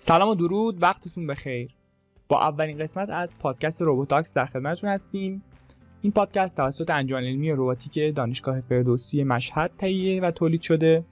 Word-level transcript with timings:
سلام 0.00 0.28
و 0.28 0.34
درود 0.34 0.82
وقتتون 0.82 1.26
بخیر. 1.26 1.70
با 2.28 2.40
اولین 2.40 2.78
قسمت 2.78 3.10
از 3.10 3.34
پادکست 3.38 3.82
روبوتاکس 3.82 4.34
در 4.34 4.46
خدمتتون 4.46 4.90
هستیم. 4.90 5.42
این 6.02 6.12
پادکست 6.12 6.56
توسط 6.56 6.90
انجمن 6.90 7.24
علمی 7.24 7.50
رباتیک 7.50 8.14
دانشگاه 8.14 8.60
فردوسی 8.60 9.24
مشهد 9.24 9.70
تهیه 9.78 10.22
و 10.22 10.30
تولید 10.30 10.62
شده. 10.62 11.04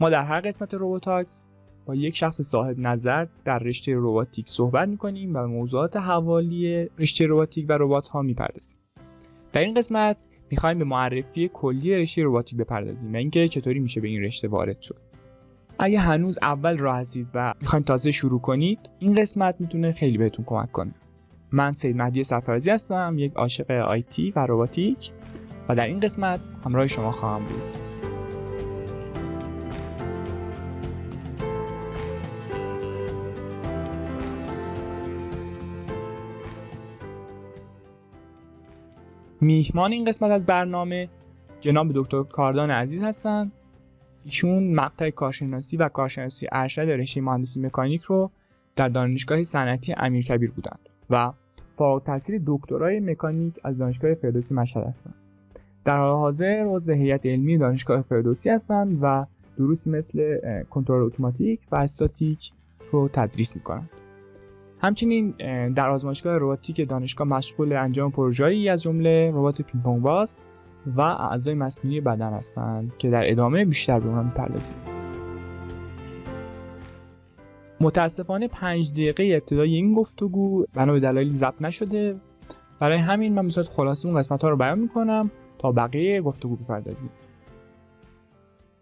ما 0.00 0.10
در 0.10 0.24
هر 0.24 0.40
قسمت 0.40 0.74
روبوتاکس 0.74 1.42
با 1.86 1.94
یک 1.94 2.16
شخص 2.16 2.40
صاحب 2.40 2.78
نظر 2.78 3.26
در 3.44 3.58
رشته 3.58 3.94
روباتیک 3.94 4.48
صحبت 4.48 4.88
می‌کنیم 4.88 5.36
و 5.36 5.46
موضوعات 5.46 5.96
حوالی 5.96 6.88
رشته 6.98 7.26
روباتیک 7.26 7.66
و 7.68 7.72
ربات 7.72 8.08
ها 8.08 8.22
می‌پردازیم. 8.22 8.80
در 9.52 9.60
این 9.60 9.74
قسمت 9.74 10.26
می‌خوایم 10.50 10.78
به 10.78 10.84
معرفی 10.84 11.50
کلی 11.54 11.96
رشته 11.96 12.22
روباتیک 12.22 12.58
بپردازیم 12.58 13.14
و 13.14 13.16
اینکه 13.16 13.48
چطوری 13.48 13.78
میشه 13.78 14.00
به 14.00 14.08
این 14.08 14.22
رشته 14.22 14.48
وارد 14.48 14.80
شد. 14.80 15.07
اگه 15.80 15.98
هنوز 15.98 16.38
اول 16.42 16.78
راه 16.78 16.96
هستید 16.96 17.26
و 17.34 17.54
می‌خواین 17.60 17.84
تازه 17.84 18.10
شروع 18.10 18.40
کنید 18.40 18.78
این 18.98 19.14
قسمت 19.14 19.54
می‌تونه 19.58 19.92
خیلی 19.92 20.18
بهتون 20.18 20.44
کمک 20.44 20.72
کنه. 20.72 20.94
من 21.52 21.72
سید 21.72 21.96
مهدی 21.96 22.24
سفرازی 22.24 22.70
هستم 22.70 23.14
یک 23.18 23.32
عاشق 23.34 23.70
آیتی 23.70 24.32
و 24.36 24.46
روباتیک 24.46 25.10
و 25.68 25.74
در 25.74 25.86
این 25.86 26.00
قسمت 26.00 26.40
همراه 26.64 26.86
شما 26.86 27.12
خواهم 27.12 27.44
بود. 27.44 27.62
میهمان 39.40 39.92
این 39.92 40.04
قسمت 40.04 40.30
از 40.30 40.46
برنامه 40.46 41.08
جناب 41.60 41.86
دکتر 41.94 42.22
کاردان 42.22 42.70
عزیز 42.70 43.02
هستند 43.02 43.52
ایشون 44.24 44.74
مقطع 44.74 45.10
کارشناسی 45.10 45.76
و 45.76 45.88
کارشناسی 45.88 46.46
ارشد 46.52 46.82
رشته 46.82 47.20
مهندسی 47.20 47.60
مکانیک 47.60 48.02
رو 48.02 48.30
در 48.76 48.88
دانشگاه 48.88 49.42
صنعتی 49.42 49.94
امیرکبیر 49.96 50.50
بودند 50.50 50.88
و 51.10 51.32
فارغ 51.76 51.92
التحصیل 51.92 52.42
دکترای 52.46 53.00
مکانیک 53.00 53.54
از 53.64 53.78
دانشگاه 53.78 54.14
فردوسی 54.14 54.54
مشهد 54.54 54.84
هستند. 54.84 55.14
در 55.84 55.96
حال 55.96 56.16
حاضر 56.16 56.64
عضو 56.68 56.92
هیئت 56.92 57.26
علمی 57.26 57.58
دانشگاه 57.58 58.02
فردوسی 58.02 58.50
هستند 58.50 58.98
و 59.02 59.26
دروسی 59.58 59.90
مثل 59.90 60.40
کنترل 60.70 61.02
اتوماتیک 61.02 61.60
و 61.72 61.76
استاتیک 61.76 62.52
رو 62.92 63.08
تدریس 63.12 63.56
می‌کنند. 63.56 63.90
همچنین 64.80 65.30
در 65.70 65.90
آزمایشگاه 65.90 66.36
رباتیک 66.36 66.88
دانشگاه 66.88 67.28
مشغول 67.28 67.72
انجام 67.72 68.10
پروژه‌ای 68.10 68.68
از 68.68 68.82
جمله 68.82 69.30
ربات 69.30 69.62
پینگ 69.62 69.84
پونگ 69.84 70.02
باز 70.02 70.38
و 70.86 71.00
اعضای 71.00 71.54
مصنوعی 71.54 72.00
بدن 72.00 72.32
هستند 72.32 72.96
که 72.98 73.10
در 73.10 73.30
ادامه 73.30 73.64
بیشتر 73.64 74.00
به 74.00 74.06
اونها 74.06 74.22
می‌پردازیم. 74.22 74.78
متاسفانه 77.80 78.48
پنج 78.48 78.92
دقیقه 78.92 79.30
ابتدای 79.34 79.74
این 79.74 79.94
گفتگو 79.94 80.64
بنا 80.74 80.92
به 80.92 81.00
دلایلی 81.00 81.30
ضبط 81.30 81.62
نشده. 81.62 82.16
برای 82.80 82.98
همین 82.98 83.34
من 83.34 83.46
بصورت 83.46 83.68
خلاصه 83.68 84.08
اون 84.08 84.18
قسمت 84.18 84.44
ها 84.44 84.50
رو 84.50 84.56
بیان 84.56 84.78
می‌کنم 84.78 85.30
تا 85.58 85.72
بقیه 85.72 86.22
گفتگو 86.22 86.56
بپردازیم. 86.56 87.10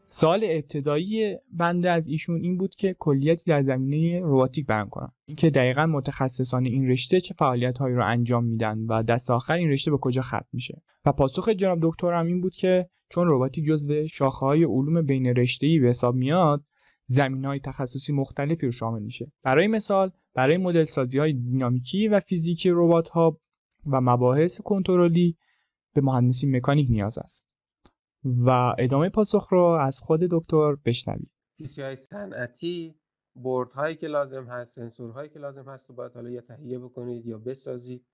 سال 0.09 0.41
ابتدایی 0.45 1.37
بنده 1.53 1.91
از 1.91 2.09
ایشون 2.09 2.41
این 2.41 2.57
بود 2.57 2.75
که 2.75 2.95
کلیتی 2.99 3.51
در 3.51 3.63
زمینه 3.63 4.21
روباتیک 4.21 4.67
بیان 4.67 4.89
کنم 4.89 5.13
اینکه 5.27 5.51
دقیقا 5.51 5.87
متخصصان 5.87 6.65
این 6.67 6.89
رشته 6.89 7.21
چه 7.21 7.35
فعالیت 7.39 7.79
هایی 7.79 7.95
رو 7.95 8.07
انجام 8.07 8.45
میدن 8.45 8.79
و 8.79 9.03
دست 9.03 9.31
آخر 9.31 9.55
این 9.55 9.71
رشته 9.71 9.91
به 9.91 9.99
کجا 9.99 10.23
ختم 10.23 10.47
میشه. 10.53 10.83
و 11.05 11.13
پاسخ 11.13 11.49
جناب 11.49 11.79
دکترم 11.83 12.27
این 12.27 12.41
بود 12.41 12.55
که 12.55 12.89
چون 13.09 13.27
روباتیک 13.27 13.65
جزو 13.65 14.09
شاخه 14.09 14.47
های 14.47 14.65
علوم 14.65 15.03
بین 15.03 15.27
رشته 15.27 15.67
ای 15.67 15.79
به 15.79 15.89
حساب 15.89 16.15
میاد 16.15 16.65
زمین 17.05 17.45
های 17.45 17.61
تخصصی 17.61 18.13
مختلفی 18.13 18.67
رو 18.67 18.73
شامل 18.73 19.03
میشه. 19.03 19.33
برای 19.43 19.67
مثال 19.67 20.11
برای 20.35 20.57
مدل 20.57 20.85
سازی 20.85 21.19
های 21.19 21.33
دینامیکی 21.33 22.09
و 22.09 22.21
فیزیکی 22.21 22.71
ربات 22.71 23.09
ها 23.09 23.41
و 23.87 24.01
مباحث 24.01 24.61
کنترلی 24.61 25.37
به 25.95 26.01
مهندسی 26.01 26.47
مکانیک 26.47 26.91
نیاز 26.91 27.19
است. 27.19 27.46
و 28.25 28.75
ادامه 28.79 29.09
پاسخ 29.09 29.49
رو 29.53 29.63
از 29.63 30.01
خود 30.03 30.21
دکتر 30.21 30.75
بشنوید. 30.85 31.31
های 31.79 31.97
صنعتی 31.97 32.95
بورد 33.35 33.73
هایی 33.73 33.97
که 33.97 34.07
لازم 34.07 34.45
هست 34.45 34.75
سنسور 34.75 35.11
هایی 35.11 35.29
که 35.29 35.39
لازم 35.39 35.69
هست 35.69 35.89
رو 35.89 35.95
باید 35.95 36.13
حالا 36.13 36.31
یا 36.31 36.41
تهیه 36.41 36.79
بکنید 36.79 37.27
یا 37.27 37.39
بسازید. 37.39 38.07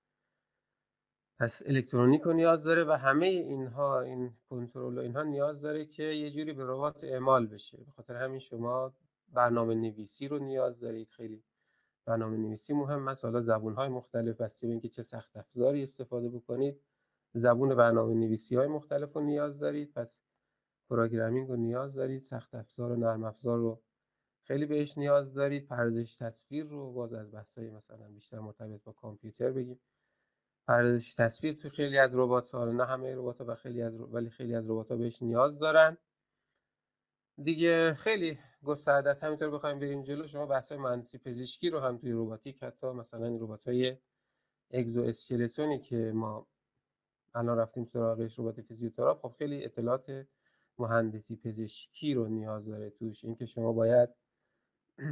پس 1.39 1.61
الکترونیک 1.65 2.21
رو 2.21 2.33
نیاز 2.33 2.63
داره 2.63 2.83
و 2.83 2.91
همه 2.91 3.25
اینها 3.25 4.01
این 4.01 4.33
کنترل 4.49 4.97
و 4.97 5.01
اینها 5.01 5.23
نیاز 5.23 5.61
داره 5.61 5.85
که 5.85 6.03
یه 6.03 6.31
جوری 6.31 6.53
به 6.53 6.63
ربات 6.63 7.03
اعمال 7.03 7.47
بشه. 7.47 7.77
به 7.77 7.91
خاطر 7.91 8.15
همین 8.15 8.39
شما 8.39 8.93
برنامه 9.33 9.75
نویسی 9.75 10.27
رو 10.27 10.39
نیاز 10.39 10.79
دارید. 10.79 11.09
خیلی 11.09 11.43
برنامه 12.05 12.37
نویسی 12.37 12.73
مهم 12.73 13.07
است. 13.07 13.25
حالا 13.25 13.41
زبون 13.41 13.73
های 13.73 13.89
مختلف 13.89 14.41
بسته 14.41 14.67
به 14.67 14.71
اینکه 14.71 14.89
چه 14.89 15.01
سخت 15.01 15.37
افزاری 15.37 15.83
استفاده 15.83 16.29
بکنید. 16.29 16.79
زبون 17.33 17.75
برنامه 17.75 18.13
نویسی 18.13 18.55
های 18.55 18.67
مختلف 18.67 19.13
رو 19.13 19.21
نیاز 19.21 19.59
دارید. 19.59 19.93
پس 19.93 20.21
programming 20.89 21.49
رو 21.49 21.55
نیاز 21.55 21.93
دارید 21.95 22.23
سخت 22.23 22.55
افزار 22.55 22.91
و 22.91 22.95
نرم 22.95 23.23
افزار 23.23 23.57
رو 23.57 23.81
خیلی 24.43 24.65
بهش 24.65 24.97
نیاز 24.97 25.33
دارید. 25.33 25.67
پردازش 25.67 26.15
تصویر 26.15 26.65
رو 26.65 26.93
باز 26.93 27.13
از 27.13 27.31
بحث 27.31 27.57
های 27.57 27.69
مثلا 27.69 28.09
بیشتر 28.09 28.39
مرتبط 28.39 28.83
با 28.83 28.91
کامپیوتر 28.91 29.51
بگیم. 29.51 29.79
پردازش 30.67 31.13
تصویر 31.13 31.53
تو 31.53 31.69
خیلی 31.69 31.97
از 31.97 32.15
ربات 32.15 32.49
ها 32.49 32.65
نه 32.65 32.85
همه 32.85 33.15
ربات 33.15 33.41
ها 33.41 33.45
و 33.47 33.55
خیلی 33.55 33.81
از 33.81 33.99
ولی 33.99 34.29
خیلی 34.29 34.55
از 34.55 34.69
ربات 34.69 34.91
ها 34.91 34.97
بهش 34.97 35.21
نیاز 35.21 35.59
دارن. 35.59 35.97
دیگه 37.43 37.93
خیلی 37.93 38.39
گسترده 38.63 39.09
است. 39.09 39.23
همینطور 39.23 39.49
بخوایم 39.49 39.79
بریم 39.79 40.03
جلو 40.03 40.27
شما 40.27 40.45
بحث 40.45 40.71
های 40.71 40.81
مهندسی 40.81 41.17
پزشکی 41.17 41.69
رو 41.69 41.79
هم 41.79 41.97
توی 41.97 42.11
رباتیک 42.11 42.63
حتی 42.63 42.87
مثلا 42.87 43.27
ربات 43.27 43.67
های 43.67 43.97
exoskeleton 44.71 45.01
ی 45.01 45.79
که 45.79 46.11
ما 46.15 46.47
الان 47.35 47.57
رفتیم 47.57 47.85
سراغش 47.85 48.39
ربات 48.39 48.61
فیزیوتراپ. 48.61 49.21
خب 49.21 49.35
خیلی 49.37 49.65
اطلاعات 49.65 50.25
مهندسی 50.79 51.35
پزشکی 51.35 52.13
رو 52.13 52.27
نیاز 52.27 52.65
داره 52.65 52.89
توش. 52.89 53.25
اینکه 53.25 53.45
شما 53.45 53.73
باید 53.73 54.09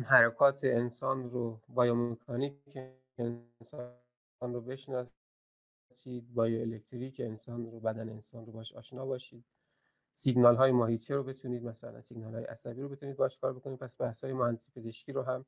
حرکات 0.06 0.64
انسان 0.64 1.30
رو 1.30 1.62
biomechanic 1.70 2.78
انسان 3.18 3.94
رو 4.42 4.62
بشناسید 4.62 6.34
bioelectric 6.34 7.20
انسان 7.20 7.72
رو 7.72 7.80
بدن 7.80 8.10
انسان 8.10 8.46
رو 8.46 8.52
باهاش 8.52 8.74
آشنا 8.74 9.06
باشید. 9.06 9.46
سیگنال 10.14 10.56
های 10.56 10.72
ماهیچه 10.72 11.16
رو 11.16 11.24
بتونید 11.24 11.64
مثلا 11.64 12.02
سیگنال 12.02 12.36
های 12.36 12.44
عصبی 12.44 12.82
رو 12.82 12.90
بتونید 12.90 13.18
باش 13.18 13.38
کار 13.38 13.54
بکنید. 13.54 13.80
پس 13.80 14.02
بحث 14.02 14.24
های 14.24 14.34
مهندسی 14.34 14.72
پزشکی 14.72 15.12
رو 15.12 15.24
هم 15.24 15.46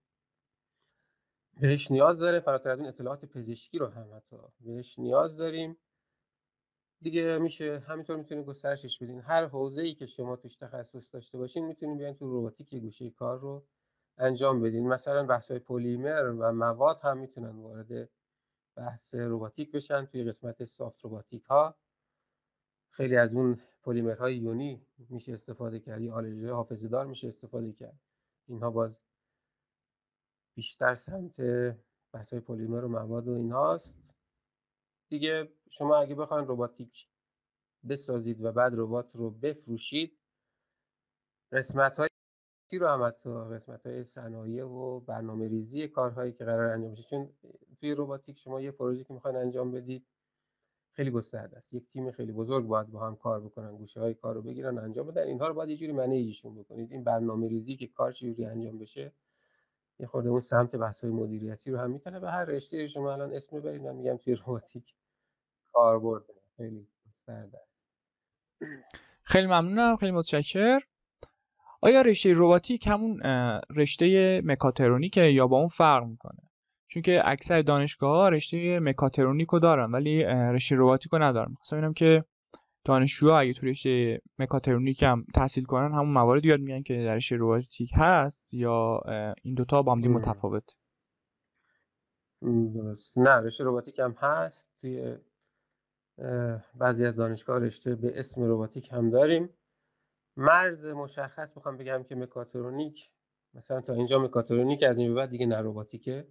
بهش 1.60 1.92
نیاز 1.92 2.20
داره. 2.20 2.40
فراتر 2.40 2.70
از 2.70 2.80
اون 2.80 2.88
اطلاعات 2.88 3.26
پزشکی 3.26 3.78
رو 3.78 3.88
هم 3.88 4.16
حتی 4.16 4.38
بهش 4.60 5.00
نیاز 5.00 5.38
داریم. 5.38 5.78
دیگه 7.04 7.38
میشه 7.38 7.80
همینطور 7.80 8.18
می‌تونید 8.18 8.46
گسترشش 8.46 8.98
بدین. 9.04 9.20
هر 9.20 9.46
حوزه 9.46 9.82
ای 9.82 9.94
که 9.94 10.06
شما 10.06 10.36
توش 10.36 10.56
تخصص 10.56 11.14
داشته 11.14 11.38
باشین 11.38 11.66
می‌تونید 11.66 11.98
بیاین 11.98 12.16
تو 12.16 12.40
رباتیک 12.40 12.74
یه 12.74 12.80
گوشه 12.80 13.10
کار 13.10 13.40
رو 13.40 13.66
انجام 14.18 14.62
بدین. 14.62 14.88
مثلا 14.88 15.26
بحث 15.26 15.52
های 15.52 15.60
پلیمر 15.60 16.30
و 16.30 16.52
مواد 16.52 17.00
هم 17.04 17.18
می‌تونن 17.18 17.50
وارد 17.50 18.10
بحث 18.76 19.16
رباتیک 19.16 19.72
بشن 19.72 20.06
توی 20.06 20.24
قسمت 20.24 20.64
سافت 20.64 21.06
رباتیک 21.06 21.44
ها. 21.44 21.76
خیلی 22.90 23.18
از 23.18 23.34
اون 23.34 23.60
پلیمرهای 23.84 24.36
یونی 24.36 24.88
میشه 25.10 25.34
استفاده 25.34 25.80
کرد 25.80 26.02
یا 26.02 26.56
حافظه 26.56 26.88
دار 26.88 27.06
میشه 27.06 27.28
استفاده 27.28 27.74
کرد. 27.74 28.00
اینها 28.48 28.72
باز 28.72 29.00
بیشتر 30.56 30.96
سمت 30.96 31.42
بحث 32.14 32.34
های 32.34 32.40
پلیمر 32.40 32.84
و 32.84 32.88
مواد 32.88 33.28
و 33.28 33.32
اینهاست. 33.32 34.04
دیگه 35.10 35.50
شما 35.76 35.98
اگه 35.98 36.16
بخواید 36.16 36.46
رباتیک 36.50 37.08
بسازید 37.90 38.44
و 38.44 38.52
بعد 38.52 38.74
ربات 38.76 39.16
رو 39.16 39.32
بفروشید 39.32 40.20
قسمت 41.52 41.98
های 41.98 42.10
رو 42.72 42.88
هم 42.88 43.04
حتی 43.04 43.30
قسمت 43.30 43.86
های 43.86 44.04
صنایع 44.04 44.66
و 44.66 45.00
برنامه 45.00 45.48
ریزی 45.48 45.88
کارهایی 45.88 46.34
که 46.34 46.46
قرار 46.46 46.74
انجام 46.74 46.92
بشه. 46.92 47.04
چون 47.04 47.30
توی 47.80 47.96
رباتیک 47.98 48.38
شما 48.38 48.62
یه 48.62 48.72
پروژه 48.72 49.04
که 49.04 49.14
می‌خواین 49.14 49.38
انجام 49.38 49.72
بدید 49.72 50.06
خیلی 50.92 51.12
گسترده 51.12 51.58
است. 51.58 51.74
یک 51.74 51.90
تیم 51.90 52.12
خیلی 52.12 52.32
بزرگ 52.32 52.66
باید 52.66 52.92
با 52.92 53.08
هم 53.08 53.16
کار 53.16 53.42
بکنن 53.42 53.78
گوشه 53.78 54.00
های 54.00 54.14
کار 54.14 54.36
رو 54.36 54.42
بگیرن 54.42 54.78
انجام 54.78 55.08
بدن. 55.08 55.24
اینها 55.24 55.48
رو 55.48 55.54
باید 55.54 55.70
یه 55.70 55.78
جوری 55.78 55.92
منیجشون 55.92 56.56
بکنید. 56.56 56.92
این 56.92 57.04
برنامه 57.04 57.48
ریزی 57.48 57.76
که 57.76 57.88
کار 57.88 58.12
چجوری 58.12 58.46
انجام 58.46 58.78
بشه 58.78 59.14
یه 60.00 60.08
خورده 60.08 60.30
اون 60.30 60.42
سمت 60.42 60.76
بحث 60.76 61.04
های 61.04 61.14
مدیریتی 61.14 61.72
رو 61.72 61.78
هم 61.78 61.92
می‌تونه 61.92 62.20
به 62.20 62.32
هر 62.32 62.46
رشته 62.46 62.88
شما 62.88 63.14
الان 63.14 63.34
اسم 63.34 63.60
ببرید. 63.60 63.82
من 63.82 63.96
میگم 63.96 64.18
توی 64.18 64.36
رباتیک. 64.36 64.96
کاربرد 65.74 66.24
خیلی 66.58 66.88
گسترده 67.08 67.60
خیلی 69.24 69.48
ممنونم. 69.48 69.98
خیلی 69.98 70.12
متشکر 70.12 70.80
آیا 71.82 72.02
رشته 72.02 72.34
رباتیک 72.36 72.88
همون 72.88 73.20
رشته 73.76 74.42
مکاترونیکه 74.46 75.22
یا 75.22 75.48
با 75.48 75.58
اون 75.58 75.68
فرق 75.68 76.04
می‌کنه؟ 76.04 76.40
چون 76.88 77.02
که 77.02 77.22
اکثر 77.26 77.62
دانشگاه 77.62 78.16
ها 78.18 78.30
رشته 78.30 78.80
مکاترونیک 78.80 79.50
رو 79.50 79.60
دارن 79.60 79.92
ولی 79.92 80.24
رشته 80.24 80.76
رباتیک 80.80 81.12
رو 81.12 81.24
ندارن. 81.24 81.50
می‌خواستم 81.50 81.78
ببینم 81.78 81.94
که 81.94 82.26
دانشجو 82.86 83.32
اگه 83.32 83.54
تو 83.54 83.66
رشته 83.66 84.22
مکاترونیک 84.40 85.04
هم 85.04 85.26
تحصیل 85.36 85.64
کنن 85.64 85.92
همون 85.92 86.10
موارد 86.10 86.46
یاد 86.46 86.60
میگن 86.60 86.84
که 86.84 86.94
در 86.94 87.16
رشته 87.16 87.36
روباتیک 87.36 87.92
هست 87.96 88.54
یا 88.54 89.02
این 89.44 89.54
دوتا 89.54 89.82
با 89.82 89.92
هم 89.92 90.00
متفاوت 90.00 90.76
درست. 92.74 93.18
نه 93.18 93.32
رشته 93.32 93.64
روباتیک 93.64 94.00
هم 94.00 94.16
هست. 94.20 94.70
توی 94.82 95.18
بعضی 96.76 97.06
از 97.06 97.16
دانشگاه 97.16 97.60
رشته 97.60 97.96
به 97.96 98.20
اسم 98.20 98.44
روباتیک 98.44 98.92
هم 98.92 99.10
داریم. 99.10 99.50
مرز 100.38 100.86
مشخص 100.86 101.56
می‌خوام 101.56 101.78
بگم 101.78 102.04
که 102.04 102.16
مکاترونیک 102.16 103.12
مثلا 103.54 103.82
تا 103.82 103.94
اینجا 103.94 104.20
مکاترونیک 104.20 104.84
از 104.84 104.98
این 104.98 105.08
به 105.08 105.14
بعد 105.14 105.30
دیگه 105.30 105.46
نه 105.46 105.62
روباتیکه 105.62 106.28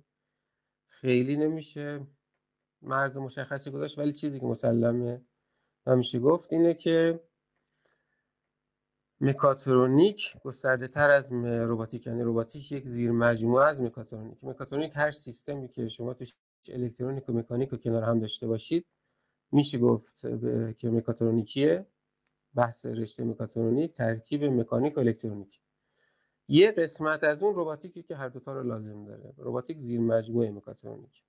خیلی 0.88 1.37
نمیشه 1.37 2.06
مرز 2.82 3.19
مشخصی 3.19 3.70
گذاشت 3.70 3.99
ولی 3.99 4.12
چیزی 4.12 4.40
که 4.40 4.46
مسلمه 4.46 5.25
همیشه 5.87 6.19
گفت 6.19 6.52
اینه 6.52 6.75
که 6.75 7.20
مکاترونیک 9.20 10.37
گسترده 10.44 10.88
تر 10.88 11.11
از 11.11 11.32
روباتیک 11.43 12.06
یعنی 12.06 12.23
روباتیک 12.23 12.73
یک 12.73 12.87
زیر 12.87 13.11
مجموعه 13.11 13.67
از 13.67 13.81
مکاترونیک. 13.81 14.38
مکاترونیک 14.43 14.93
هر 14.94 15.11
سیستمی 15.11 15.69
که 15.69 15.88
شما 15.88 16.14
توش 16.14 16.35
الکترونیک 16.69 17.28
و 17.28 17.32
مکانیک 17.32 17.69
رو 17.69 17.78
کنار 17.78 18.02
هم 18.02 18.20
داشته 18.20 18.46
باشید 18.46 18.87
میشه 19.52 19.78
گفت 19.78 20.20
که 20.78 20.90
مکاترونیکیه؟ 20.90 21.87
بحث 22.54 22.87
رشته 22.87 23.25
مکاترونیک 23.25 23.94
ترکیب 23.94 24.44
مکانیک 24.44 24.96
و 24.96 25.00
الکترونیک. 25.00 25.60
یه 26.49 26.72
قسمت 26.72 27.25
از 27.25 27.43
اون 27.43 27.54
روباتیکی 27.54 28.02
که 28.02 28.16
هر 28.16 28.28
دوتا 28.28 28.52
رو 28.52 28.62
لازم 28.62 29.04
داره. 29.04 29.34
روباتیک 29.37 29.78
زیر 29.78 30.00
مجموعه 30.00 30.50
مکاترونیک. 30.50 31.22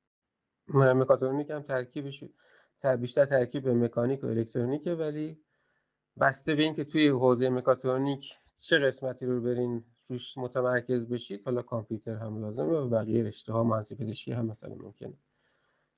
مکاترونیک 0.67 1.49
هم 1.49 1.61
ترکیبش 1.61 2.23
بیشتر 2.99 3.25
ترکیب 3.25 3.67
مکانیک 3.67 4.23
و 4.23 4.27
الکترونیکه 4.27 4.91
ولی 4.93 5.43
بسته 6.19 6.55
به 6.55 6.63
اینکه 6.63 6.83
توی 6.83 7.07
حوزه 7.07 7.49
مکاترونیک 7.49 8.39
چه 8.57 8.79
قسمتی 8.79 9.25
رو 9.25 9.41
برین 9.41 9.83
روش 10.09 10.37
متمرکز 10.37 11.07
بشید 11.07 11.43
حالا 11.45 11.61
کامپیوتر 11.61 12.15
هم 12.15 12.41
لازمه 12.41 12.77
و 12.77 12.89
بقیه 12.89 13.23
رشته 13.23 13.53
ها 13.53 13.63
مهندسی 13.63 13.95
پزشکی 13.95 14.31
هم 14.31 14.45
مثلا 14.45 14.75
ممکنه 14.75 15.17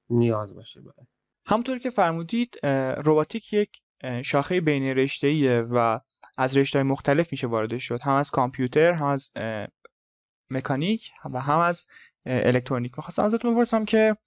نیاز 0.09 0.55
باشه 0.55 0.81
باید 0.81 1.14
همونطور 1.47 1.79
که 1.79 1.89
فرمودید 1.89 2.65
روباتیک 2.97 3.53
یک 3.53 3.81
شاخه 4.23 4.61
بین 4.61 4.83
رشته 4.83 5.61
و 5.61 5.99
از 6.37 6.57
رشته 6.57 6.83
مختلف 6.83 7.31
میشه 7.31 7.47
وارد 7.47 7.77
شد. 7.77 8.01
هم 8.01 8.13
از 8.13 8.31
کامپیوتر 8.31 8.93
هم 8.93 9.05
از 9.05 9.31
مکانیک 10.49 11.11
و 11.33 11.41
هم 11.41 11.59
از 11.59 11.85
الکترونیک. 12.25 12.93
می‌خواستم 12.97 13.23
ازتون 13.23 13.53
بپرسم 13.53 13.85
که 13.85 14.17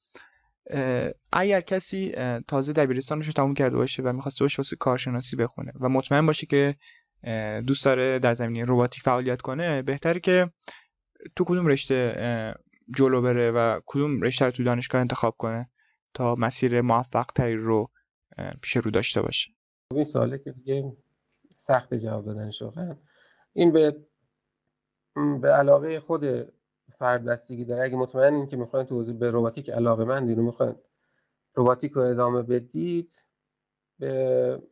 اگر 1.32 1.60
کسی 1.60 2.14
تازه 2.48 2.72
دبیرستانش 2.72 3.26
رو 3.26 3.32
تموم 3.32 3.54
کرده 3.54 3.76
باشه 3.76 4.02
و 4.02 4.12
می‌خواست 4.12 4.40
باشه 4.40 4.56
واسه 4.58 4.76
کارشناسی 4.76 5.36
بخونه 5.36 5.72
و 5.80 5.88
مطمئن 5.88 6.26
باشه 6.26 6.46
که 6.46 6.76
دوست 7.66 7.84
داره 7.84 8.18
در 8.18 8.34
زمینه 8.34 8.64
رباتیک 8.68 9.02
فعالیت 9.02 9.42
کنه 9.42 9.82
بهتره 9.82 10.20
که 10.20 10.50
تو 11.36 11.44
کدوم 11.44 11.66
رشته 11.66 12.54
جلو 12.96 13.22
بره 13.22 13.50
و 13.50 13.80
کدوم 13.86 14.22
رشته 14.22 14.44
رو 14.44 14.50
تو 14.50 14.64
دانشگاه 14.64 15.00
انتخاب 15.00 15.36
کنه. 15.38 15.70
تا 16.18 16.34
مسیر 16.34 16.80
موفق 16.80 17.26
تری 17.26 17.56
رو 17.56 17.90
پیش 18.62 18.76
رو 18.76 18.90
داشته 18.90 19.22
باشه. 19.22 19.50
این 19.90 20.04
سواله 20.04 20.38
که 20.38 20.52
دیگه 20.52 20.96
سخت 21.56 21.94
جواب 21.94 22.24
دادنش 22.24 22.62
واقعا 22.62 22.96
این 23.52 23.72
به 23.72 23.96
به 25.40 25.48
علاقه 25.48 26.00
خود 26.00 26.24
فرد 26.98 27.24
بستگی 27.24 27.64
داره. 27.64 27.84
اگه 27.84 27.96
مطمئن 27.96 28.34
این 28.34 28.46
که 28.46 28.56
می‌خواین 28.56 28.86
تو 28.86 29.14
به 29.14 29.30
رباتیک 29.30 29.70
علاقه 29.70 30.04
مندی 30.04 30.34
رو 30.34 30.42
می‌خواین 30.42 30.74
رباتیک 31.56 31.92
رو 31.92 32.02
ادامه 32.02 32.42
بدید 32.42 33.24
به 33.98 34.62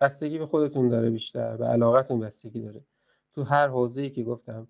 بستگی 0.00 0.38
به 0.38 0.46
خودتون 0.46 0.88
داره 0.88 1.10
بیشتر 1.10 1.56
به 1.56 1.66
علاقتون 1.66 2.20
بستگی 2.20 2.60
داره. 2.60 2.84
تو 3.32 3.42
هر 3.42 3.68
حوزه‌ای 3.68 4.10
که 4.10 4.24
گفتم 4.24 4.68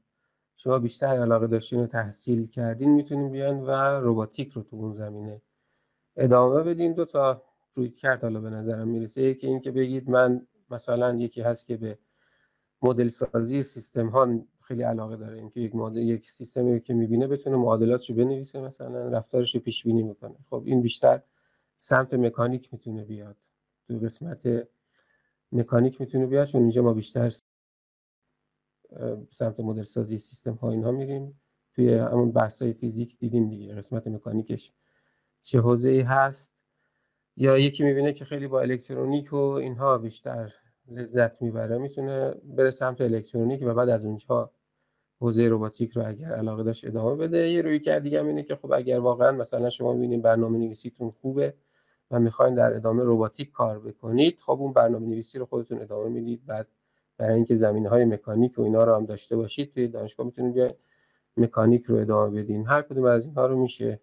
شما 0.57 0.79
بیشتر 0.79 1.07
علاقه 1.07 1.47
داشتین 1.47 1.81
و 1.81 1.87
تحصیل 1.87 2.47
کردین 2.47 2.91
می‌تونین 2.91 3.31
بیان 3.31 3.61
و 3.61 3.71
رباتیک 4.03 4.53
رو 4.53 4.63
تو 4.63 4.77
اون 4.77 4.95
زمینه 4.95 5.43
ادامه 6.17 6.63
بدین. 6.63 6.93
دو 6.93 7.05
تا 7.05 7.43
روی 7.75 7.91
کرد 7.91 8.23
حالا 8.23 8.41
به 8.41 8.51
نظرم 8.51 8.89
می‌رسه. 8.89 9.23
یکی 9.23 9.47
این 9.47 9.61
که 9.61 9.71
بگید 9.71 10.11
من 10.11 10.47
مثلا 10.71 11.15
یکی 11.17 11.41
هست 11.41 11.67
که 11.67 11.77
به 11.77 11.99
مدل 12.83 13.09
سازی 13.09 13.63
سیستم 13.63 14.09
ها 14.09 14.41
خیلی 14.61 14.83
علاقه 14.83 15.17
داره. 15.17 15.39
اینکه 15.39 15.61
یک 15.61 15.75
مدل 15.75 15.97
یک 15.97 16.31
سیستمی 16.31 16.73
رو 16.73 16.79
که 16.79 16.95
می‌بینه 16.95 17.27
بتونه 17.27 17.57
معادلاتش 17.57 18.11
رو 18.11 18.17
بنویسه 18.17 18.61
مثلا 18.61 19.09
رفتارش 19.09 19.55
رو 19.55 19.61
پیش 19.61 19.85
بینی 19.85 20.03
می‌کنه 20.03 20.37
خب 20.51 20.63
این 20.67 20.83
بیشتر 20.83 21.23
سمت 21.79 22.15
مکانیک 22.15 22.73
می‌تونه 22.73 23.05
بیاد. 23.05 23.37
تو 23.89 23.99
قسمت 23.99 24.69
مکانیک 25.53 26.01
می‌تونه 26.01 26.27
بیاد 26.27 26.49
چون 26.49 26.61
اینجا 26.61 26.83
ما 26.83 26.93
بیشتر 26.95 27.33
سمت 29.31 29.61
مدل 29.61 29.83
سازی 29.83 30.19
سیستم 30.19 30.55
ها 30.55 30.71
اینها 30.71 30.91
میریم. 30.91 31.41
توی 31.75 31.95
همون 31.95 32.33
بحث 32.33 32.63
های 32.63 32.73
فیزیک 32.73 33.19
دیدیم 33.19 33.49
دیگه. 33.49 33.75
قسمت 33.75 34.07
مکانیکش. 34.07 34.73
چه 35.43 35.61
حوزه 35.61 35.89
ای 35.89 36.01
هست 36.01 36.53
یا 37.37 37.59
یکی 37.59 37.85
می‌بینه 37.85 38.13
که 38.13 38.25
خیلی 38.25 38.49
با 38.49 38.61
الکترونیک 38.61 39.33
و 39.33 39.37
اینها 39.37 39.99
بیشتر 39.99 40.55
لذت 40.89 41.43
می‌بره 41.43 41.79
می‌تونه 41.79 42.35
بره 42.45 42.71
سمت 42.71 43.01
الکترونیک 43.01 43.63
و 43.63 43.75
بعد 43.75 43.89
از 43.89 44.05
اونجا 44.05 44.51
حوزه 45.21 45.49
روباتیک 45.49 45.93
رو 45.93 46.03
اگر 46.07 46.33
علاقه 46.33 46.63
داشت 46.63 46.87
ادامه 46.87 47.17
بده. 47.17 47.49
یه 47.49 47.63
روی 47.63 47.81
کرد 47.81 48.03
دیگه 48.03 48.25
اینه 48.25 48.43
که 48.43 48.57
خب 48.57 48.73
اگر 48.73 48.99
واقعا 48.99 49.33
مثلا 49.33 49.71
شما 49.71 49.93
می‌بینید 49.93 50.23
برنامه 50.23 50.59
نویسیتون 50.59 51.11
خوبه 51.11 51.55
و 52.11 52.21
می‌خواین 52.21 52.55
در 52.55 52.75
ادامه 52.75 53.05
روباتیک 53.05 53.51
کار 53.51 53.79
بکنید 53.81 54.41
خب 54.41 54.59
اون 54.61 54.73
برنامه 54.73 55.07
نویسی 55.07 55.39
رو 55.39 55.47
خودتون 55.47 55.81
ادامه 55.81 56.09
می‌دید. 56.09 56.47
بعد 56.47 56.69
برای 57.19 57.35
اینکه 57.35 57.57
زمینه 57.57 57.89
های 57.89 58.05
مکانیک 58.05 58.59
و 58.59 58.63
اینا 58.63 58.85
رو 58.85 58.95
هم 58.95 59.07
داشته 59.07 59.37
باشید 59.37 59.73
توی 59.75 59.89
دانشگاه 59.89 60.27
می‌تونید 60.27 60.75
مکانیک 61.37 61.85
رو 61.85 61.97
ادامه 61.97 62.43
بدین. 62.43 62.67
هر 62.67 62.83
کدوم 62.83 63.05
از 63.05 63.25
اینها 63.25 63.47
رو 63.47 63.59
میشه 63.63 64.01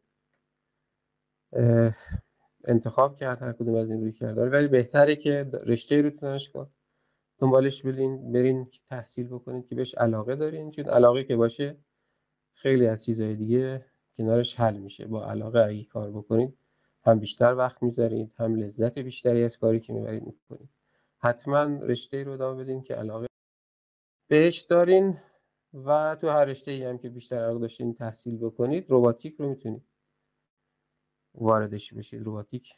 انتخاب 2.66 3.18
کرد 3.18 3.42
هر 3.42 3.52
کدوم 3.52 3.76
از 3.76 3.90
این 3.90 4.02
روی 4.02 4.12
کرد 4.12 4.38
ولی 4.38 4.68
بهتره 4.68 5.16
که 5.16 5.50
رشته 5.66 6.02
رو 6.02 6.10
دانشگاه 6.10 6.70
دنبالش 7.40 7.82
برین 7.82 8.32
برین 8.32 8.72
تحصیل 8.90 9.28
بکنید 9.28 9.68
که 9.68 9.76
بهش 9.76 9.96
علاقه 9.96 10.36
دارین. 10.36 10.72
چون 10.72 10.86
علاقه 10.86 11.24
که 11.24 11.36
باشه 11.36 11.78
خیلی 12.54 12.88
از 12.88 13.06
چیزهای 13.06 13.36
دیگه 13.36 13.86
کنارش 14.18 14.60
حل 14.60 14.78
میشه. 14.78 15.08
با 15.08 15.26
علاقه 15.26 15.60
اگه 15.60 15.84
کار 15.84 16.12
بکنید 16.12 16.58
هم 17.06 17.20
بیشتر 17.20 17.56
وقت 17.56 17.84
می‌ذارید 17.84 18.34
هم 18.38 18.56
لذت 18.56 19.00
بیشتری 19.00 19.44
از 19.44 19.58
کاری 19.58 19.80
که 19.80 19.94
می‌برید 19.94 20.24
می‌کنید. 20.24 20.70
حتما 21.18 21.64
رشته 21.64 22.24
رو 22.24 22.32
ادامه 22.32 22.64
بدین 22.64 22.82
که 22.82 22.96
علاقه 22.96 23.28
بهش 24.28 24.62
دارین 24.62 25.18
و 25.74 26.18
تو 26.22 26.30
هر 26.30 26.46
رشته 26.46 26.72
ای 26.72 26.84
هم 26.84 26.98
که 26.98 27.10
بیشتر 27.10 27.36
علاقه 27.36 27.60
داشتین 27.60 27.94
تحصیل 27.94 28.38
بکنید 28.38 28.86
رباتیک 28.90 29.36
رو 29.36 29.50
می‌تونید 29.50 29.87
واردش 31.38 31.94
بشید 31.94 32.22
رباتیک 32.26 32.76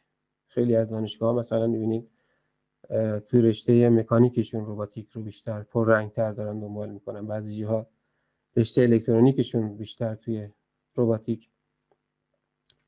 خیلی 0.47 0.75
از 0.75 0.89
دانشگاه 0.89 1.35
مثلا 1.35 1.67
می‌بینید 1.67 2.09
توی 3.25 3.41
رشته 3.41 3.89
مکانیکشون 3.89 4.65
روباتیک 4.65 5.09
رو 5.09 5.23
بیشتر 5.23 5.63
پر 5.63 5.87
رنگ 5.87 6.11
تر 6.11 6.31
دارن 6.31 6.59
دنبال 6.59 6.89
می‌کنن. 6.89 7.27
بعضی 7.27 7.55
جاها 7.55 7.87
رشته 8.55 8.81
الکترونیکشون 8.81 9.77
بیشتر 9.77 10.15
توی 10.15 10.49
روباتیک. 10.95 11.49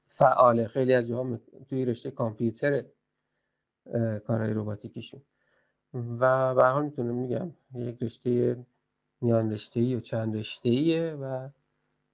فعاله. 0.05 0.67
خیلی 0.67 0.93
از 0.93 1.07
جاها 1.07 1.39
توی 1.69 1.85
رشته 1.85 2.11
کامپیوتر 2.11 2.85
کارهای 4.27 4.53
روباتیکشون. 4.53 5.21
و 5.93 6.55
به 6.55 6.63
حال 6.65 6.85
می‌تونم 6.85 7.15
میگم 7.15 7.51
یک 7.75 8.03
رشته 8.03 8.57
میان 9.21 9.51
رشته 9.51 9.97
و 9.97 9.99
چند 9.99 10.37
رشته 10.37 11.13
و 11.15 11.49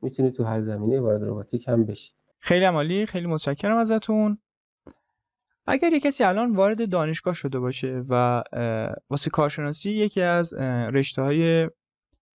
می‌تونید 0.01 0.33
تو 0.33 0.43
هر 0.43 0.61
زمینه 0.61 0.99
وارد 0.99 1.23
روباتیک 1.23 1.67
هم 1.67 1.85
بشید 1.85 2.15
خیلی 2.47 2.65
عمالی 2.65 3.05
خیلی 3.05 3.27
متشکرم 3.27 3.77
ازتون. 3.77 4.37
اگر 5.65 5.93
یه 5.93 5.99
کسی 5.99 6.23
الان 6.23 6.55
وارد 6.55 6.89
دانشگاه 6.89 7.33
شده 7.33 7.59
باشه 7.59 8.03
و 8.09 8.43
واسه 9.09 9.29
کارشناسی 9.29 9.89
یکی 9.89 10.21
از 10.21 10.53
رشته 10.93 11.21
های 11.21 11.69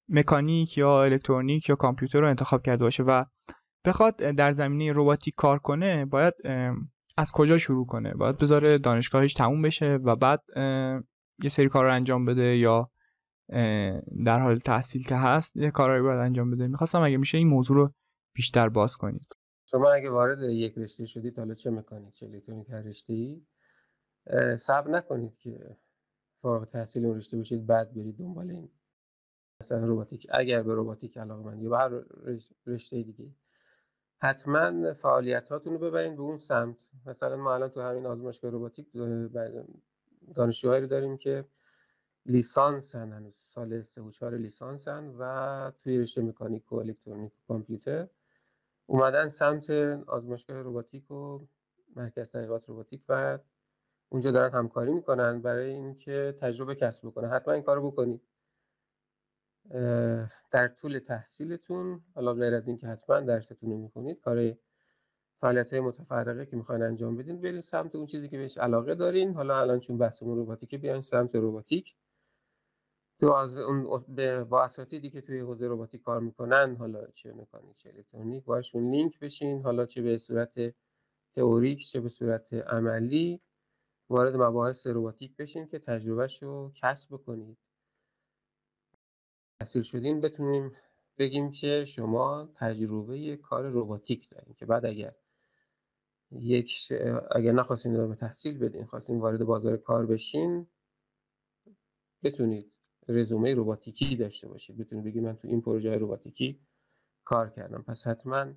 مکانیک 0.08 0.78
یا 0.78 1.02
الکترونیک 1.02 1.68
یا 1.68 1.74
کامپیوتر 1.74 2.20
رو 2.20 2.28
انتخاب 2.28 2.62
کرده 2.62 2.84
باشه 2.84 3.02
و 3.02 3.24
بخواد 3.84 4.16
در 4.16 4.52
زمینه 4.52 4.92
روباتیک 4.92 5.34
کار 5.36 5.58
کنه 5.58 6.04
باید 6.04 6.34
از 7.16 7.32
کجا 7.32 7.58
شروع 7.58 7.86
کنه؟ 7.86 8.14
باید 8.14 8.38
بذاره 8.38 8.78
دانشگاهش 8.78 9.34
تموم 9.34 9.62
بشه 9.62 9.98
و 10.04 10.16
بعد 10.16 10.42
یه 11.42 11.48
سری 11.48 11.68
کار 11.68 11.84
رو 11.84 11.94
انجام 11.94 12.24
بده 12.24 12.56
یا 12.56 12.90
در 14.24 14.40
حال 14.40 14.56
تحصیل 14.56 15.02
که 15.02 15.16
هست 15.16 15.56
یه 15.56 15.70
کارهایی 15.70 16.02
باید 16.02 16.20
انجام 16.20 16.50
بده. 16.50 16.66
می‌خواستم 16.66 17.02
اگه 17.02 17.16
میشه 17.16 17.38
این 17.38 17.48
موضوع 17.48 17.76
رو 17.76 17.94
بیشتر 18.36 18.68
باز 18.68 18.96
کنید. 18.96 19.41
شما 19.72 19.92
اگه 19.92 20.10
وارد 20.10 20.42
یک 20.42 20.78
رشته 20.78 21.06
شدید 21.06 21.38
حالا 21.38 21.54
چه 21.54 21.70
مکانیک 21.70 22.14
چه 22.14 22.26
الکترونیک 22.26 22.70
هر 22.70 22.82
رشته 22.82 23.12
ای 23.12 23.46
صبر 24.56 24.90
نکنید 24.90 25.38
که 25.38 25.76
فارغ 26.42 26.64
تحصیل 26.64 27.06
اون 27.06 27.16
رشته 27.16 27.38
بشید 27.38 27.66
بعد 27.66 27.94
برید 27.94 28.16
دنبال 28.16 28.50
این 28.50 28.70
مثلا 29.60 29.86
روباتیک 29.86 30.26
اگر 30.30 30.62
به 30.62 30.74
روباتیک 30.74 31.18
علاقه 31.18 31.42
مندی 31.42 31.64
یا 31.64 31.70
به 31.70 31.78
هر 31.78 32.04
رشته 32.66 33.02
دیگه. 33.02 33.34
حتما 34.18 34.94
فعالیت 34.94 35.48
هاتون 35.48 35.72
رو 35.72 35.78
ببرین 35.78 36.16
به 36.16 36.22
اون 36.22 36.38
سمت. 36.38 36.76
مثلا 37.06 37.36
ما 37.36 37.54
الان 37.54 37.68
تو 37.68 37.80
همین 37.80 38.06
آزمایشگاه 38.06 38.50
روباتیک 38.50 38.86
دانشجوهایی 40.34 40.80
رو 40.80 40.86
داریم 40.86 41.16
که 41.16 41.44
لیسانسن 42.26 43.12
هنوز 43.12 43.46
سال 43.54 43.82
سه 43.82 44.02
و 44.02 44.10
چهار 44.10 44.36
لیسانسن 44.36 45.14
و 45.18 45.72
توی 45.82 45.98
رشته 45.98 46.22
مکانیک 46.22 46.72
و 46.72 46.76
الکترونیک 46.76 47.32
و 47.32 47.40
کامپیوتر. 47.48 48.08
اومدن 48.86 49.28
سمت 49.28 49.70
آزمایشگاه 50.06 50.62
روباتیک 50.62 51.10
و 51.10 51.38
مرکز 51.96 52.30
تحقیقات 52.30 52.68
روباتیک 52.68 53.02
و 53.08 53.38
اونجا 54.08 54.30
دارن 54.30 54.52
همکاری 54.52 54.92
می‌کنن 54.92 55.42
برای 55.42 55.70
اینکه 55.70 56.34
تجربه 56.40 56.74
کسب 56.74 57.06
بکنن. 57.06 57.30
حتما 57.30 57.54
این 57.54 57.62
کارو 57.62 57.90
بکنید. 57.90 58.22
در 60.50 60.68
طول 60.68 60.98
تحصیلتون 60.98 62.00
حالا 62.14 62.34
غیر 62.34 62.54
از 62.54 62.68
اینکه 62.68 62.86
حتما 62.86 63.20
درستون 63.20 63.70
رو 63.70 63.78
می‌کنید 63.78 64.20
کار 64.20 64.54
فعالیت 65.40 65.70
های 65.72 65.80
متفرقه 65.80 66.46
که 66.46 66.56
می‌خواین 66.56 66.82
انجام 66.82 67.16
بدین 67.16 67.40
برید 67.40 67.60
سمت 67.60 67.94
اون 67.94 68.06
چیزی 68.06 68.28
که 68.28 68.38
بهش 68.38 68.58
علاقه 68.58 68.94
دارین. 68.94 69.34
حالا 69.34 69.60
الان 69.60 69.80
چون 69.80 69.98
بحثمون 69.98 70.36
روباتیکه 70.36 70.78
بیاین 70.78 71.00
سمت 71.00 71.34
روباتیک 71.34 71.94
تو 73.22 73.32
از 73.32 73.58
اون 73.58 73.84
با 74.44 74.64
اساتیدی 74.64 75.10
که 75.10 75.22
توی 75.22 75.40
حوزه 75.40 75.68
روباتیک 75.68 76.02
کار 76.02 76.20
می‌کنن 76.20 76.76
حالا 76.76 77.08
چه 77.14 77.34
مکانیک 77.34 77.76
چه 77.76 77.90
الکترونیک 77.96 78.44
باشون 78.44 78.90
لینک 78.92 79.20
بشین 79.20 79.62
حالا 79.62 79.86
چه 79.86 80.02
به 80.02 80.18
صورت 80.18 80.74
تئوریک 81.34 81.88
چه 81.88 82.00
به 82.00 82.10
صورت 82.10 82.54
عملی 82.54 83.42
وارد 84.10 84.36
مباحث 84.36 84.88
روباتیک 84.88 85.36
بشین 85.36 85.68
که 85.68 85.80
تجربهش 85.80 86.44
رو 86.44 86.72
کسب 86.76 87.14
بکنید. 87.14 87.58
تحصیل 89.60 89.82
شدین 89.82 90.20
بتونیم 90.22 90.72
بگیم 91.18 91.52
که 91.52 91.86
شما 91.86 92.52
تجربه 92.56 93.36
کار 93.36 93.68
روباتیک 93.70 94.30
دارین 94.30 94.54
که 94.54 94.66
بعد 94.66 94.86
اگر 94.86 95.14
یک 96.32 96.92
اگر 97.36 97.52
نخواستین 97.52 97.96
ادامه 97.96 98.16
تحصیل 98.16 98.58
بدین 98.58 98.86
خواستین 98.86 99.20
وارد 99.20 99.44
بازار 99.44 99.78
کار 99.78 100.06
بشین 100.06 100.68
بتونید 102.24 102.72
رزومه 103.08 103.54
روباتیکی 103.54 104.16
داشته 104.16 104.48
باشید 104.48 104.76
بتونید 104.76 105.04
بگید 105.04 105.22
من 105.22 105.36
تو 105.36 105.48
این 105.48 105.60
پروژه 105.60 105.96
روباتیکی 105.96 106.60
کار 107.24 107.50
کردم. 107.50 107.82
پس 107.82 108.06
حتما 108.06 108.52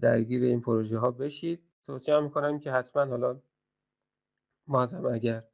درگیر 0.00 0.42
این 0.42 0.60
پروژه 0.60 0.98
ها 0.98 1.10
بشید. 1.10 1.62
توصیه 1.86 2.20
می‌کنم 2.20 2.58
که 2.58 2.72
حتما 2.72 3.04
حالا 3.04 3.40
ما 4.66 4.82
اگر 4.84 5.44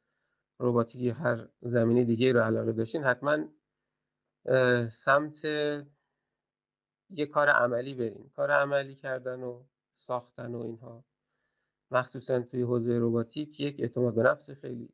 روباتیکی 0.58 1.08
هر 1.08 1.48
زمینی 1.60 2.04
دیگه 2.04 2.32
رو 2.32 2.40
علاقه 2.40 2.72
داشتین 2.72 3.04
حتما 3.04 3.48
سمت 4.90 5.44
یه 7.10 7.26
کار 7.26 7.48
عملی 7.48 7.94
بریم 7.94 8.30
کار 8.36 8.50
عملی 8.50 8.94
کردن 8.94 9.42
و 9.42 9.64
ساختن 9.94 10.54
و 10.54 10.62
اینها. 10.62 11.04
مخصوصا 11.90 12.40
توی 12.40 12.62
حوزه 12.62 12.98
روباتیک 12.98 13.60
یک 13.60 13.80
اعتماد 13.80 14.14
به 14.14 14.22
نفس 14.22 14.50
خیلی 14.50 14.88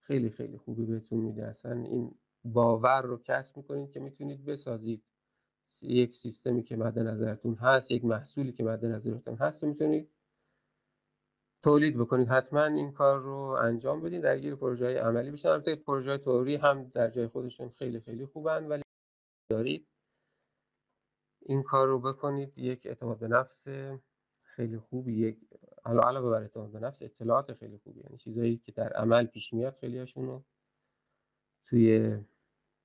خیلی 0.00 0.30
خیلی 0.30 0.58
خوبی 0.58 0.86
بهتون 0.86 1.18
میده. 1.18 1.46
اصلا 1.46 1.72
این 1.72 2.14
باور 2.44 3.02
رو 3.02 3.22
کسب 3.24 3.56
می‌کنید 3.56 3.90
که 3.90 4.00
می‌تونید 4.00 4.44
بسازید. 4.44 5.04
یک 5.82 6.14
سیستمی 6.14 6.62
که 6.62 6.76
مد 6.76 6.98
نظرتون 6.98 7.54
هست 7.54 7.90
یک 7.90 8.04
محصولی 8.04 8.52
که 8.52 8.64
مد 8.64 8.84
نظرتون 8.84 9.36
هست 9.36 9.64
و 9.64 9.66
می‌تونید 9.66 10.10
تولید 11.62 11.98
بکنید. 11.98 12.28
حتما 12.28 12.64
این 12.64 12.92
کار 12.92 13.20
رو 13.20 13.38
انجام 13.38 14.02
بدید 14.02 14.22
درگیر 14.22 14.54
پروژه 14.54 14.84
های 14.84 14.96
عملی 14.96 15.30
بشن 15.30 15.48
البته 15.48 15.76
پروژه 15.76 16.10
های 16.10 16.18
توری 16.18 16.56
هم 16.56 16.84
در 16.84 17.10
جای 17.10 17.26
خودشون 17.26 17.68
خیلی 17.68 18.00
خیلی 18.00 18.26
خوبن 18.26 18.66
ولی 18.66 18.82
دارید. 19.50 19.88
این 21.40 21.62
کار 21.62 21.88
رو 21.88 21.98
بکنید 22.00 22.58
یک 22.58 22.86
اعتماد 22.86 23.18
به 23.18 23.28
نفس 23.28 23.66
خیلی 24.42 24.78
خوبی 24.78 25.14
یک 25.14 25.38
علاوه 25.84 26.30
بر 26.30 26.42
اعتماد 26.42 26.70
به 26.70 26.80
نفس 26.80 27.02
اطلاعات 27.02 27.54
خیلی 27.54 27.78
خوبی. 27.78 28.00
یعنی 28.00 28.16
چیزایی 28.16 28.56
که 28.56 28.72
در 28.72 28.92
عمل 28.92 29.26
پیش 29.26 29.52
میاد 29.52 29.76
خیلی 29.76 29.98
هاشون 29.98 30.44
توی 31.64 32.18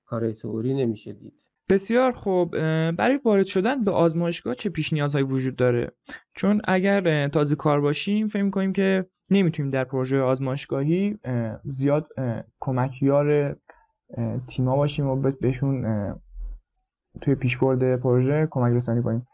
کار 0.08 0.32
تئوری 0.32 0.74
نمیشه 0.74 1.14
دید. 1.14 1.34
بسیار 1.70 2.12
خوب. 2.12 2.52
برای 2.92 3.20
وارد 3.26 3.46
شدن 3.46 3.84
به 3.84 3.92
آزمایشگاه 3.92 4.54
چه 4.54 4.70
پیش 4.70 4.94
نیازهایی 4.94 5.26
وجود 5.26 5.56
داره؟ 5.56 5.92
چون 6.36 6.62
اگر 6.64 7.28
تازه 7.28 7.56
کار 7.56 7.82
باشیم 7.82 8.28
فکر 8.28 8.50
کنیم 8.50 8.74
که 8.74 9.06
نمی‌تونیم 9.32 9.72
در 9.72 9.84
پروژه 9.84 10.20
آزمایشگاهی 10.20 11.18
زیاد 11.64 12.08
کمکیار 12.60 13.58
تیما 14.48 14.76
باشیم 14.76 15.08
و 15.08 15.32
بهشون 15.42 15.86
توی 17.22 17.36
پیشبرد 17.36 18.02
پروژه 18.02 18.48
کمک 18.52 18.76
رسانی 18.76 19.04
کنیم. 19.04 19.28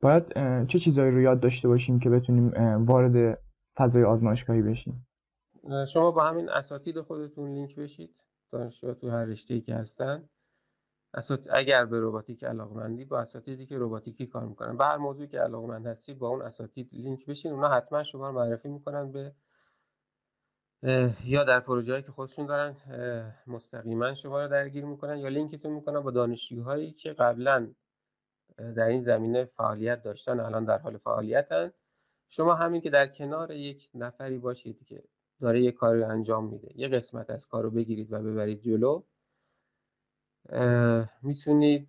باید 0.00 0.24
چه 0.66 0.78
چیزهایی 0.78 1.10
رو 1.10 1.20
یاد 1.20 1.40
داشته 1.40 1.68
باشیم 1.68 1.98
که 1.98 2.10
بتونیم 2.10 2.52
وارد 2.86 3.38
فضای 3.76 4.04
آزمایشگاهی 4.04 4.62
بشیم؟ 4.62 5.06
شما 5.88 6.10
با 6.10 6.24
همین 6.24 6.48
اساتید 6.48 7.00
خودتون 7.00 7.50
لینک 7.50 7.76
بشید. 7.76 8.10
دانشجو 8.54 8.94
تو 8.94 9.10
هر 9.10 9.24
رشته‌ای 9.24 9.60
که 9.60 9.74
هستن. 9.74 10.28
اگر 11.50 11.84
به 11.84 12.00
روباتیک 12.00 12.44
علاقمندی 12.44 13.04
با 13.04 13.20
اساتیدی 13.20 13.66
که 13.66 13.78
روباتیکی 13.78 14.26
کار 14.26 14.46
می‌کنن 14.46 14.76
به 14.76 14.84
هر 14.84 14.96
موضوعی 14.96 15.28
که 15.28 15.40
علاقمند 15.40 15.86
هستی 15.86 16.14
با 16.14 16.28
اون 16.28 16.42
اساتید 16.42 16.88
لینک 16.92 17.26
بشین 17.26 17.52
اونا 17.52 17.68
حتما 17.68 18.02
شما 18.02 18.28
رو 18.28 18.34
معرفی 18.34 18.68
می‌کنن 18.68 19.12
به 19.12 19.32
یا 21.24 21.44
در 21.44 21.60
پروژه‌ای 21.60 22.02
که 22.02 22.12
خودشون 22.12 22.46
دارن 22.46 22.76
مستقیما 23.46 24.14
شما 24.14 24.42
رو 24.42 24.48
درگیر 24.48 24.84
می‌کنن 24.84 25.18
یا 25.18 25.28
لینکتون 25.28 25.72
می‌کنن 25.72 26.00
با 26.00 26.10
دانشجوهایی 26.10 26.92
که 26.92 27.12
قبلا 27.12 27.74
در 28.56 28.86
این 28.86 29.02
زمینه 29.02 29.44
فعالیت 29.44 30.02
داشتن 30.02 30.40
الان 30.40 30.64
در 30.64 30.78
حال 30.78 30.98
فعالیتن 30.98 31.72
شما 32.28 32.54
همین 32.54 32.80
که 32.80 32.90
در 32.90 33.06
کنار 33.06 33.50
یک 33.50 33.90
نفری 33.94 34.38
باشید 34.38 34.84
که 34.84 35.04
داره 35.40 35.62
یک 35.62 35.74
کاری 35.74 36.02
انجام 36.02 36.48
میده. 36.48 36.68
یه 36.74 36.88
قسمت 36.88 37.30
از 37.30 37.46
کار 37.46 37.62
رو 37.62 37.70
بگیرید 37.70 38.12
و 38.12 38.22
ببرید 38.22 38.60
جلو. 38.60 39.02
می‌تونید 41.22 41.88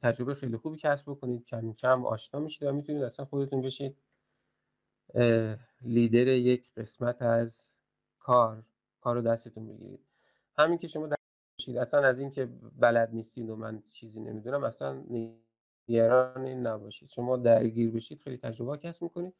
تجربه 0.00 0.34
خیلی 0.34 0.56
خوبی 0.56 0.76
کسب 0.76 1.10
بکنید. 1.10 1.44
کم 1.44 1.72
کم 1.72 2.06
آشنا 2.06 2.40
میشید 2.40 2.68
و 2.68 2.72
می‌تونید 2.72 3.02
اصلا 3.02 3.24
خودتون 3.26 3.62
بشید. 3.62 3.96
لیدر 5.82 6.28
یک 6.28 6.70
قسمت 6.76 7.22
از 7.22 7.68
کار 8.18 8.64
کار 9.00 9.14
رو 9.14 9.22
دستتون 9.22 9.68
بگیرید. 9.68 10.00
همین 10.58 10.78
که 10.78 10.88
شما 10.88 11.08
بشید 11.58 11.76
اصلا 11.76 12.00
از 12.00 12.18
اینکه 12.18 12.48
بلد 12.78 13.10
نیستید 13.12 13.50
و 13.50 13.56
من 13.56 13.82
چیزی 13.90 14.20
نمی‌دونم 14.20 14.64
اصلا 14.64 15.04
نگران 15.88 16.44
این 16.44 16.66
نباشید. 16.66 17.08
شما 17.08 17.36
درگیر 17.36 17.90
بشید 17.90 18.20
خیلی 18.20 18.36
تجربه 18.36 18.78
کسب 18.78 19.02
می‌کنید. 19.02 19.34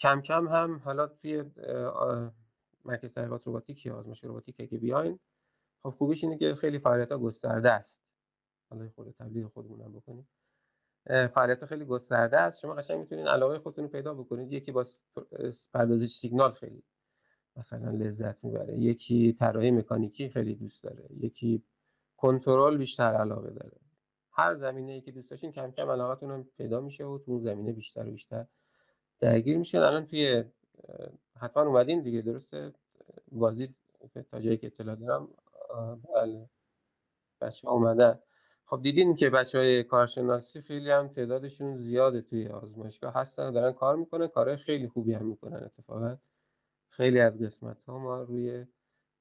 کم 0.00 0.20
کم 0.20 0.48
هم 0.48 0.80
حالا 0.84 1.06
توی 1.06 1.44
مرکز 2.84 3.14
تحقیقات 3.14 3.48
رباتیک 3.48 3.86
یا 3.86 3.96
آزمایش 3.96 4.24
رباتیک 4.24 4.56
که 4.70 4.78
بیاین 4.78 5.18
خب 5.82 5.90
خوبیش 5.90 6.24
اینه 6.24 6.38
که 6.38 6.54
خیلی 6.54 6.78
فعالیت 6.78 7.12
ها 7.12 7.18
گسترده 7.18 7.70
است. 7.70 8.04
حالا 8.70 8.88
خود 8.88 9.10
تبلیغ 9.10 9.52
خودمون 9.52 9.80
هم 9.80 9.92
بکنیم. 9.92 10.28
فعالیت 11.06 11.66
خیلی 11.66 11.84
گسترده 11.84 12.40
است. 12.40 12.60
شما 12.60 12.74
قشنگ 12.74 12.98
می‌تونید 12.98 13.26
علاقه 13.26 13.58
خودتون 13.58 13.84
رو 13.84 13.90
پیدا 13.90 14.14
بکنید. 14.14 14.52
یکی 14.52 14.72
با 14.72 14.84
پردازش 15.72 16.10
سیگنال 16.10 16.52
خیلی 16.52 16.82
مثلا 17.56 17.90
لذت 17.90 18.44
می‌بره. 18.44 18.78
یکی 18.78 19.32
طراحی 19.32 19.70
مکانیکی 19.70 20.28
خیلی 20.28 20.54
دوست 20.54 20.82
داره. 20.82 21.08
یکی 21.10 21.62
کنترل 22.16 22.76
بیشتر 22.76 23.14
علاقه 23.14 23.50
داره. 23.50 23.80
هر 24.30 24.54
زمینه 24.54 24.92
ای 24.92 25.00
که 25.00 25.12
دوست 25.12 25.30
داشتین 25.30 25.52
کم 25.52 25.70
کم 25.70 25.90
علاقتون 25.90 26.30
هم 26.30 26.44
پیدا 26.44 26.80
میشه 26.80 27.04
و 27.04 27.18
تو 27.18 27.30
اون 27.30 27.40
زمینه 27.40 27.72
بیشتر 27.72 28.08
و 28.08 28.10
بیشتر 28.10 28.46
درگیر 29.24 29.58
میشین. 29.58 29.80
الان 29.80 30.06
توی 30.06 30.44
حتما 31.40 31.62
اومدین 31.62 32.02
دیگه 32.02 32.20
درسته؟ 32.20 32.72
بازی 33.32 33.74
تا 34.30 34.40
جایی 34.40 34.56
که 34.56 34.66
اطلاع 34.66 34.96
دارم. 34.96 35.28
بله. 36.14 36.50
بچه 37.40 37.68
اومدن. 37.68 38.18
خب 38.64 38.82
دیدین 38.82 39.16
که 39.16 39.30
بچه 39.30 39.58
های 39.58 39.84
کارشناسی 39.84 40.60
خیلی 40.60 40.90
هم 40.90 41.08
تعدادشون 41.08 41.76
زیاده 41.76 42.22
توی 42.22 42.48
آزمایشگاه. 42.48 43.14
هستن 43.14 43.50
دارن 43.50 43.72
کار 43.72 43.96
می‌کنن 43.96 44.26
کارهای 44.26 44.56
خیلی 44.56 44.88
خوبی 44.88 45.14
هم 45.14 45.26
می‌کنن 45.26 45.56
اتفاقا. 45.56 46.16
خیلی 46.88 47.20
از 47.20 47.38
قسمت 47.38 47.84
ها 47.84 47.98
ما 47.98 48.22
روی 48.22 48.66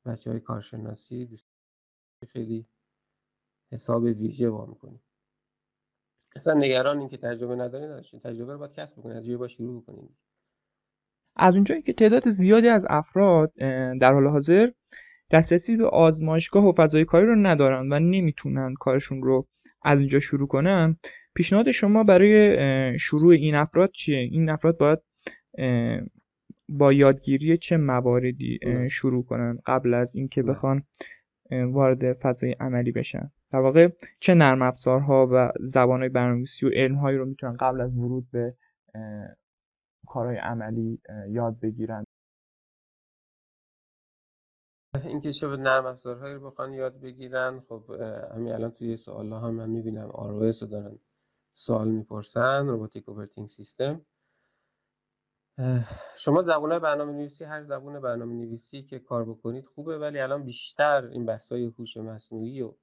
بچه 0.05 0.31
های 0.31 0.39
کارشناسی 0.39 1.39
خیلی 2.27 2.65
حساب 3.71 4.03
ویژه 4.03 4.49
وا 4.49 4.65
می‌کنیم. 4.65 5.01
اصلا 6.35 6.53
نگران 6.53 6.99
این 6.99 7.09
که 7.09 7.17
تجربه 7.17 7.55
ندارین 7.55 7.89
نداشتین 7.89 8.19
تجربه 8.19 8.53
رو 8.53 8.59
باید 8.59 8.73
کسب 8.73 8.99
بکنید 8.99 9.17
از 9.17 9.29
با 9.29 9.47
شروع 9.47 9.81
بکنید 9.81 10.17
از 11.35 11.55
اونجایی 11.55 11.81
که 11.81 11.93
تعداد 11.93 12.29
زیادی 12.29 12.67
از 12.67 12.85
افراد 12.89 13.53
در 14.01 14.13
حال 14.13 14.27
حاضر 14.27 14.69
دسترسی 15.31 15.77
به 15.77 15.87
آزمایشگاه 15.87 16.67
و 16.67 16.71
فضای 16.71 17.05
کاری 17.05 17.25
رو 17.25 17.35
ندارن 17.35 17.93
و 17.93 17.99
نمی‌تونن 17.99 18.73
کارشون 18.79 19.23
رو 19.23 19.47
از 19.81 19.99
اینجا 19.99 20.19
شروع 20.19 20.47
کنن 20.47 20.97
پیشنهاد 21.35 21.71
شما 21.71 22.03
برای 22.03 22.99
شروع 22.99 23.33
این 23.33 23.55
افراد 23.55 23.91
چیه؟ 23.91 24.17
این 24.17 24.49
افراد 24.49 24.77
باید 24.77 24.99
با 26.69 26.93
یادگیری 26.93 27.57
چه 27.57 27.77
مواردی 27.77 28.59
شروع 28.91 29.25
کنن 29.25 29.59
قبل 29.65 29.93
از 29.93 30.15
اینکه 30.15 30.43
بخوان 30.43 30.83
وارد 31.51 32.13
فضای 32.13 32.51
عملی 32.51 32.91
بشن. 32.91 33.31
در 33.51 33.59
واقع 33.59 33.89
چه 34.19 34.33
نرم 34.33 34.61
افزارها 34.61 35.27
و 35.31 35.51
زبانهای 35.59 36.09
برنامه‌نویسی 36.09 36.65
و 36.65 36.69
علمهایی 36.69 37.17
رو 37.17 37.25
می‌تونن 37.25 37.57
قبل 37.57 37.81
از 37.81 37.97
ورود 37.97 38.31
به 38.31 38.57
کارهای 40.07 40.37
عملی 40.37 41.01
یاد 41.29 41.59
بگیرن؟ 41.59 42.03
اینکه 45.03 45.31
چه 45.31 45.47
نرم 45.47 45.85
افزارهایی 45.85 46.33
رو 46.33 46.49
بخوان 46.49 46.73
یاد 46.73 46.99
بگیرن 46.99 47.59
خب 47.59 47.83
همین 48.33 48.51
الان 48.53 48.71
توی 48.71 48.97
سوال 48.97 49.31
ها 49.31 49.39
هم 49.39 49.53
من 49.53 49.69
می‌بینم 49.69 50.09
ROS 50.09 50.61
رو 50.61 50.67
دارن 50.67 50.99
سوال 51.53 51.87
می‌پرسن 51.87 52.67
روباتیک 52.67 53.09
اوپرتینگ 53.09 53.47
سیستم. 53.47 54.05
شما 56.15 56.43
زبون 56.43 56.79
برنامه 56.79 57.11
نویسی 57.11 57.43
هر 57.43 57.63
زبون 57.63 57.99
برنامه 57.99 58.33
نویسی 58.33 58.83
که 58.83 58.99
کار 58.99 59.25
بکنید 59.25 59.65
خوبه 59.65 59.97
ولی 59.97 60.19
الان 60.19 60.43
بیشتر 60.43 61.05
این 61.05 61.25
بحث 61.25 61.51
های 61.51 61.65
هوش 61.65 61.97
مصنوعی 61.97 62.61
و 62.61 62.73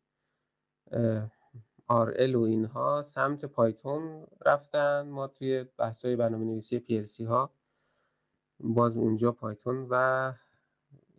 RL 1.90 2.34
و 2.34 2.40
اینها 2.40 3.02
سمت 3.02 3.44
پایتون 3.44 4.26
رفتن. 4.46 5.08
ما 5.08 5.26
توی 5.26 5.64
بحث 5.78 6.04
های 6.04 6.16
برنامه 6.16 6.44
نویسی 6.44 6.80
PLC 6.80 7.26
ها 7.26 7.50
باز 8.60 8.96
اونجا 8.96 9.32
پایتون 9.32 9.86
و 9.90 10.32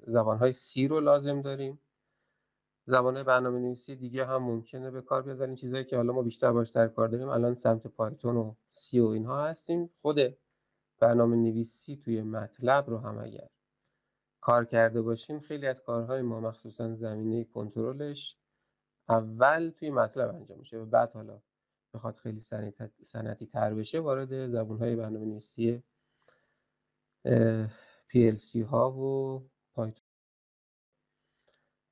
زبان 0.08 0.38
های 0.38 0.54
سی 0.54 0.88
رو 0.88 1.00
لازم 1.00 1.42
داریم. 1.42 1.80
زبان 2.86 3.24
برنامه 3.24 3.60
نویسی 3.60 3.96
دیگه 3.96 4.26
هم 4.26 4.44
ممکنه 4.44 4.92
به 4.92 5.02
کار 5.02 5.22
بیاد 5.22 5.54
چیزهایی 5.54 5.86
که 5.86 5.96
حالا 5.96 6.14
ما 6.14 6.22
بیشتر 6.22 6.52
باش 6.52 6.70
سر 6.70 6.88
کار 6.88 7.08
داریم 7.08 7.30
الان 7.30 7.56
سمت 7.56 7.88
پایتون 7.88 8.38
و 8.38 8.54
سی 8.72 9.00
و 9.00 9.06
اینها 9.06 9.46
هستیم. 9.46 9.90
خود 10.02 10.20
برنامه 11.02 11.36
نویسی 11.36 11.96
توی 11.96 12.22
مطلب 12.22 12.90
رو 12.90 12.98
هم 12.98 13.18
اگر 13.18 13.48
کار 14.42 14.66
کرده 14.66 15.02
باشیم 15.02 15.40
خیلی 15.40 15.68
از 15.68 15.82
کارهای 15.82 16.22
ما 16.22 16.40
مخصوصا 16.40 16.96
زمینه 16.96 17.44
کنترلش 17.44 18.38
اول 19.10 19.70
توی 19.70 19.90
مطلب 19.90 20.36
انجام 20.36 20.60
میشه 20.60 20.78
و 20.78 20.86
بعد 20.86 21.12
حالا 21.12 21.42
بخواد 21.94 22.16
خیلی 22.16 22.40
سنتی 23.04 23.46
تر 23.46 23.74
بشه 23.74 24.00
وارد 24.00 24.48
زبون 24.48 24.78
های 24.78 24.96
برنامه 24.96 25.26
نویسی 25.26 25.84
PLC 28.10 28.56
ها 28.56 28.92
و 28.92 29.44
پایتون. 29.74 30.06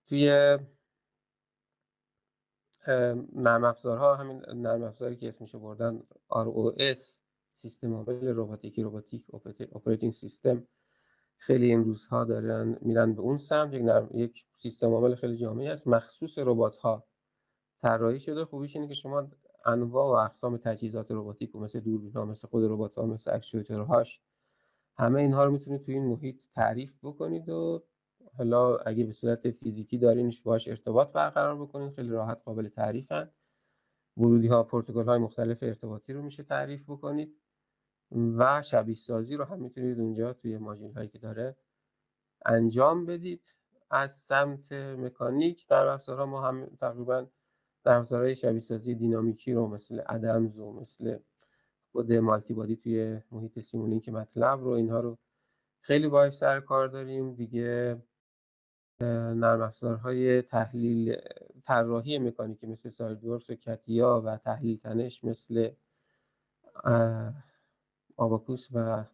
توی 0.07 0.57
نرم 3.33 3.63
افزارها 3.63 4.15
همین 4.15 4.45
نرم 4.53 4.83
افزاری 4.83 5.15
که 5.15 5.29
اسمش 5.29 5.55
بردن 5.55 6.03
ROS 6.31 7.19
سیستم 7.59 7.93
عامل 7.93 8.27
رباتیکی 8.27 8.83
Robotic 8.83 9.25
Operating 9.75 10.11
System. 10.11 10.67
خیلی 11.37 11.65
این 11.65 11.83
روزها 11.83 12.23
دارن 12.23 12.77
میرن 12.81 13.13
به 13.13 13.21
اون 13.21 13.37
سمت. 13.37 13.73
یک, 13.73 13.83
یک 14.13 14.45
سیستم 14.55 14.93
عامل 14.93 15.15
خیلی 15.15 15.37
جامعی 15.37 15.67
هست. 15.67 15.87
مخصوص 15.87 16.37
ربات 16.37 16.77
ها 16.77 17.07
طراحی 17.81 18.19
شده. 18.19 18.45
خوبیش 18.45 18.75
اینه 18.75 18.87
که 18.87 18.93
شما 18.93 19.27
انواع 19.65 20.05
و 20.05 20.25
اقسام 20.25 20.57
تجهیزات 20.57 21.11
رباتیک 21.11 21.55
مثل 21.55 21.79
دوربین 21.79 22.13
ها 22.13 22.25
مثل 22.25 22.47
خود 22.47 22.63
ربات 22.63 22.95
ها 22.95 23.05
مثل 23.05 23.33
actuator 23.33 23.97
هاش 23.97 24.21
همه 24.97 25.21
اینها 25.21 25.43
رو 25.43 25.51
می‌تونید 25.51 25.81
توی 25.81 25.93
این 25.93 26.05
محیط 26.05 26.39
تعریف 26.55 26.99
بکنید 27.03 27.49
و 27.49 27.83
حالا 28.37 28.77
اگه 28.77 29.03
به 29.03 29.13
صورت 29.13 29.51
فیزیکی 29.51 29.97
دارینش 29.97 30.41
باهاش 30.41 30.67
ارتباط 30.67 31.11
برقرار 31.11 31.55
بکنید 31.61 31.93
خیلی 31.93 32.09
راحت 32.09 32.41
قابل 32.43 32.67
تعریفن. 32.67 33.31
ورودی 34.17 34.47
ها 34.47 34.63
پروتکل 34.63 35.05
های 35.05 35.19
مختلف 35.19 35.57
ارتباطی 35.61 36.13
رو 36.13 36.21
میشه 36.21 36.43
تعریف 36.43 36.83
بکنید. 36.89 37.35
و 38.11 38.61
شبیه 38.61 38.95
سازی 38.95 39.35
رو 39.35 39.43
هم 39.43 39.59
می‌تونید 39.59 39.99
اونجا 39.99 40.33
توی 40.33 40.57
ماژین 40.57 40.93
هایی 40.93 41.09
که 41.09 41.19
داره 41.19 41.55
انجام 42.45 43.05
بدید. 43.05 43.55
از 43.91 44.11
سمت 44.11 44.71
مکانیک 44.73 45.67
در 45.67 45.87
افزارها 45.87 46.25
ما 46.25 46.41
هم 46.41 46.65
تقریبا 46.65 47.27
در 47.83 47.97
افزارهای 47.97 48.35
شبیه 48.35 48.59
سازی 48.59 48.95
دینامیکی 48.95 49.53
رو 49.53 49.67
مثل 49.67 50.01
ادمز 50.09 50.57
و 50.57 50.71
مثل 50.71 51.17
خود 51.91 52.13
مالتی 52.13 52.53
بادی 52.53 52.75
توی 52.75 53.21
محیط 53.31 53.59
سیمولینک 53.59 54.09
مطلب 54.09 54.63
رو 54.63 54.69
اینها 54.69 54.99
رو 54.99 55.17
خیلی 55.81 56.07
باید 56.07 56.31
سر 56.31 56.59
کار 56.59 56.87
داریم. 56.87 57.33
دیگه 57.33 58.01
نرم 59.01 59.61
افزارهای 59.61 60.41
تحلیل 60.41 61.15
طراحی 61.63 62.19
مکانیکی 62.19 62.67
مثل 62.67 62.89
سالدورس 62.89 63.49
و 63.49 63.55
کتیا 63.55 64.21
و 64.25 64.37
تحلیل 64.37 64.77
تنش 64.77 65.23
مثل 65.23 65.69
آباکوس 68.19 68.67
و 68.71 69.05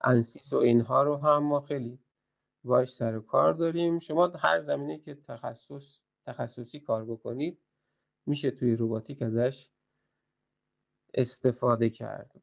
انسیس 0.00 0.52
و 0.52 0.56
اینها 0.56 1.02
رو 1.02 1.16
هم 1.16 1.42
ما 1.42 1.60
خیلی 1.60 1.98
باش 2.64 2.92
سر 2.92 3.20
کار 3.20 3.52
داریم. 3.52 3.98
شما 3.98 4.26
هر 4.26 4.60
زمینه 4.60 4.98
که 4.98 5.14
تخصص 5.14 5.98
تخصصی 6.26 6.80
کار 6.80 7.04
بکنید 7.04 7.58
میشه 8.26 8.50
توی 8.50 8.76
روباتیک 8.76 9.22
ازش 9.22 9.70
استفاده 11.14 11.90
کرد. 11.90 12.42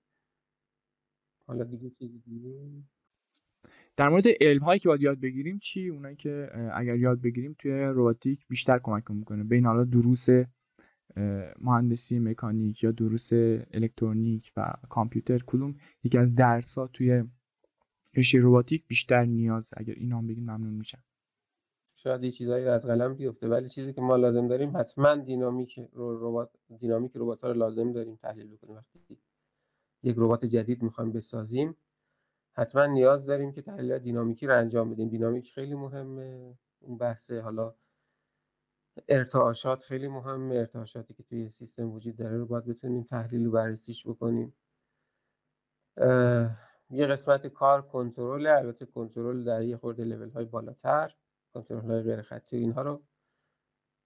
حالا 1.48 1.64
دیگه 1.64 1.90
چیزی 1.90 2.20
دیگه 2.20 2.84
در 3.96 4.10
مورد 4.10 4.24
علم 4.42 4.64
هایی 4.64 4.80
که 4.80 4.90
باید 4.90 5.02
یاد 5.02 5.20
بگیریم 5.20 5.60
چی؟ 5.60 5.90
اونایی 5.90 6.16
که 6.16 6.50
اگر 6.74 6.96
یاد 6.96 7.22
بگیریم 7.22 7.56
توی 7.60 7.72
روباتیک 7.72 8.48
بیشتر 8.48 8.80
کمک 8.80 9.12
می‌کنه. 9.12 9.44
بین 9.44 9.66
حالا 9.66 9.84
دروس 9.84 10.28
مهندسی 11.60 12.20
مکانیک 12.20 12.84
یا 12.84 12.92
دروس 12.92 13.30
الکترونیک 13.74 14.52
و 14.58 14.74
کامپیوتر 14.90 15.40
کدوم 15.48 15.76
یکی 16.04 16.18
از 16.18 16.36
درس 16.36 16.78
ها 16.78 16.88
توی 16.88 17.24
رشته 18.16 18.40
روباتیک 18.40 18.88
بیشتر 18.88 19.26
نیاز 19.26 19.74
اگر 19.78 19.94
اینا 19.94 20.18
هم 20.18 20.28
بگیم 20.28 20.44
ممنون 20.44 20.74
میشم. 20.74 21.04
شاید 21.96 22.24
یه 22.24 22.32
چیزایی 22.32 22.66
از 22.66 22.86
قلم 22.86 23.16
بیفته 23.16 23.48
ولی 23.48 23.70
چیزی 23.70 23.94
که 23.94 24.02
ما 24.02 24.16
لازم 24.16 24.48
داریم 24.48 24.78
حتما 24.78 25.16
دینامیک 25.16 25.80
ربات 25.96 26.50
دینامیک 26.80 27.12
ربات 27.16 27.42
ها 27.42 27.52
رو 27.52 27.58
لازم 27.58 27.92
داریم 27.92 28.16
تحلیل 28.16 28.48
بکنیم. 28.48 28.76
وقتی 28.76 29.00
یک 30.04 30.16
ربات 30.18 30.46
جدید 30.46 30.84
می‌خوایم 30.84 31.12
بسازیم 31.12 31.76
حتما 32.54 32.86
نیاز 32.86 33.26
داریم 33.26 33.52
که 33.52 33.62
تحلیل 33.62 34.00
دینامیکی 34.00 34.48
رو 34.48 34.58
انجام 34.58 34.90
بدیم. 34.90 35.10
دینامیک 35.10 35.52
خیلی 35.54 35.76
مهمه 35.76 36.58
اون 36.80 36.98
بحث 36.98 37.32
حالا 37.32 37.76
ارتعاشات 39.08 39.84
خیلی 39.84 40.08
مهمه. 40.08 40.56
ارتعاشاتی 40.56 41.14
که 41.14 41.24
توی 41.24 41.50
سیستم 41.50 41.92
وجود 41.92 42.16
داره 42.16 42.38
رو 42.38 42.46
باید 42.46 42.66
بتونیم 42.66 43.04
تحلیل 43.04 43.48
و 43.48 43.52
بررسیش 43.52 44.08
بکنیم. 44.08 44.54
یه 46.90 47.08
قسمت 47.08 47.48
کار 47.48 47.82
کنترل 47.82 48.48
البته 48.48 48.86
کنترل 48.86 49.44
در 49.44 49.62
یه 49.62 49.78
خورده 49.78 50.04
لول 50.04 50.30
های 50.30 50.46
بالاتر. 50.46 51.14
کنترل 51.54 51.92
های 51.92 52.02
غیر 52.02 52.22
خطی 52.22 52.58
اینها 52.58 52.82
رو 52.82 53.04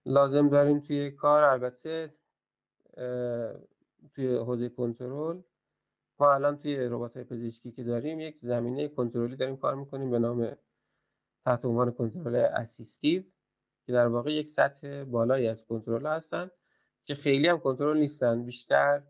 لازم 0.05 0.49
داریم 0.49 0.79
توی 0.79 1.11
کار. 1.11 1.43
البته 1.43 2.13
توی 4.11 4.37
حوزه 4.37 4.69
کنترل 4.69 5.41
ما 6.19 6.33
الان 6.33 6.57
توی 6.57 6.77
ربات 6.77 7.13
های 7.13 7.23
پزشکی 7.23 7.71
که 7.71 7.83
داریم 7.83 8.19
یک 8.19 8.39
زمینه 8.39 8.87
کنترلی 8.87 9.35
داریم 9.35 9.57
کار 9.57 9.75
می‌کنیم 9.75 10.11
به 10.11 10.19
نام 10.19 10.57
تحت 11.45 11.65
عنوان 11.65 11.91
کنترل 11.91 12.35
اسیستیو. 12.35 13.23
که 13.87 13.93
در 13.93 14.07
واقع 14.07 14.31
یک 14.31 14.49
سطح 14.49 15.03
بالایی 15.03 15.47
از 15.47 15.65
کنترل 15.65 16.07
هستن 16.07 16.51
که 17.05 17.15
خیلی 17.15 17.47
هم 17.47 17.59
کنترل 17.59 17.97
نیستن 17.97 18.43
بیشتر 18.43 19.03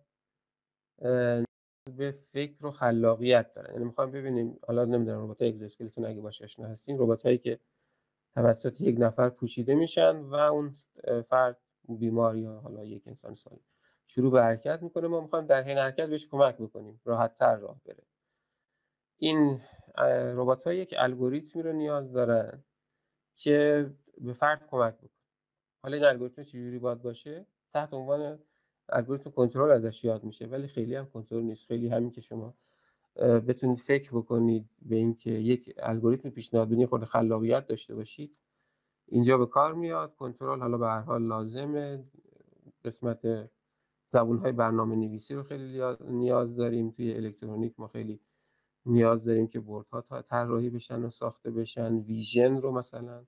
به 1.97 2.11
فکر 2.31 2.65
و 2.65 2.71
خلاقیت 2.71 3.53
دارن. 3.53 3.73
یعنی 3.73 3.85
می‌خوام 3.85 4.11
ببینیم 4.11 4.59
حالا 4.67 4.85
نمی‌دونم 4.85 5.23
ربات 5.23 5.41
اگزوسکلتون 5.41 6.05
اگه 6.05 6.21
باشه 6.21 6.43
آشنا 6.43 6.67
هستین 6.67 6.99
ربات 6.99 7.23
هایی 7.23 7.37
که 7.37 7.59
توسط 8.35 8.81
یک 8.81 8.95
نفر 8.99 9.29
پوشیده 9.29 9.75
میشن 9.75 10.15
و 10.17 10.33
اون 10.35 10.75
فرد 11.29 11.57
بیمار 11.89 12.37
یا 12.37 12.51
حالا 12.51 12.85
یک 12.85 13.07
انسان 13.07 13.33
سالم 13.33 13.59
شروع 14.07 14.31
به 14.31 14.43
حرکت 14.43 14.83
می‌کنه 14.83 15.07
ما 15.07 15.21
می‌خوایم 15.21 15.45
در 15.45 15.63
حین 15.63 15.77
حرکت 15.77 16.09
بهش 16.09 16.27
کمک 16.27 16.57
بکنیم 16.57 17.01
راحت 17.05 17.37
تر 17.37 17.55
راه 17.55 17.81
بره. 17.85 18.03
این 19.17 19.61
ربات 20.35 20.63
ها 20.63 20.73
یک 20.73 20.95
الگوریتمی 20.97 21.61
رو 21.61 21.73
نیاز 21.73 22.11
دارن 22.11 22.63
که 23.35 23.89
به 24.21 24.33
فرد 24.33 24.67
کمک 24.67 24.97
بکنه 24.97 25.09
حالا 25.83 25.95
این 25.95 26.05
الگوریتم 26.05 26.43
چجوری 26.43 26.79
باید 26.79 27.01
باشه؟ 27.01 27.45
تحت 27.73 27.93
عنوان 27.93 28.39
الگوریتم 28.89 29.29
کنترل 29.29 29.71
ازش 29.71 30.03
یاد 30.03 30.23
میشه 30.23 30.45
ولی 30.45 30.67
خیلی 30.67 30.95
هم 30.95 31.05
کنترل 31.05 31.43
نیست. 31.43 31.67
خیلی 31.67 31.87
همین 31.87 32.11
که 32.11 32.21
شما 32.21 32.53
بتونید 33.19 33.79
فکر 33.79 34.11
بکنید 34.11 34.69
به 34.81 34.95
اینکه 34.95 35.31
یک 35.31 35.73
الگوریتم 35.77 36.29
پیشنهاد 36.29 36.69
بدین 36.69 36.85
خود 36.87 37.03
خلاقیت 37.03 37.67
داشته 37.67 37.95
باشید. 37.95 38.37
اینجا 39.05 39.37
به 39.37 39.45
کار 39.45 39.73
میاد 39.73 40.15
کنترل 40.15 40.59
حالا 40.59 40.77
به 40.77 40.87
هر 40.87 41.01
حال 41.01 41.23
لازمه. 41.23 42.03
قسمت 42.85 43.49
زبون 44.09 44.37
های 44.37 44.51
برنامه 44.51 44.95
نویسی 44.95 45.35
رو 45.35 45.43
خیلی 45.43 45.81
نیاز 46.09 46.55
داریم. 46.55 46.91
توی 46.91 47.13
الکترونیک 47.13 47.79
ما 47.79 47.87
خیلی 47.87 48.19
نیاز 48.85 49.23
داریم 49.23 49.47
که 49.47 49.59
بوردها 49.59 50.21
طراحی 50.21 50.69
بشن 50.69 51.03
و 51.03 51.09
ساخته 51.09 51.51
بشن. 51.51 51.97
ویژن 51.97 52.61
رو 52.61 52.71
مثلا 52.71 53.25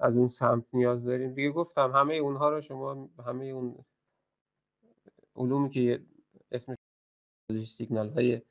از 0.00 0.16
اون 0.16 0.28
سمت 0.28 0.64
نیاز 0.72 1.04
داریم. 1.04 1.34
دیگه 1.34 1.50
گفتم 1.50 1.92
همه 1.92 2.14
اونها 2.14 2.50
رو 2.50 2.60
شما 2.60 3.10
همه 3.26 3.44
اون 3.44 3.84
علومی 5.36 5.70
که 5.70 6.02
اسمش 6.52 6.76
سیگنال 7.66 8.10
های 8.10 8.42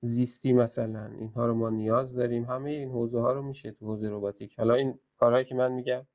زیستی 0.00 0.52
مثلا 0.52 1.06
اینها 1.06 1.46
رو 1.46 1.54
ما 1.54 1.70
نیاز 1.70 2.14
داریم. 2.14 2.44
همه 2.44 2.70
این 2.70 2.90
حوزه 2.90 3.20
ها 3.20 3.32
رو 3.32 3.42
میشه 3.42 3.70
تو 3.72 3.86
حوزه 3.86 4.08
روباتیک 4.08 4.58
حالا 4.58 4.74
این 4.74 4.98
کارهایی 5.18 5.44
که 5.44 5.54
من 5.54 5.72
میگم 5.72 6.06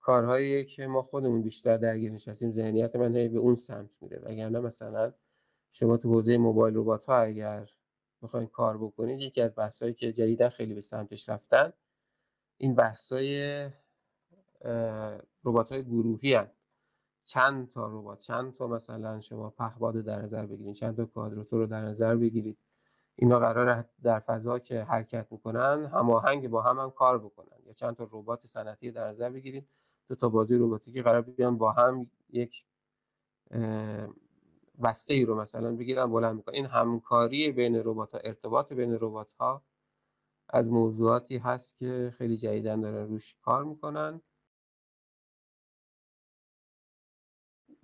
کارهایی 0.00 0.64
که 0.64 0.86
ما 0.86 1.02
خودمون 1.02 1.42
بیشتر 1.42 1.76
درگیر 1.76 2.12
نشستیم 2.12 2.52
ذهنیت 2.52 2.96
من 2.96 3.16
هی 3.16 3.28
به 3.28 3.38
اون 3.38 3.54
سمت 3.54 3.90
میره. 4.00 4.18
وگرنه 4.18 4.60
مثلا 4.60 5.12
شما 5.72 5.96
تو 5.96 6.08
حوزه 6.08 6.38
موبایل 6.38 6.76
ربات 6.76 7.06
ها 7.06 7.16
اگر 7.16 7.70
بخواید 8.22 8.50
کار 8.50 8.78
بکنید 8.78 9.20
یکی 9.20 9.40
از 9.40 9.54
بحثایی 9.56 9.94
که 9.94 10.12
جدیدا 10.12 10.50
خیلی 10.50 10.74
به 10.74 10.80
سمتش 10.80 11.28
رفتن 11.28 11.72
این 12.58 12.74
بحثای 12.74 13.70
ربات 15.44 15.72
های 15.72 15.84
گروهی 15.84 16.34
هن. 16.34 16.50
چند 17.24 17.70
تا 17.70 17.86
ربات؟ 17.86 18.20
چند 18.20 18.54
تا 18.54 18.66
مثلا 18.66 19.20
شما 19.20 19.50
پهباد 19.50 19.94
در 19.94 20.22
نظر 20.22 20.46
بگیرید 20.46 20.74
چند 20.74 20.96
تا 20.96 21.04
کوادراتور 21.04 21.58
رو 21.58 21.66
در 21.66 21.80
نظر 21.80 22.16
بگیرید 22.16 22.58
اینا 23.16 23.38
قرار 23.38 23.84
در 24.02 24.18
فضا 24.18 24.58
که 24.58 24.82
حرکت 24.82 25.26
می‌کنن 25.32 25.86
هماهنگ 25.86 26.48
با 26.48 26.62
هم 26.62 26.78
هم 26.78 26.90
کار 26.90 27.18
بکنن. 27.18 27.58
یا 27.66 27.72
چند 27.72 27.96
تا 27.96 28.08
ربات 28.12 28.46
صنعتی 28.46 28.90
در 28.90 29.08
نظر 29.08 29.30
بگیرید 29.30 29.68
دو 30.08 30.14
تا 30.14 30.28
بازی 30.28 30.54
رباتیکی 30.54 31.02
قرار 31.02 31.22
بیان 31.22 31.58
با 31.58 31.72
هم 31.72 32.10
یک 32.28 32.64
بسته 34.82 35.14
ای 35.14 35.24
رو 35.24 35.40
مثلا 35.40 35.76
بگیرن 35.76 36.06
بلند 36.06 36.36
می‌کنن. 36.36 36.54
این 36.54 36.66
همکاری 36.66 37.52
بین 37.52 37.76
ربات 37.84 38.12
ها 38.12 38.18
ارتباط 38.18 38.72
بین 38.72 38.94
ربات 39.00 39.32
ها 39.32 39.62
از 40.48 40.70
موضوعاتی 40.70 41.38
هست 41.38 41.78
که 41.78 42.14
خیلی 42.18 42.36
جدیدن 42.36 42.80
دارن 42.80 43.08
روش 43.08 43.36
کار 43.42 43.64
می‌کنن. 43.64 44.20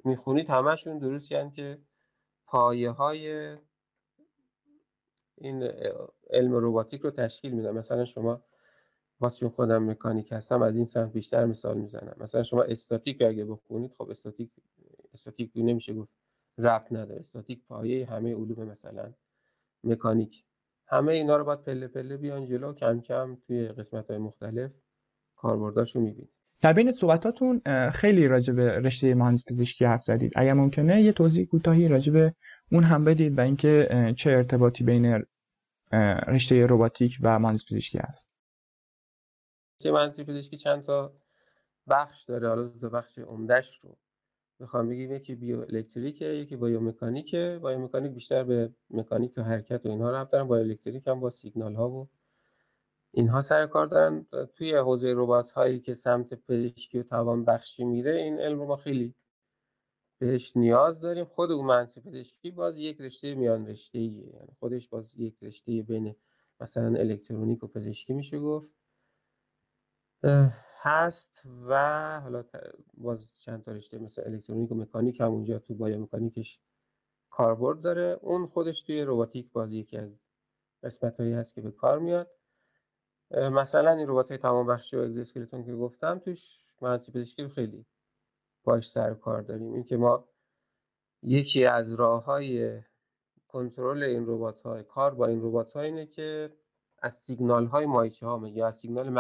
می‌خونید 0.05 0.51
همشون 0.51 0.99
درست 0.99 1.33
یعنی 1.33 1.51
که 1.51 1.79
پایه 2.47 2.91
های 2.91 3.57
این 5.37 5.63
علم 6.31 6.53
روباتیک 6.53 7.01
رو 7.01 7.11
تشکیل 7.11 7.53
میدن. 7.53 7.71
مثلا 7.71 8.05
شما 8.05 8.45
واسه 9.21 9.49
خودم 9.49 9.91
مکانیک 9.91 10.33
هستم 10.33 10.63
از 10.63 10.77
این 10.77 10.87
سمت 10.87 11.13
بیشتر 11.13 11.47
مثال 11.47 11.79
می‌زنم. 11.79 12.17
مثلا 12.21 12.43
شما 12.43 12.63
استاتیک 12.63 13.23
اگه 13.23 13.45
بخونید 13.45 13.95
خب 13.95 14.11
استاتیک 14.11 14.51
استاتیک 15.13 15.53
نمیشه 15.55 15.95
گفت 15.95 16.13
رب 16.59 16.87
نداره. 16.91 17.21
استاتیک 17.21 17.65
پایه 17.65 18.07
همه 18.07 18.35
علوم 18.35 18.65
مثلا 18.65 19.13
مکانیک. 19.85 20.45
همه 20.93 21.13
اینا 21.13 21.37
رو 21.37 21.45
باید 21.45 21.63
پله 21.63 21.89
پله 21.89 22.17
بیان 22.17 22.47
جلو 22.47 22.73
کم 22.73 23.01
کم 23.01 23.37
توی 23.47 23.69
قسمت 23.69 24.11
های 24.11 24.19
مختلف 24.19 24.71
کاربرداشو 25.37 26.01
می‌بینید 26.01 26.31
در 26.63 26.73
بین 26.73 26.91
صحبتاتون 26.91 27.63
خیلی 27.91 28.29
راجع 28.29 28.53
به 28.53 28.71
رشته 28.71 29.15
مهندس 29.15 29.43
پزشکی 29.51 29.85
حرف 29.85 30.03
زدید. 30.03 30.33
اگر 30.37 30.53
ممکنه 30.53 31.03
یه 31.03 31.13
توضیح 31.13 31.47
کوتاهی 31.47 31.89
راجع 31.89 32.13
به 32.13 32.35
اون 32.73 32.85
هم 32.85 33.05
بدید 33.05 33.39
و 33.39 33.41
اینکه 33.41 33.89
چه 34.17 34.31
ارتباطی 34.31 34.85
بین 34.85 35.25
رشته 36.29 36.67
رباتیک 36.67 37.19
و 37.23 37.39
مهندسی 37.39 37.65
پزشکی 37.65 37.99
هست. 37.99 38.37
رشته 39.81 39.93
مهندسی 39.93 40.21
پزشکی 40.21 40.57
چند 40.57 40.83
تا 40.83 41.13
بخش 41.89 42.25
داره؟ 42.25 42.49
حالا 42.49 42.63
دو 42.63 42.91
بخش 42.91 43.19
عمدهش 43.19 43.81
رو 43.83 43.99
می‌خوام 44.63 44.89
بگیم 44.89 45.13
یکی 45.13 45.35
بیو 45.35 45.61
الکتریکه 45.61 46.25
یکی 46.25 46.57
بایو 46.57 46.81
مکانیکه 46.81 47.59
بایو 47.63 47.79
مکانیک 47.79 48.13
بیشتر 48.13 48.45
به 48.45 48.71
مکانیک 48.91 49.33
و 49.37 49.43
حرکت 49.43 49.87
و 49.87 49.89
اینها 49.89 50.11
ربط 50.11 50.31
دارن. 50.31 50.49
بایو 50.49 50.65
الکتریک 50.65 51.07
هم 51.07 51.21
با 51.21 51.31
سیگنال 51.31 51.75
ها 51.75 51.91
و 51.91 52.09
اینها 53.11 53.43
سر 53.43 53.67
کار 53.67 53.87
دارن. 53.87 54.27
توی 54.55 54.75
حوزه 54.75 55.15
ربات 55.17 55.51
هایی 55.51 55.81
که 55.81 55.95
سمت 55.95 56.35
پزشکی 56.35 56.99
و 56.99 57.03
توان 57.03 57.45
بخشی 57.45 57.85
میره 57.85 58.17
این 58.17 58.41
علم 58.41 58.59
رو 58.59 58.67
ما 58.67 58.77
خیلی 58.77 59.15
بهش 60.19 60.57
نیاز 60.57 61.01
داریم. 61.01 61.25
خود 61.25 61.51
مهندسی 61.51 62.01
پزشکی 62.01 62.51
باز 62.51 62.79
یک 62.79 63.01
رشته 63.01 63.35
میان 63.35 63.67
رشته 63.67 63.99
ایه 63.99 64.27
یعنی 64.27 64.53
خودش 64.59 64.89
باز 64.89 65.19
یک 65.19 65.43
رشته 65.43 65.83
بین 65.83 66.17
مثلا 66.61 66.99
الکترونیک 66.99 67.65
و 67.65 67.67
پزشکی 67.67 68.13
میشه 68.13 68.39
گفت. 68.39 68.69
هست 70.85 71.43
و 71.67 71.75
حالا 72.21 72.45
باز 72.95 73.35
چند 73.41 73.65
تا 73.65 73.73
رشته 73.73 73.99
مثل 73.99 74.23
الکترونیک 74.27 74.73
و 74.73 74.75
مکانیک 74.75 75.21
هم 75.21 75.27
اونجا 75.27 75.59
تو 75.59 75.75
مکانیکش 75.75 76.61
کاربرد 77.31 77.81
داره. 77.81 78.19
اون 78.21 78.47
خودش 78.47 78.83
توی 78.83 79.03
روباتیک 79.03 79.53
باز 79.53 79.73
یکی 79.73 79.97
از 79.97 80.11
قسمت 80.83 81.21
هایی 81.21 81.33
هست 81.33 81.55
که 81.55 81.61
به 81.61 81.71
کار 81.71 81.99
میاد. 81.99 82.31
مثلا 83.31 83.93
این 83.93 84.09
ربات 84.09 84.29
های 84.29 84.39
تمام 84.39 84.67
بخشی 84.67 84.97
و 84.97 85.01
اگزوسکلتون 85.01 85.65
که 85.65 85.75
گفتم 85.75 86.19
توش 86.19 86.65
مهندسی 86.81 87.13
پزشکی 87.13 87.49
خیلی 87.49 87.87
باش 88.65 88.91
سر 88.91 89.15
کار 89.15 89.43
داریم. 89.43 89.73
اینکه 89.73 89.97
ما 89.97 90.29
یکی 91.23 91.65
از 91.65 91.95
راه 91.95 92.25
های 92.25 92.83
کنترل 93.49 94.03
این 94.03 94.25
ربات 94.27 94.63
های 94.63 94.83
کار 94.83 95.15
با 95.15 95.27
این 95.27 95.43
ربات 95.43 95.77
اینه 95.77 96.07
که 96.07 96.57
از 96.99 97.15
سیگنال 97.15 97.67
های 97.67 97.87
ماهیچه 97.87 98.27
ها 98.27 98.49
یا 98.49 98.67
از 98.67 98.77
سیگنال 98.77 99.11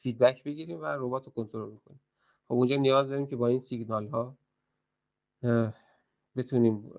feedback 0.00 0.44
بگیریم 0.44 0.80
و 0.80 0.84
ربات 0.84 1.26
رو 1.26 1.32
کنترل 1.32 1.76
کنیم 1.76 2.00
خب 2.48 2.54
اونجا 2.54 2.76
نیاز 2.76 3.08
داریم 3.08 3.26
که 3.26 3.36
با 3.36 3.48
این 3.48 3.60
سیگنال 3.60 4.08
ها 4.08 4.36
بتونیم 6.36 6.92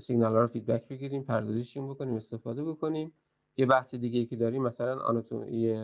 سیگنال 0.00 0.32
ها 0.32 0.40
رو 0.40 0.46
feedback 0.46 0.88
بگیریم 0.88 1.22
پردازششون 1.22 1.88
بکنیم 1.88 2.14
استفاده 2.14 2.64
بکنیم. 2.64 3.12
یه 3.56 3.66
بحث 3.66 3.94
دیگه 3.94 4.24
که 4.24 4.36
داریم 4.36 4.62
مثلا 4.62 5.00
آناتومی 5.00 5.74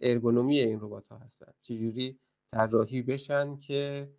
ارگونومی 0.00 0.58
این 0.58 0.80
ربات 0.80 1.08
ها 1.08 1.18
هستن. 1.18 1.52
چجوری 1.60 2.18
طراحی 2.52 3.02
بشن 3.02 3.56
که 3.56 4.10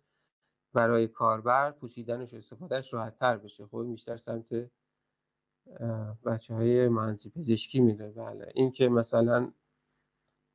برای 0.72 1.08
کاربر 1.08 1.70
پوشیدنش 1.70 2.34
و 2.34 2.36
استفادهش 2.36 2.94
راحت 2.94 3.18
تر 3.18 3.36
بشه. 3.36 3.66
خب 3.66 3.86
بیشتر 3.90 4.16
سمت 4.16 4.70
بچه 6.24 6.54
های 6.54 6.88
مهندسی 6.88 7.30
پزشکی 7.30 7.80
میره. 7.80 8.10
بله. 8.10 8.52
این 8.54 8.72
که 8.72 8.88
مثلا 8.88 9.52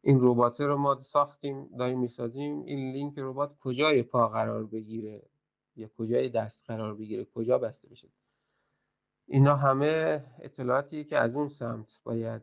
این 0.07 0.19
ربات 0.21 0.61
رو 0.61 0.77
ما 0.77 1.01
ساختیم 1.01 1.69
داریم 1.77 1.99
می‌سازیم. 1.99 2.63
این 2.63 2.91
لینک 2.91 3.13
ربات 3.17 3.55
کجای 3.59 4.03
پا 4.03 4.27
قرار 4.27 4.65
بگیره؟ 4.65 5.21
یا 5.75 5.89
کجای 5.97 6.29
دست 6.29 6.63
قرار 6.67 6.95
بگیره؟ 6.95 7.25
کجا 7.25 7.57
بسته 7.57 7.89
بشه؟ 7.89 8.07
اینا 9.27 9.55
همه 9.55 10.23
اطلاعاتی 10.39 11.03
که 11.03 11.17
از 11.17 11.35
اون 11.35 11.47
سمت 11.47 11.99
باید 12.03 12.41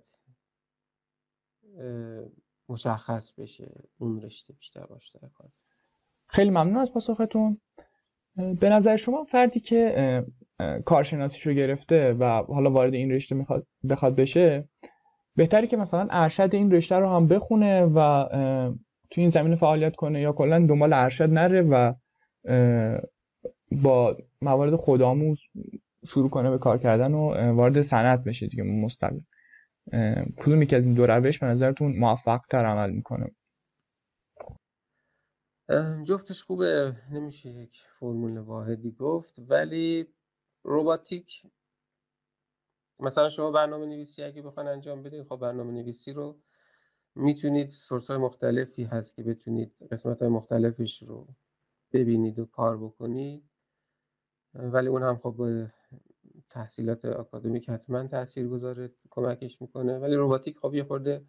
مشخص 2.69 3.33
بشه. 3.33 3.89
اون 3.99 4.21
رشته 4.21 4.53
بیشتر 4.53 4.87
باشه 4.87 5.19
سر 5.19 5.29
کار. 5.29 5.49
خیلی 6.27 6.51
ممنون 6.51 6.77
از 6.77 6.93
پاسختون. 6.93 7.61
به 8.37 8.69
نظر 8.69 8.97
شما 8.97 9.25
فردی 9.25 9.61
که 9.61 10.25
کارشناسیشو 10.85 11.53
گرفته 11.53 12.13
و 12.13 12.25
حالا 12.43 12.71
وارد 12.71 12.95
این 12.95 13.11
رشته 13.11 13.35
می‌خواد 13.35 13.67
بخواد 13.89 14.17
بشه 14.17 14.69
بهتری 15.37 15.67
که 15.67 15.77
مثلا 15.77 16.09
ارشد 16.11 16.51
این 16.53 16.73
رشته 16.73 16.97
رو 16.97 17.09
هم 17.09 17.29
بخونه 17.29 17.85
و 17.85 18.29
تو 19.11 19.21
این 19.21 19.31
زمینه 19.31 19.57
فعالیت 19.57 19.97
کنه 19.97 20.21
یا 20.21 20.33
کلا 20.33 20.67
دنبال 20.67 20.93
ارشد 20.93 21.31
نره 21.31 21.63
و 21.63 21.95
با 23.83 24.17
موارد 24.43 24.77
خودآموز 24.77 25.41
شروع 26.07 26.31
کنه 26.31 26.51
به 26.51 26.59
کار 26.59 26.79
کردن 26.79 27.15
و 27.15 27.53
وارد 27.53 27.83
صنعت 27.83 28.25
بشه 28.25 28.47
دیگه 28.47 28.63
مستقل. 28.63 29.21
کدوم 30.37 30.63
یکی 30.63 30.77
از 30.77 30.87
این 30.87 30.95
دو 30.95 31.07
روش 31.07 31.39
به 31.39 31.47
نظرتون 31.47 31.97
موفق 31.97 32.41
تر 32.51 32.65
عمل 32.67 32.91
می‌کنه؟ 32.91 33.31
جفتش 36.05 36.43
خوبه. 36.43 36.97
نمیشه 37.13 37.51
یک 37.51 37.83
فرمول 38.01 38.39
واحدی 38.39 38.91
گفت 38.91 39.35
ولی 39.39 40.07
روباتیک 40.63 41.43
مثلا 43.03 43.29
شما 43.29 43.51
برنامه 43.51 43.87
نویسی 43.87 44.23
اگه 44.23 44.43
بخواین 44.43 44.69
انجام 44.69 45.03
بدید 45.03 45.23
خب 45.23 45.37
برنامه 45.37 45.73
نویسی 45.73 46.13
رو 46.13 46.39
می‌تونید 47.15 47.69
سورس 47.69 48.11
های 48.11 48.19
مختلفی 48.19 48.85
هست 48.85 49.15
که 49.15 49.23
بتونید 49.23 49.89
قسمت 49.91 50.23
های 50.23 50.29
مختلفش 50.29 51.03
رو 51.03 51.29
ببینید 51.93 52.39
و 52.39 52.45
کار 52.47 52.79
بکنید. 52.79 53.45
ولی 54.55 54.89
اون 54.89 55.03
هم 55.03 55.17
خب 55.17 55.67
تحصیلات 56.51 57.05
آکادمیک 57.05 57.71
حتما 57.71 58.07
تاثیر 58.07 58.49
گذاره 58.49 58.91
کمکش 59.11 59.63
می‌کنه. 59.63 59.99
ولی 59.99 60.15
روباتیک 60.15 60.59
خب 60.59 60.75
یه 60.75 60.85
خورده 60.85 61.25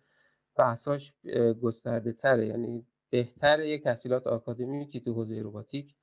بحثاش 0.55 1.13
گسترده 1.61 2.13
تره. 2.13 2.47
یعنی 2.47 2.85
بهتر 3.09 3.59
یک 3.59 3.83
تحصیلات 3.83 4.27
آکادمیکی 4.27 4.99
تو 4.99 5.13
حوزه 5.13 5.41
روباتیک 5.41 5.95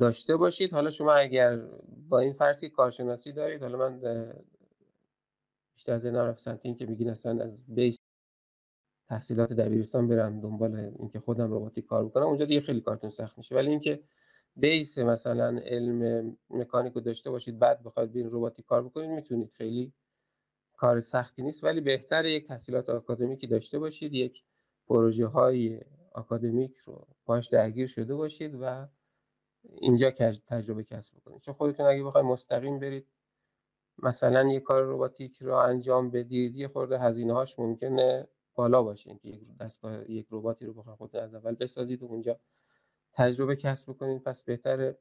داشته 0.00 0.36
باشید. 0.36 0.72
حالا 0.72 0.90
شما 0.90 1.14
اگر 1.14 1.56
با 2.08 2.18
این 2.18 2.32
فرض 2.32 2.58
که 2.58 2.68
کارشناسی 2.68 3.32
دارید 3.32 3.62
حالا 3.62 3.78
من 3.78 4.00
بیشتر 5.76 5.92
از 5.92 6.06
این 6.06 6.16
این 6.62 6.74
که 6.76 6.86
میگین 6.86 7.10
اصلا 7.10 7.44
از 7.44 7.64
بیس 7.68 7.96
تحصیلات 9.08 9.52
دبیرستان 9.52 10.08
برم 10.08 10.40
دنبال 10.40 10.74
اینکه 10.98 11.20
خودم 11.20 11.50
روباتیک 11.50 11.86
کار 11.86 12.04
بکنم 12.04 12.24
اونجا 12.26 12.44
دیگه 12.44 12.60
خیلی 12.60 12.80
کارتون 12.80 13.10
سخت 13.10 13.38
میشه. 13.38 13.54
ولی 13.54 13.70
اینکه 13.70 14.02
بیس 14.56 14.98
مثلا 14.98 15.60
علم 15.64 16.36
مکانیک 16.50 16.92
رو 16.92 17.00
داشته 17.00 17.30
باشید 17.30 17.58
بعد 17.58 17.82
بخواید 17.82 18.12
بین 18.12 18.26
رباتیک 18.26 18.66
کار 18.66 18.82
بکنید 18.82 19.10
می‌تونید. 19.10 19.50
خیلی 19.52 19.92
کار 20.76 21.00
سختی 21.00 21.42
نیست 21.42 21.64
ولی 21.64 21.80
بهتر 21.80 22.24
یک 22.24 22.48
تحصیلات 22.48 22.88
آکادمیکی 22.90 23.46
داشته 23.46 23.78
باشید 23.78 24.14
یک 24.14 24.44
پروژه 24.88 25.26
های 25.26 25.80
آکادمیک 26.12 26.76
رو 26.76 27.06
باش 27.24 27.48
درگیر 27.48 27.86
شده 27.86 28.14
باشید 28.14 28.58
و 28.60 28.88
اینجا 29.62 30.10
تجربه 30.46 30.84
کسب 30.84 31.16
بکنید. 31.16 31.40
چون 31.40 31.54
خودتون 31.54 31.86
اگه 31.86 32.04
بخواید 32.04 32.26
مستقیم 32.26 32.80
برید 32.80 33.06
مثلا 33.98 34.42
یه 34.48 34.60
کار 34.60 34.82
رباتیک 34.84 35.38
رو 35.42 35.54
انجام 35.54 36.10
بدید 36.10 36.56
یه 36.56 36.68
خورده 36.68 36.98
هزینه 36.98 37.32
هاش 37.34 37.58
ممکنه 37.58 38.28
بالا 38.54 38.82
باشه 38.82 39.18
که 39.22 39.28
یک 39.28 39.56
دستگاه 39.60 40.10
یک 40.10 40.26
رباتی 40.30 40.66
رو 40.66 40.72
بخواید 40.74 40.98
خود 40.98 41.16
از 41.16 41.34
اول 41.34 41.54
بسازید 41.54 42.02
و 42.02 42.06
اونجا 42.06 42.40
تجربه 43.12 43.56
کسب 43.56 43.90
بکنید. 43.90 44.22
پس 44.22 44.42
بهتره 44.42 44.98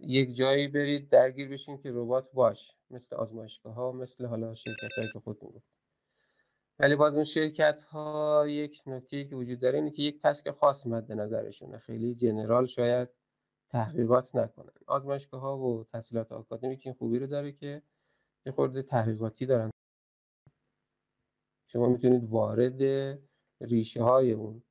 یک 0.00 0.36
جایی 0.36 0.68
برید 0.68 1.08
درگیر 1.08 1.48
بشین 1.48 1.78
که 1.78 1.90
ربات 1.92 2.32
باش 2.32 2.76
مثل 2.90 3.16
آزمایشگاه 3.16 3.74
ها 3.74 3.92
مثل 3.92 4.26
حالا 4.26 4.54
شرکت 4.54 4.92
هایی 4.98 5.08
که 5.12 5.20
خود 5.20 5.38
گفت 5.38 5.66
ولی 6.78 6.96
باز 6.96 7.14
اون 7.14 7.24
شرکت 7.24 7.82
ها 7.82 8.44
یک 8.48 8.82
نکته 8.86 9.24
که 9.24 9.36
وجود 9.36 9.60
داره 9.60 9.78
اینه 9.78 9.90
که 9.90 10.02
یک 10.02 10.20
تسک 10.22 10.50
خاص 10.50 10.86
مد 10.86 11.12
نظرشونه. 11.12 11.78
خیلی 11.78 12.14
جنرال 12.14 12.66
شاید 12.66 13.08
تحقیقات 13.68 14.36
نکنن. 14.36 14.72
آزمایشگاه 14.86 15.40
ها 15.40 15.58
و 15.58 15.84
تحصیلات 15.84 16.32
آکادمیک 16.32 16.82
این 16.84 16.94
خوبی 16.94 17.18
رو 17.18 17.26
داره 17.26 17.52
که 17.52 17.82
یه 18.46 18.52
خورده 18.52 18.82
تحقیقاتی 18.82 19.46
دارن. 19.46 19.70
شما 21.66 21.88
می‌تونید 21.88 22.30
وارد 22.30 22.82
ریشه 23.60 24.02
های 24.02 24.32
اون 24.32 24.62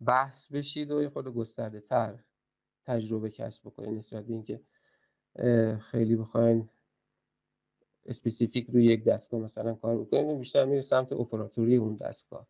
بحث 0.00 0.52
بشید 0.52 0.90
و 0.90 1.02
یه 1.02 1.08
خورده 1.08 1.30
گسترده 1.30 1.80
تر 1.80 2.24
تجربه 2.84 3.30
کسب 3.30 3.64
بکنید 3.64 3.98
نسبت 3.98 4.24
به 4.24 4.32
اینکه 4.32 4.60
خیلی 5.80 6.16
بخواین 6.16 6.68
specific 8.06 8.70
روی 8.70 8.84
یک 8.84 9.04
دستگاه 9.04 9.40
مثلا 9.40 9.74
کار 9.74 9.98
بکنید 9.98 10.38
بیشتر 10.38 10.64
میره 10.64 10.80
سمت 10.80 11.12
اپراتوری 11.12 11.76
اون 11.76 11.96
دستگاه. 11.96 12.46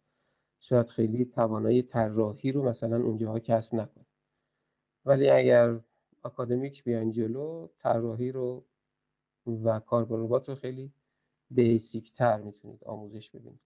شاید 0.61 0.89
خیلی 0.89 1.25
توانایی 1.25 1.83
طراحی 1.83 2.53
رو 2.53 2.63
مثلا 2.63 2.97
اونجاها 2.97 3.39
کسب 3.39 3.75
نکنید. 3.75 4.08
ولی 5.09 5.31
اگر 5.31 5.81
آکادمیک 6.25 6.85
بیاین 6.85 7.13
جلو 7.13 7.69
طراحی 7.79 8.33
رو 8.33 8.65
و 9.47 9.81
کار 9.81 10.05
با 10.05 10.17
ربات 10.17 10.49
رو 10.49 10.55
خیلی 10.55 10.93
basic 11.51 12.13
تر 12.13 12.41
می‌تونید 12.41 12.85
آموزش 12.85 13.31
ببینید 13.31 13.61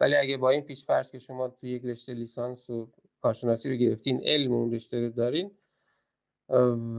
ولی 0.00 0.16
اگه 0.16 0.36
با 0.36 0.50
این 0.50 0.60
پیش 0.60 0.84
فرض 0.84 1.10
که 1.10 1.18
شما 1.18 1.48
تو 1.48 1.66
یک 1.66 1.84
رشته 1.84 2.14
لیسانس 2.14 2.70
و 2.70 2.90
کارشناسی 3.20 3.70
رو 3.70 3.76
گرفتین 3.76 4.20
علم 4.24 4.52
اون 4.52 4.72
رشته 4.72 5.00
رو 5.00 5.10
دارین 5.10 5.50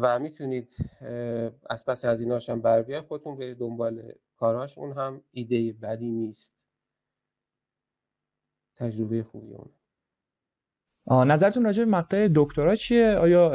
و 0.01 0.19
می‌تونید 0.19 0.75
از 1.69 1.85
پس 1.85 2.05
از 2.05 2.21
ایناش 2.21 2.49
هم 2.49 2.61
بر 2.61 2.81
بیاید 2.81 3.05
خودتون 3.05 3.37
برید 3.37 3.57
دنبال 3.57 4.13
کاراش 4.37 4.77
اون 4.77 4.91
هم 4.91 5.23
ایده 5.31 5.73
بدی 5.73 6.11
نیست. 6.11 6.55
تجربه 8.75 9.23
خوبی 9.23 9.53
اون 9.53 9.69
نظرتون 11.09 11.63
راجع 11.63 11.85
به 11.85 11.91
مقطع 11.91 12.29
دکترا 12.35 12.75
چیه؟ 12.75 13.15
آیا 13.15 13.49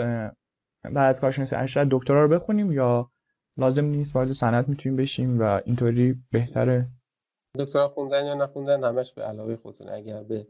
بعد 0.83 1.09
از 1.09 1.21
کارشناسی 1.21 1.57
ارشد 1.57 1.89
دکترا 1.91 2.23
رو 2.23 2.29
بخونیم 2.29 2.73
یا 2.73 3.11
لازم 3.57 3.85
نیست 3.85 4.17
وارد 4.17 4.33
صنعت 4.33 4.69
می‌تونیم 4.69 4.97
بشیم 4.97 5.41
و 5.41 5.61
اینطوری 5.65 6.23
بهتره؟ 6.31 6.89
دکترا 7.59 7.89
خوندن 7.89 8.27
یا 8.27 8.35
نخوندن 8.35 8.85
همش 8.85 9.13
به 9.13 9.23
علاقه 9.23 9.57
خودتون 9.57 9.89
اگر 9.89 10.23
به 10.23 10.47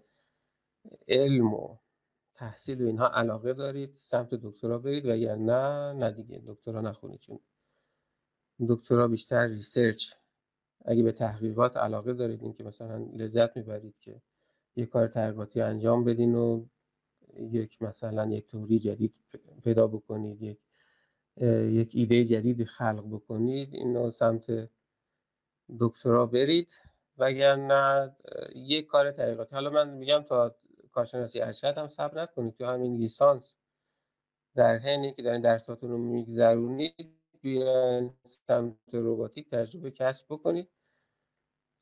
علم 1.08 1.54
و 1.54 1.76
تحصیل 2.34 2.82
و 2.82 2.86
اینها 2.86 3.08
علاقه 3.08 3.52
دارید 3.52 3.96
سمت 4.00 4.34
دکترا 4.34 4.78
برید 4.78 5.06
و 5.06 5.12
اگر 5.12 5.34
نه 5.34 5.92
نه 5.92 6.10
دیگه 6.10 6.42
دکترا 6.46 6.80
نخونید. 6.80 7.20
چون 7.20 7.38
دکترا 8.68 9.08
بیشتر 9.08 9.46
ریسرچ 9.46 10.12
اگه 10.84 11.02
به 11.02 11.12
تحقیقات 11.12 11.76
علاقه 11.76 12.12
دارید 12.12 12.42
این 12.42 12.52
که 12.52 12.64
مثلا 12.64 13.06
لذت 13.16 13.56
می‌برید 13.56 13.94
که 14.00 14.22
یک 14.76 14.88
کار 14.88 15.06
تحقیقاتی 15.06 15.60
انجام 15.60 16.04
بدین 16.04 16.34
و 16.34 16.66
یک 17.38 17.82
مثلا 17.82 18.26
یک 18.26 18.46
توری 18.46 18.78
جدید 18.78 19.14
پیدا 19.64 19.86
بکنید 19.86 20.42
یک 20.42 20.58
یک 21.80 21.90
ایده 21.94 22.24
جدید 22.24 22.64
خلق 22.64 23.04
بکنید 23.10 23.74
اینو 23.74 24.10
سمت 24.10 24.70
دکترا 25.80 26.26
برید. 26.26 26.68
وگرنه 27.18 28.16
یک 28.54 28.86
کار 28.86 29.10
تحقیقاتی 29.12 29.54
حالا 29.54 29.70
من 29.70 29.90
میگم 29.90 30.22
تا 30.22 30.56
کارشناسی 30.92 31.40
ارشد 31.40 31.78
هم 31.78 31.88
صبر 31.88 32.22
نکنید. 32.22 32.54
تو 32.54 32.64
همین 32.64 32.96
لیسانس 32.96 33.56
در 34.54 34.78
حینی 34.78 35.12
که 35.12 35.22
دارین 35.22 35.40
درساتون 35.40 35.90
رو 35.90 35.98
میگذرونید 35.98 37.16
بیاین 37.40 38.14
سمت 38.24 38.76
روباتیک 38.92 39.50
تجربه 39.50 39.90
کسب 39.90 40.26
بکنید. 40.30 40.68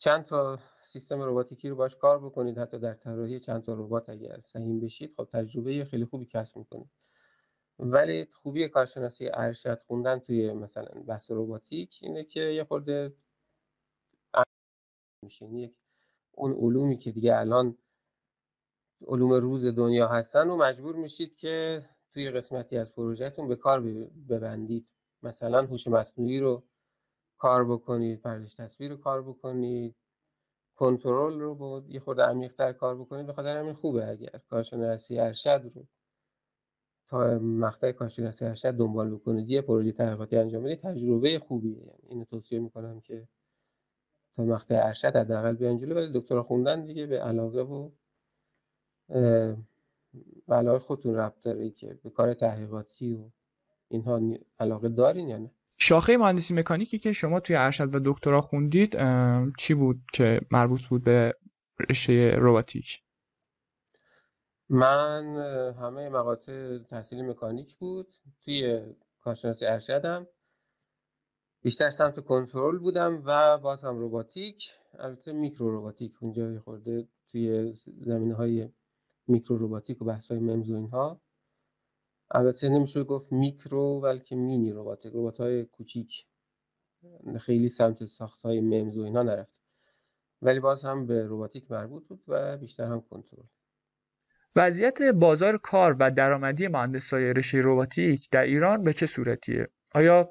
چند 0.05 0.25
تا 0.25 0.59
سیستم 0.83 1.23
روباتیکی 1.23 1.69
رو 1.69 1.77
باش 1.77 1.97
کار 1.97 2.19
بکنید 2.19 2.59
حتی 2.59 2.79
در 2.79 2.95
طراحی 2.95 3.41
چند 3.41 3.63
تا 3.63 3.75
ربات 3.75 4.09
اگر 4.09 4.41
سهیم 4.45 4.81
بشید 4.81 5.15
خب 5.17 5.29
تجربه 5.33 5.85
خیلی 5.85 6.05
خوبی 6.05 6.27
کسب 6.27 6.57
می‌کنید. 6.57 6.91
ولی 7.79 8.29
خوبی 8.33 8.69
کارشناسی 8.69 9.31
ارشد 9.35 9.81
خوندن 9.87 10.19
توی 10.19 10.53
مثلا 10.53 11.03
بحث 11.03 11.31
روباتیک 11.31 11.99
اینه 12.03 12.25
که 12.25 12.41
یه 12.41 12.65
خورده 12.65 13.15
میشه. 15.23 15.47
یک 15.47 15.75
اون 16.33 16.53
علومی 16.53 16.99
که 16.99 17.13
دیگه 17.13 17.37
الان 17.37 17.79
علوم 19.07 19.33
روز 19.33 19.65
دنیا 19.65 20.09
هستن 20.09 20.51
و 20.51 20.57
مجبور 20.57 20.97
میشید 20.97 21.37
که 21.37 21.85
توی 22.13 22.31
قسمتی 22.31 22.79
از 22.79 22.93
پروژهتون 22.93 23.49
به 23.49 23.57
کار 23.57 23.81
ببندید. 24.29 24.89
مثلا 25.23 25.63
هوش 25.63 25.89
مصنوعی 25.89 26.41
رو 26.41 26.65
کار 27.39 27.65
بکنید 27.65 28.21
پرداش 28.21 28.55
تصویر 28.55 28.91
رو 28.91 28.97
کار 28.97 29.23
بکنید 29.23 29.95
کنترل 30.77 31.41
رو 31.41 31.55
با 31.55 31.83
یه 31.89 32.01
خورده 32.01 32.23
عمیق‌تر 32.23 32.73
کار 32.73 32.99
بکنید 32.99 33.27
بخاطر 33.27 33.57
همین 33.57 33.75
خوبه 33.75 34.09
اگر 34.09 34.41
کارشناسی 34.51 35.19
ارشد 35.19 35.73
رو 35.75 35.85
تا 37.09 37.39
مقطع 37.39 37.93
کارشناسی 37.93 38.45
ارشد 38.45 38.71
دنبال 38.71 39.15
بکنید. 39.15 39.51
یه 39.51 39.63
پروژه 39.63 39.93
تحقیقاتی 39.93 40.37
انجام 40.37 40.63
بدید 40.63 40.81
تجربه 40.81 41.39
خوبیه. 41.39 41.79
یعنی 41.79 42.09
اینو 42.09 42.25
توصیه 42.25 42.59
می‌کنم 42.59 43.01
که 43.01 43.29
تا 44.37 44.45
مقطع 44.45 44.87
ارشد 44.87 45.17
حداقل 45.17 45.55
بیان 45.55 45.79
جلو. 45.79 45.95
ولی 45.95 46.21
دکترا 46.21 46.43
خوندن 46.43 46.85
دیگه 46.85 47.07
به 47.07 47.21
علاقه 47.21 47.61
و 47.61 47.91
علاقه 50.49 50.79
خودتون 50.79 51.15
ربط 51.15 51.41
داره 51.43 51.71
که 51.71 51.99
به 52.03 52.11
کار 52.11 52.35
تحقیقاتی 52.35 53.15
و 53.15 53.31
اینها 53.89 54.21
علاقه 54.59 54.89
دارین 54.89 55.29
یا 55.29 55.39
نه. 55.39 55.51
شاخه 55.87 56.17
مهندسی 56.17 56.55
مکانیکی 56.55 56.99
که 56.99 57.13
شما 57.13 57.41
توی 57.41 57.57
ارشد 57.57 57.95
و 57.95 58.01
دکترا 58.05 58.41
خوندید 58.41 58.97
چی 59.59 59.75
بود 59.75 60.03
که 60.13 60.41
مربوط 60.51 60.85
بود 60.87 61.05
به 61.05 61.35
رشته 61.91 62.31
روباتیک 62.31 63.01
من 64.69 65.37
همه 65.81 66.09
مقاطع 66.09 66.79
تحصیل 66.79 67.23
مکانیک 67.31 67.77
بود. 67.77 68.15
توی 68.45 68.83
کارشناسی 69.21 69.67
ارشدم. 69.67 70.27
بیشتر 71.63 71.91
سمت 71.91 72.21
کنترل 72.21 72.79
بودم 72.79 73.23
و 73.25 73.59
باز 73.59 73.85
هم 73.85 73.99
روباتیک 73.99 74.65
البته 74.99 75.33
میکرو 75.33 75.71
روباتیک 75.71 76.13
اونجا 76.21 76.61
خورده 76.61 77.09
توی 77.29 77.75
زمینه 78.01 78.35
های 78.35 78.69
میکرو 79.27 79.57
روباتیک 79.57 80.03
و 80.03 80.05
بحث 80.05 80.31
های 80.31 80.41
ممز 80.41 80.71
اینها. 80.71 81.21
البته 82.35 82.69
نمیشه 82.69 83.05
گفت 83.05 83.33
میکرو 83.33 84.01
بلکه 84.01 84.37
مینی 84.37 84.73
روباتیک 84.73 85.13
ربات 85.15 85.41
های 85.41 85.65
کوچیک. 85.65 86.27
خیلی 87.41 87.69
سمت 87.69 88.05
ساخت 88.05 88.43
های 88.43 88.61
ممز 88.61 88.97
و 88.97 89.03
اینها 89.03 89.23
نرفت. 89.23 89.61
ولی 90.43 90.61
باز 90.61 90.85
هم 90.85 91.07
به 91.07 91.27
روباتیک 91.27 91.71
مربوط 91.71 92.09
بود 92.09 92.23
و 92.29 92.57
بیشتر 92.57 92.85
هم 92.85 93.01
کنترل. 93.01 93.43
وضعیت 94.57 95.03
بازار 95.03 95.59
کار 95.59 95.97
و 96.01 96.11
درآمدی 96.11 96.69
مهندسای 96.69 97.33
رشته 97.33 97.61
روباتیک 97.61 98.31
در 98.31 98.43
ایران 98.43 98.85
به 98.85 98.93
چه 98.93 99.07
صورتیه؟ 99.07 99.69
آیا 99.95 100.31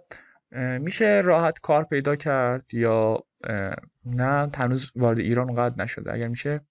میشه 0.79 1.21
راحت 1.25 1.59
کار 1.59 1.83
پیدا 1.83 2.15
کرد 2.15 2.73
یا 2.73 3.23
نه؟ 4.05 4.51
هنوز 4.55 4.91
وارد 4.95 5.19
ایران 5.19 5.47
اونقدر 5.47 5.83
نشده. 5.83 6.13
اگر 6.13 6.27
میشه 6.27 6.61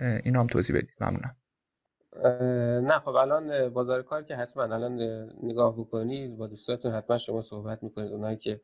این 0.00 0.36
هم 0.36 0.46
توضیح 0.46 0.76
بدید. 0.76 0.90
ممنونم. 1.00 1.36
نه 2.24 2.98
خب 2.98 3.08
الان 3.08 3.68
بازار 3.68 4.02
کار 4.02 4.22
که 4.22 4.36
حتما 4.36 4.62
الان 4.62 5.00
نگاه 5.42 5.76
بکنید 5.76 6.36
با 6.36 6.46
دوستاتون 6.46 6.92
حتما 6.92 7.18
شما 7.18 7.42
صحبت 7.42 7.82
می‌کنید. 7.82 8.12
اونایی 8.12 8.36
که 8.36 8.60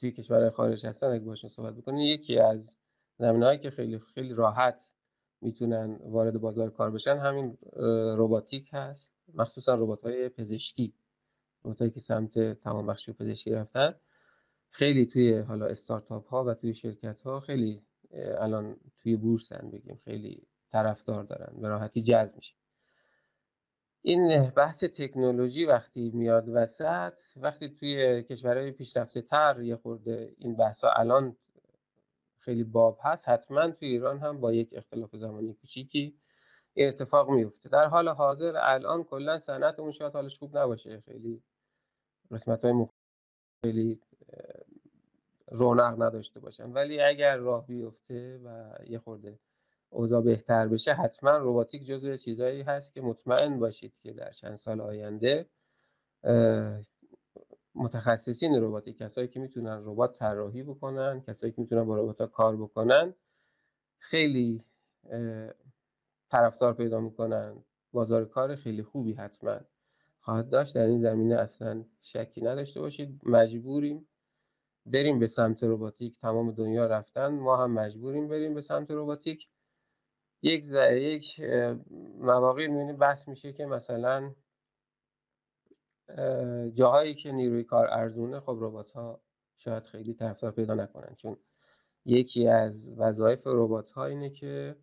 توی 0.00 0.12
کشور 0.12 0.50
خارج 0.50 0.86
هستن 0.86 1.06
اگه 1.06 1.24
باشون 1.24 1.50
صحبت 1.50 1.74
بکنید 1.74 2.20
یکی 2.20 2.38
از 2.38 2.78
زمینه 3.18 3.58
که 3.58 3.70
خیلی 3.70 3.98
خیلی 3.98 4.34
راحت 4.34 4.90
می‌تونن 5.40 5.98
وارد 6.04 6.40
بازار 6.40 6.70
کار 6.70 6.90
بشن 6.90 7.16
همین 7.16 7.58
روباتیک 8.16 8.68
هست. 8.72 9.14
مخصوصا 9.34 9.74
ربات 9.74 10.04
های 10.04 10.28
پزشکی 10.28 10.94
ربات 11.64 11.94
که 11.94 12.00
سمت 12.00 12.52
تمام 12.60 12.86
بخشی 12.86 13.12
پزشکی 13.12 13.50
رفتن. 13.50 13.94
خیلی 14.70 15.06
توی 15.06 15.38
حالا 15.38 15.66
استارتاپ 15.66 16.28
ها 16.28 16.44
و 16.44 16.54
توی 16.54 16.74
شرکت 16.74 17.20
ها 17.20 17.40
خیلی 17.40 17.82
الان 18.14 18.76
توی 18.98 19.16
بورسن 19.16 19.70
بگیم 19.70 20.00
خیلی 20.04 20.46
طرفدار 20.72 21.24
دارن 21.24 21.60
به 21.60 21.68
راحتی 21.68 22.02
جذب 22.02 22.36
میشه 22.36 22.54
این 24.02 24.50
بحث 24.50 24.84
تکنولوژی 24.84 25.64
وقتی 25.64 26.10
میاد 26.10 26.48
وسط 26.48 27.14
وقتی 27.36 27.68
توی 27.68 28.22
کشورهای 28.22 28.70
پیشرفته 28.70 29.22
تر 29.22 29.60
یه 29.62 29.76
خورده 29.76 30.34
این 30.38 30.56
بحث 30.56 30.84
ها 30.84 30.90
الان 30.92 31.36
خیلی 32.38 32.64
باب 32.64 32.98
هست 33.02 33.28
حتما 33.28 33.70
توی 33.70 33.88
ایران 33.88 34.18
هم 34.18 34.40
با 34.40 34.52
یک 34.52 34.68
اختلاف 34.72 35.16
زمانی 35.16 35.54
کوچیکی 35.54 36.18
این 36.74 36.88
اتفاق 36.88 37.30
میفته 37.30 37.68
در 37.68 37.86
حال 37.86 38.08
حاضر 38.08 38.56
الان 38.56 39.04
کلا 39.04 39.38
صنعت 39.38 39.78
اون 39.80 39.92
شاید 39.92 40.12
حالش 40.12 40.38
خوب 40.38 40.58
نباشه. 40.58 41.00
خیلی 41.00 41.42
قسمت 42.30 42.64
های 42.64 42.86
خیلی 43.64 44.00
رونق 45.50 46.02
نداشته 46.02 46.40
باشن. 46.40 46.72
ولی 46.72 47.00
اگر 47.00 47.36
راه 47.36 47.66
بیفته 47.66 48.40
و 48.44 48.74
یه 48.86 48.98
خورده 48.98 49.38
اوضاع 49.90 50.22
بهتر 50.22 50.68
بشه 50.68 50.94
حتما 50.94 51.36
روباتیک 51.36 51.84
جزو 51.86 52.16
چیزایی 52.16 52.62
هست 52.62 52.94
که 52.94 53.00
مطمئن 53.00 53.58
باشید 53.58 53.98
که 53.98 54.12
در 54.12 54.30
چند 54.30 54.56
سال 54.56 54.80
آینده 54.80 55.46
متخصصین 57.74 58.54
روباتیک 58.54 58.98
کسایی 58.98 59.28
که 59.28 59.40
می‌تونن 59.40 59.82
ربات 59.84 60.18
طراحی 60.18 60.62
بکنن 60.62 61.20
کسایی 61.20 61.52
که 61.52 61.60
می‌تونن 61.60 61.84
با 61.84 61.96
ربات 61.96 62.30
کار 62.30 62.56
بکنن 62.56 63.14
خیلی 63.98 64.64
طرفدار 66.30 66.74
پیدا 66.74 67.00
می‌کنن. 67.00 67.64
بازار 67.92 68.24
کار 68.24 68.56
خیلی 68.56 68.82
خوبی 68.82 69.12
حتما 69.12 69.60
خواهد 70.20 70.50
داشت. 70.50 70.74
در 70.74 70.86
این 70.86 71.00
زمینه 71.00 71.34
اصلا 71.34 71.84
شکی 72.02 72.40
نداشته 72.40 72.80
باشید. 72.80 73.20
مجبوریم 73.22 74.08
بریم 74.86 75.18
به 75.18 75.26
سمت 75.26 75.62
روباتیک 75.62 76.20
تمام 76.20 76.52
دنیا 76.52 76.86
رفتن 76.86 77.28
ما 77.28 77.56
هم 77.56 77.72
مجبوریم 77.72 78.28
بریم 78.28 78.54
به 78.54 78.60
سمت 78.60 78.90
روباتیک 78.90 79.48
یک 80.42 80.64
ز... 80.64 80.72
یک 80.92 81.40
مواقع 82.18 82.66
می‌بینید 82.66 82.98
بحث 82.98 83.28
میشه 83.28 83.52
که 83.52 83.66
مثلا 83.66 84.34
جاهایی 86.74 87.14
که 87.14 87.32
نیروی 87.32 87.64
کار 87.64 87.88
ارزونه 87.90 88.40
خب 88.40 88.58
ربات 88.60 88.90
ها 88.92 89.20
شاید 89.56 89.84
خیلی 89.84 90.14
طرفدار 90.14 90.50
پیدا 90.50 90.74
نکنن. 90.74 91.14
چون 91.14 91.36
یکی 92.04 92.48
از 92.48 92.88
وظایف 92.98 93.42
ربات 93.46 93.90
ها 93.90 94.04
اینه 94.04 94.30
که 94.30 94.76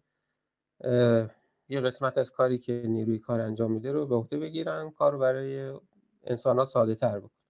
یه 1.70 1.82
قسمت 1.82 2.18
از 2.18 2.32
کاری 2.32 2.58
که 2.58 2.84
نیروی 2.88 3.20
کار 3.20 3.42
انجام 3.42 3.72
میده 3.72 3.92
رو 3.92 4.08
به 4.08 4.16
عهده 4.16 4.38
بگیرن 4.40 4.92
کار 4.92 5.18
برای 5.18 5.80
انسان 6.24 6.60
ها 6.60 6.66
ساده 6.66 6.96
تر 6.96 7.20
بکن 7.20 7.41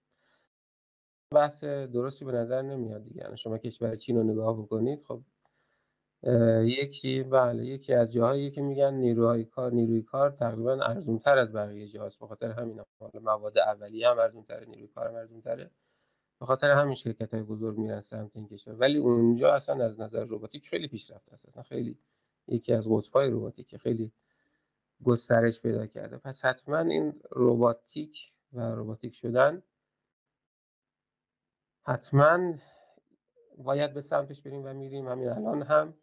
بحث 1.32 1.64
درستی 1.64 2.24
به 2.24 2.32
نظر 2.32 2.62
نمیاد 2.62 3.04
دیگه. 3.04 3.22
یعنی 3.22 3.36
شما 3.36 3.58
کشور 3.58 3.96
چین 3.96 4.16
رو 4.16 4.22
نگاه 4.22 4.62
بکنید 4.62 5.02
خب 5.02 5.22
یکی 6.62 7.22
بله 7.22 7.66
یکی 7.66 7.94
از 7.94 8.12
جاهایی 8.12 8.50
که 8.50 8.62
میگن 8.62 8.94
نیروهای 8.94 9.44
کار 9.44 9.72
نیروی 9.72 10.02
کار 10.02 10.30
تقریبا 10.30 10.72
ارزون 10.72 11.18
تر 11.18 11.38
از 11.38 11.52
بقیه 11.52 11.88
جاهاست. 11.88 12.20
به 12.20 12.26
خاطر 12.26 12.50
همین 12.50 12.80
مواد 13.22 13.58
اولیه 13.58 14.08
هم 14.08 14.18
ارزون 14.18 14.42
تره 14.42 14.66
نیروی 14.66 14.88
کار 14.88 15.08
هم 15.08 15.14
ارزون 15.14 15.40
تره 15.40 15.70
به 16.40 16.46
خاطر 16.46 16.70
همین 16.70 16.94
شرکت 16.94 17.34
های 17.34 17.42
بزرگ 17.42 17.78
میرن 17.78 18.00
سمت 18.00 18.36
این 18.36 18.48
کشور. 18.48 18.74
ولی 18.74 18.98
اونجا 18.98 19.54
اصلا 19.54 19.84
از 19.84 20.00
نظر 20.00 20.24
روباتیک 20.24 20.68
خیلی 20.68 20.88
پیشرفته 20.88 21.32
است. 21.32 21.46
اصلا 21.46 21.62
خیلی 21.62 21.98
یکی 22.48 22.72
از 22.72 22.88
قطب‌های 22.90 23.30
روباتیک 23.30 23.76
خیلی 23.76 24.12
گسترش 25.04 25.60
پیدا 25.60 25.86
کرده. 25.86 26.18
پس 26.18 26.44
حتما 26.44 26.78
این 26.78 27.20
روباتیک 27.30 28.32
و 28.52 28.60
روباتیک 28.60 29.14
شدن 29.14 29.62
حتما 31.84 32.54
باید 33.58 33.94
به 33.94 34.00
سمتش 34.00 34.42
بریم 34.42 34.64
و 34.64 34.74
میریم. 34.74 35.08
همین 35.08 35.28
الان 35.28 35.62
هم 35.62 35.94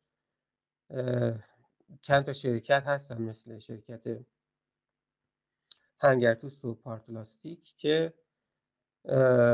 چند 2.01 2.25
تا 2.25 2.33
شرکت 2.33 2.83
هستن 2.85 3.21
مثل 3.21 3.59
شرکت 3.59 4.25
هنگرتوست 5.99 6.65
و 6.65 6.75
پارتلاستیک 6.75 7.75
که 7.77 8.13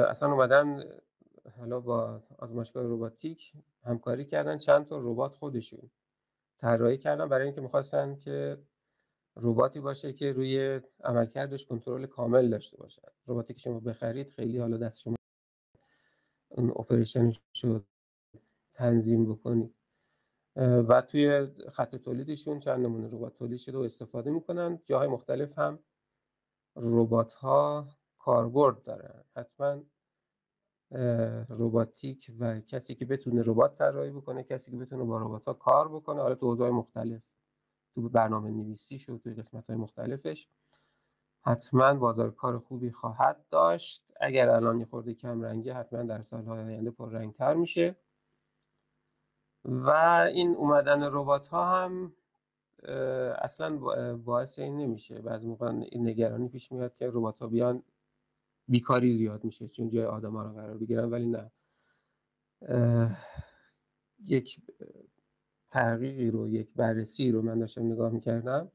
اصلا 0.10 0.32
اومدن 0.32 0.84
حالا 1.58 1.80
با 1.80 2.24
آزمایشگاه 2.40 2.84
روباتیک 2.84 3.54
همکاری 3.84 4.26
کردن. 4.26 4.58
چند 4.58 4.88
تا 4.88 4.98
ربات 4.98 5.36
خودشون 5.36 5.92
طراحی 6.58 6.98
کردن 6.98 7.30
برای 7.30 7.46
اینکه 7.46 7.62
می‌خواستن 7.62 8.16
که 8.16 8.58
رباتی 9.36 9.80
باشه 9.80 10.14
که 10.14 10.32
روی 10.32 10.82
عملکردش 11.04 11.66
کنترل 11.66 12.06
کامل 12.06 12.50
داشته 12.50 12.78
باشه 12.78 13.02
رباتی 13.28 13.54
که 13.54 13.60
شما 13.60 13.80
بخرید 13.80 14.30
خیلی 14.30 14.58
حالا 14.58 14.78
دست 14.78 15.02
شما 15.02 15.15
اون 16.58 16.70
اپریشنش 16.70 17.42
رو 17.64 17.82
تنظیم 18.74 19.34
بکنید 19.34 19.76
و 20.56 21.02
توی 21.02 21.48
خط 21.72 21.96
تولیدشون 21.96 22.60
چند 22.60 22.86
نمونه 22.86 23.08
ربات 23.08 23.34
تولید 23.34 23.60
شده 23.60 23.78
و 23.78 23.82
استفاده 23.82 24.32
می‌کنن. 24.32 24.80
جاهای 24.86 25.08
مختلف 25.08 25.60
هم 25.60 25.80
ربات 26.76 27.34
ها 27.34 27.88
کاربرد 28.18 28.84
دارن. 28.84 29.24
حتما 29.36 29.84
روباتیک 31.50 32.32
و 32.40 32.60
کسی 32.60 32.96
که 32.96 33.06
بتونه 33.06 33.42
ربات 33.46 33.78
طراحی 33.78 34.12
بکنه 34.12 34.44
کسی 34.44 34.72
که 34.72 34.78
بتونه 34.78 35.04
با 35.04 35.18
ربات 35.18 35.46
ها 35.46 35.54
کار 35.54 35.88
بکنه. 35.88 36.22
حالا 36.22 36.36
تو 36.36 36.50
حوزه‌های 36.50 36.72
مختلف 36.72 37.22
تو 37.96 38.10
برنامه 38.10 38.52
نویسیش 38.52 39.10
و 39.10 39.18
توی 39.18 39.34
قسمت 39.34 39.70
های 39.70 39.76
مختلفش. 39.78 40.48
حتما 41.48 41.94
بازار 41.94 42.32
کار 42.32 42.60
خوبی 42.60 42.92
خواهد 42.92 43.46
داشت. 43.50 44.04
اگر 44.20 44.50
الان 44.50 44.80
یه 44.80 44.86
خورده 44.86 45.14
کم 45.14 45.42
رنگه 45.42 45.74
حتما 45.74 46.04
در 46.04 46.22
سالهای 46.22 46.64
آینده 46.64 46.92
پر 46.92 47.10
رنگتر 47.10 47.54
میشه. 47.54 47.96
و 49.66 49.90
این 50.34 50.56
اومدن 50.56 51.04
ربات 51.04 51.48
ها 51.48 51.66
هم 51.66 52.14
اصلا 53.42 53.78
باعث 54.16 54.60
این 54.60 54.78
نمیشه. 54.78 55.22
بعضی 55.22 55.48
موقع 55.48 55.72
نگرانی 55.96 56.50
پیش 56.50 56.72
میاد 56.72 56.96
که 56.96 57.10
ربات 57.14 57.40
ها 57.40 57.48
بیان 57.48 57.84
بیکاری 58.68 59.12
زیاد 59.12 59.44
میشه 59.44 59.68
چون 59.68 59.90
جای 59.90 60.06
آدم 60.06 60.36
ها 60.36 60.44
رو 60.44 60.54
قرار 60.54 60.78
بگیرن 60.78 61.10
ولی 61.10 61.28
نه. 61.28 61.52
یک 64.26 64.62
تحقیقی 65.72 66.32
رو 66.32 66.50
یک 66.50 66.74
بررسی 66.76 67.32
رو 67.32 67.42
من 67.42 67.60
داشتم 67.60 67.92
نگاه 67.92 68.12
می‌کردم. 68.12 68.72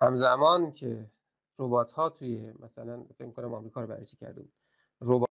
همزمان 0.00 0.72
که 0.72 1.10
ربات 1.58 1.92
ها 1.92 2.10
توی 2.10 2.52
مثلا 2.60 3.04
فکر 3.18 3.30
کنم 3.30 3.54
آمریکا 3.54 3.80
رو 3.80 3.86
بررسی 3.86 4.16
کرده 4.16 4.40
بود. 4.40 4.52
ربات 5.00 5.28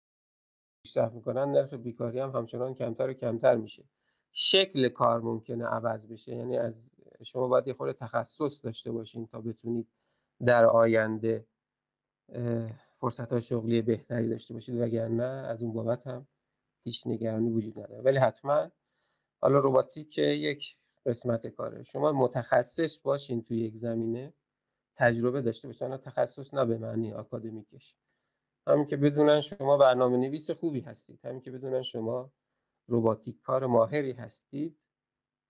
پیشرفت 0.85 1.13
می‌کنن 1.13 1.51
نرخ 1.51 1.73
بیکاری 1.73 2.19
هم 2.19 2.29
همچنان 2.29 2.73
کمتر 2.73 3.09
و 3.09 3.13
کمتر 3.13 3.55
میشه. 3.55 3.83
شکل 4.31 4.89
کار 4.89 5.21
ممکنه 5.21 5.65
عوض 5.65 6.07
بشه 6.07 6.35
یعنی 6.35 6.57
از 6.57 6.91
شما 7.23 7.47
باید 7.47 7.67
یه 7.67 7.93
تخصص 7.93 8.65
داشته 8.65 8.91
باشین 8.91 9.27
تا 9.27 9.41
بتونید 9.41 9.87
در 10.45 10.65
آینده 10.65 11.45
فرصت 12.99 13.31
های 13.31 13.41
شغلی 13.41 13.81
بهتری 13.81 14.29
داشته 14.29 14.53
باشید 14.53 14.81
وگرنه 14.81 15.23
از 15.23 15.63
اون 15.63 15.73
بابت 15.73 16.07
هم 16.07 16.27
هیچ 16.83 17.07
نگرانی 17.07 17.49
وجود 17.49 17.79
نداره. 17.79 18.01
ولی 18.01 18.17
حتما 18.17 18.71
حالا 19.41 19.59
روباتیک 19.59 20.17
یک 20.17 20.77
قسمت 21.05 21.47
کاره. 21.47 21.83
شما 21.83 22.11
متخصص 22.11 22.99
باشین 23.03 23.43
توی 23.43 23.57
یک 23.57 23.77
زمینه. 23.77 24.33
تجربه 24.95 25.41
داشته 25.41 25.67
باشین 25.67 25.97
تخصص 25.97 26.53
نه 26.53 26.65
به 26.65 26.77
معنی 26.77 27.13
آکادمیکش. 27.13 27.95
همین 28.67 28.85
که 28.85 28.97
بدونن 28.97 29.41
شما 29.41 29.77
برنامه 29.77 30.17
نویس 30.17 30.51
خوبی 30.51 30.79
هستید. 30.79 31.19
همین 31.25 31.41
که 31.41 31.51
بدونن 31.51 31.81
شما 31.81 32.31
روباتیک 32.87 33.41
کار 33.41 33.65
ماهری 33.65 34.11
هستید 34.11 34.79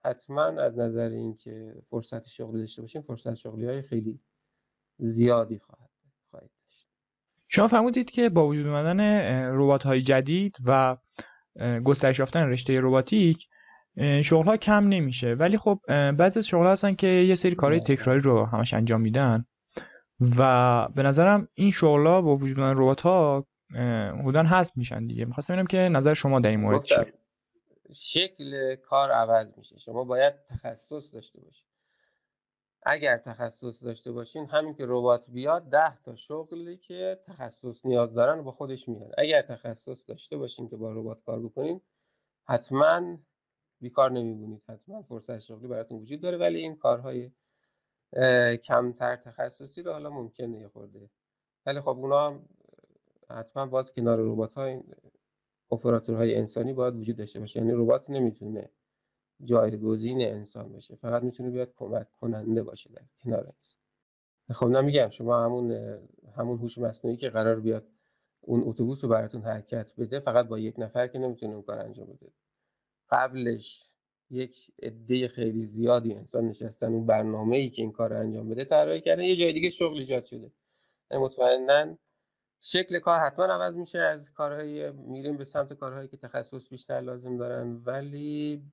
حتما 0.06 0.44
از 0.44 0.78
نظر 0.78 1.10
اینکه 1.10 1.82
فرصت 1.90 2.28
شغلی 2.28 2.60
داشته 2.60 2.82
باشین 2.82 3.02
فرصت 3.02 3.34
شغلی 3.34 3.66
های 3.66 3.82
خیلی 3.82 4.20
زیادی 4.98 5.60
خواهد 5.60 5.90
داشت. 6.32 6.90
شما 7.48 7.68
فرمودید 7.68 8.12
که 8.12 8.30
با 8.30 8.48
وجود 8.48 8.68
اومدن 8.68 9.00
ربات 9.56 9.84
های 9.84 10.02
جدید 10.02 10.58
و 10.66 10.98
گسترش 11.86 12.20
یافتن 12.20 12.44
رشته 12.50 12.80
رباتیک 12.82 13.48
شغل 14.24 14.46
ها 14.46 14.58
کم 14.58 14.88
نمیشه. 14.88 15.34
ولی 15.34 15.58
خب 15.58 15.80
بعضی 16.12 16.40
از 16.40 16.48
شغل 16.48 16.68
هستن 16.68 16.96
که 16.96 17.08
یه 17.08 17.36
سری 17.36 17.56
کارهای 17.56 17.80
بله. 17.80 17.96
تکراری 17.96 18.20
رو 18.20 18.46
همش 18.46 18.74
انجام 18.74 19.02
میدن 19.02 19.46
و 20.38 20.88
به 20.96 21.04
نظرم 21.04 21.48
این 21.54 21.72
شغل 21.72 22.08
ها 22.08 22.22
با 22.22 22.36
وجود 22.36 22.60
ربات 22.60 23.02
ها 23.02 23.48
حدودا 24.20 24.44
حذف 24.44 24.78
میشن 24.78 25.08
دیگه. 25.08 25.26
می‌خواستم 25.26 25.54
ببینم 25.54 25.68
که 25.68 25.78
نظر 25.78 26.14
شما 26.14 26.40
در 26.40 26.50
این 26.50 26.60
مورد 26.60 26.84
چیه؟ 26.84 27.14
شکل 27.94 28.76
کار 28.76 29.12
عوض 29.12 29.48
میشه. 29.58 29.78
شما 29.80 30.04
باید 30.04 30.34
تخصص 30.50 31.14
داشته 31.14 31.42
باشید 31.42 31.66
اگر 32.88 33.18
تخصص 33.18 33.84
داشته 33.84 34.12
باشین 34.12 34.46
همین 34.46 34.74
که 34.74 34.84
ربات 34.88 35.26
بیاد 35.28 35.70
ده 35.70 35.98
تا 36.04 36.16
شغلی 36.16 36.78
که 36.78 37.20
تخصص 37.28 37.86
نیاز 37.86 38.14
دارن 38.14 38.42
با 38.42 38.52
خودش 38.52 38.90
میاد 38.90 39.12
اگر 39.18 39.42
تخصص 39.42 40.10
داشته 40.10 40.38
باشین 40.38 40.70
که 40.70 40.76
با 40.76 40.92
ربات 40.92 41.24
کار 41.26 41.40
بکنین 41.40 41.82
حتما 42.48 43.18
بیکار 43.86 44.12
نمیبونید 44.12 44.64
حتما 44.70 45.02
فرصت 45.02 45.40
شغلی 45.40 45.68
براتون 45.68 45.98
وجود 46.00 46.22
داره 46.22 46.38
ولی 46.38 46.60
این 46.60 46.76
کارهای 46.76 47.32
کمتر 48.64 49.16
تخصصی 49.16 49.82
رو 49.82 49.92
حالا 49.92 50.10
ممکنه 50.10 50.60
یه 50.60 50.68
خورده. 50.68 51.10
ولی 51.66 51.82
خب 51.82 51.90
اونا 51.90 52.28
هم 52.28 52.50
حتما 53.30 53.66
باز 53.66 53.94
کنار 53.94 54.20
ربات 54.20 54.54
های 54.54 54.82
اپراتورهای 55.72 56.36
انسانی 56.36 56.74
باید 56.74 56.96
وجود 56.96 57.16
داشته 57.16 57.40
باشه. 57.40 57.60
یعنی 57.60 57.72
ربات 57.72 58.10
نمی‌تونه 58.10 58.70
جایگزین 59.44 60.22
انسان 60.22 60.74
باشه 60.74 60.96
فقط 60.96 61.24
می‌تونه 61.24 61.50
بیاد 61.50 61.74
کمک 61.76 62.08
کننده 62.12 62.64
باشه 62.64 62.90
در 62.90 63.06
کنار 63.24 63.40
انسان. 63.40 63.80
خب 64.52 64.68
نمیگم 64.68 65.10
شما 65.10 65.44
همون 65.44 65.72
همون 66.38 66.58
هوش 66.58 66.78
مصنوعی 66.78 67.18
که 67.18 67.30
قرار 67.30 67.60
بیاد 67.60 67.88
اون 68.42 68.64
اتوبوس 68.66 69.04
رو 69.04 69.10
براتون 69.10 69.42
حرکت 69.42 69.96
بده 69.98 70.20
فقط 70.20 70.48
با 70.48 70.60
یک 70.60 70.76
نفر 70.78 71.08
که 71.08 71.20
نمی‌تونه 71.20 71.54
اون 71.54 71.64
کار 71.64 71.80
انجام 71.80 72.08
بده. 72.08 72.32
قبلش 73.10 73.90
یک 74.30 74.72
عده 74.84 75.28
خیلی 75.28 75.66
زیادی 75.66 76.14
انسان 76.14 76.46
نشستن 76.48 76.94
اون 76.94 77.06
برنامه 77.06 77.58
ای 77.58 77.70
که 77.70 77.82
این 77.82 77.92
کار 77.92 78.14
انجام 78.14 78.50
بده 78.50 78.66
طراحی 78.66 79.02
کردن 79.02 79.24
یه 79.24 79.36
جای 79.36 79.54
دیگه 79.54 79.70
شغل 79.70 79.98
ایجاد 79.98 80.26
شده. 80.26 80.52
یعنی 81.12 81.24
مطمئنا 81.24 81.98
شکل 82.62 83.00
کار 83.00 83.20
حتما 83.20 83.46
عوض 83.46 83.76
میشه 83.76 84.00
از 84.00 84.34
کارهای 84.34 84.92
میریم 84.92 85.38
به 85.38 85.44
سمت 85.44 85.74
کارهایی 85.74 86.08
که 86.08 86.18
تخصص 86.18 86.70
بیشتر 86.70 87.02
لازم 87.02 87.38
دارن 87.38 87.82
ولی 87.86 88.64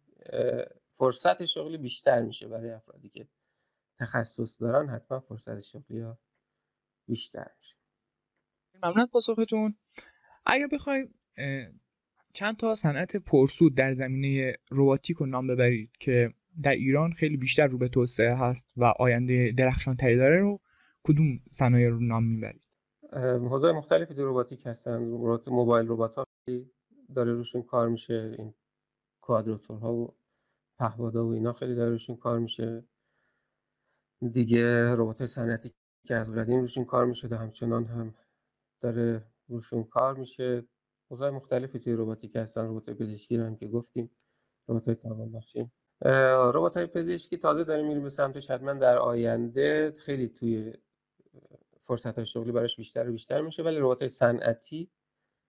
فرصت 0.94 1.44
شغلی 1.44 1.78
بیشتر 1.78 2.22
میشه 2.22 2.48
برای 2.48 2.70
افرادی 2.70 3.08
که 3.08 3.28
تخصص 3.98 4.62
دارن 4.62 4.88
حتما 4.88 5.20
فرصت 5.20 5.60
شغلی 5.60 6.00
ها 6.00 6.18
بیشتر 7.08 7.50
میشه. 7.58 7.76
ممنون 8.82 9.00
از 9.00 9.10
پاسختون. 9.10 9.76
اگر 10.46 10.66
بخوایم 10.72 11.14
چند 12.32 12.56
تا 12.56 12.74
صنعت 12.74 13.16
پرسود 13.16 13.74
در 13.74 13.92
زمینه 13.92 14.56
روباتیک 14.70 15.16
رو 15.16 15.26
نام 15.26 15.46
ببرید 15.46 15.90
که 16.00 16.34
در 16.62 16.72
ایران 16.72 17.12
خیلی 17.12 17.36
بیشتر 17.36 17.66
رو 17.66 17.78
به 17.78 17.88
توسعه 17.88 18.34
هست 18.34 18.72
و 18.76 18.84
آینده 18.84 19.52
درخشان 19.58 19.96
تری 19.96 20.16
داره 20.16 20.40
رو 20.40 20.60
کدوم 21.04 21.40
صنایع 21.50 21.88
رو 21.88 22.00
نام 22.00 22.24
می‌برید؟ 22.24 22.68
حوزه 23.50 23.72
مختلفی 23.72 24.14
تو 24.14 24.24
روباتیک 24.24 24.66
هستن. 24.66 24.98
موبایل 25.46 25.88
ربات 25.88 26.14
ها 26.14 26.26
داره 27.14 27.32
روشون 27.32 27.62
کار 27.62 27.88
میشه. 27.88 28.34
این 28.38 28.54
کوادراتورها 29.20 29.92
و 29.94 30.14
پهپادا 30.78 31.26
و 31.26 31.32
اینا 31.32 31.52
خیلی 31.52 31.74
داره 31.74 31.90
روشون 31.90 32.16
کار 32.16 32.38
میشه. 32.38 32.84
دیگه 34.32 34.94
ربات 34.94 35.26
صنعتی 35.26 35.72
که 36.06 36.14
از 36.14 36.34
قدیم 36.34 36.60
روشون 36.60 36.84
کار 36.84 37.06
می‌شده 37.06 37.36
همچنان 37.36 37.84
هم 37.84 38.14
داره 38.80 39.26
روشون 39.48 39.84
کار 39.84 40.14
میشه. 40.14 40.64
حوزه 41.12 41.30
مختلفی 41.30 41.78
توی 41.78 41.92
روباتیک 41.92 42.36
هستن. 42.36 42.68
ربات 42.68 42.90
پزشکی 42.90 43.36
رو 43.36 43.44
هم 43.44 43.56
که 43.56 43.68
گفتیم. 43.68 44.10
ربات 44.68 44.90
توان 44.90 45.32
بخشی 45.32 45.70
ربات 46.54 46.76
های 46.76 46.86
پزشکی 46.86 47.36
تازه 47.36 47.64
داره 47.64 47.82
میریم 47.82 48.02
به 48.02 48.08
سمتش 48.08 48.50
حتما 48.50 48.72
در 48.72 48.98
آینده. 48.98 49.94
خیلی 49.98 50.28
توی 50.28 50.72
فرصت 51.80 52.16
های 52.16 52.26
شغلی 52.26 52.52
براش 52.52 52.76
بیشتر 52.76 53.08
و 53.08 53.12
بیشتر 53.12 53.40
میشه. 53.40 53.62
ولی 53.62 53.78
ربات 53.78 53.98
های 53.98 54.08
صنعتی 54.08 54.90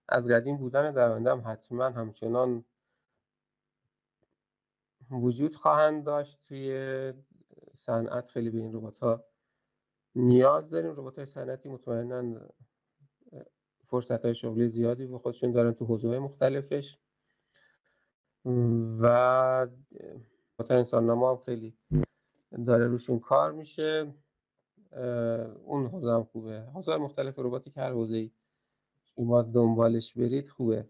از 0.08 0.28
قدیم 0.28 0.56
بودن 0.56 0.92
در 0.92 1.10
آینده 1.10 1.30
هم 1.30 1.42
حتما 1.46 1.84
همچنان 1.84 2.64
وجود 5.10 5.56
خواهند 5.56 6.04
داشت 6.04 6.40
توی 6.48 7.12
صنعت. 7.74 8.28
خیلی 8.28 8.50
به 8.50 8.58
این 8.58 8.74
ربات 8.74 8.98
ها 8.98 9.24
نیاز 10.14 10.70
داریم. 10.70 10.90
ربات 10.90 11.16
های 11.16 11.26
صنعتی 11.26 11.68
مطمئنا 11.68 12.40
فرصت 13.94 14.24
های 14.24 14.34
شغلی 14.34 14.68
زیادی 14.68 15.06
به 15.06 15.18
خودشون 15.18 15.52
دارن 15.52 15.72
تو 15.72 15.84
حوزه 15.84 16.18
مختلفش. 16.18 16.98
و 19.00 19.06
انسان 20.70 21.10
نما 21.10 21.30
هم 21.30 21.42
خیلی 21.44 21.76
داره 22.66 22.86
روشون 22.86 23.18
کار 23.18 23.52
میشه. 23.52 24.14
اون 25.64 25.86
حوزه 25.86 26.10
هم 26.10 26.24
خوبه. 26.24 26.60
حوزه 26.60 26.96
مختلف 26.96 27.38
رباتی 27.38 27.70
که 27.70 27.80
هر 27.80 27.92
حوزه 27.92 28.30
شما 29.04 29.42
دنبالش 29.42 30.14
برید 30.14 30.48
خوبه. 30.48 30.88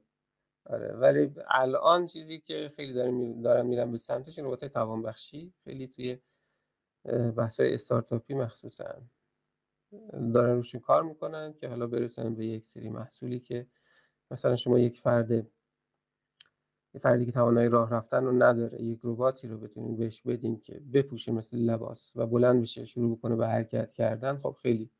آره 0.66 0.92
ولی 0.92 1.34
الان 1.48 2.06
چیزی 2.06 2.40
که 2.40 2.72
خیلی 2.76 2.92
دارم 2.92 3.42
دارم 3.42 3.66
میرم 3.66 3.90
به 3.90 3.98
سمتش 3.98 4.38
ربات 4.38 4.64
توانبخشی. 4.64 5.52
خیلی 5.64 5.88
توی 5.88 6.18
بحث 7.36 7.60
های 7.60 7.74
استارتاپی 7.74 8.34
مخصوصا. 8.34 9.02
دارن 10.34 10.56
روشون 10.56 10.80
کار 10.80 11.02
می‌کنن 11.02 11.52
که 11.52 11.68
حالا 11.68 11.86
برسن 11.86 12.34
به 12.34 12.46
یک 12.46 12.66
سری 12.66 12.88
محصولی 12.88 13.40
که 13.40 13.66
مثلا 14.30 14.56
شما 14.56 14.78
یک 14.78 15.00
فرد 15.00 15.30
یه 16.94 17.00
فردی 17.00 17.26
که 17.26 17.32
توانایی 17.32 17.68
راه 17.68 17.90
رفتن 17.90 18.24
رو 18.24 18.32
نداره 18.42 18.82
یک 18.82 19.00
رباتی 19.04 19.48
رو 19.48 19.58
بتونین 19.58 19.96
بهش 19.96 20.22
بدین 20.22 20.60
که 20.60 20.80
بپوشه 20.92 21.32
مثل 21.32 21.56
لباس 21.56 22.12
و 22.16 22.26
بلند 22.26 22.62
بشه 22.62 22.84
شروع 22.84 23.16
بکنه 23.16 23.36
به 23.36 23.48
حرکت 23.48 23.92
کردن 23.92 24.36
خب 24.36 24.56
خیلی 24.62 24.90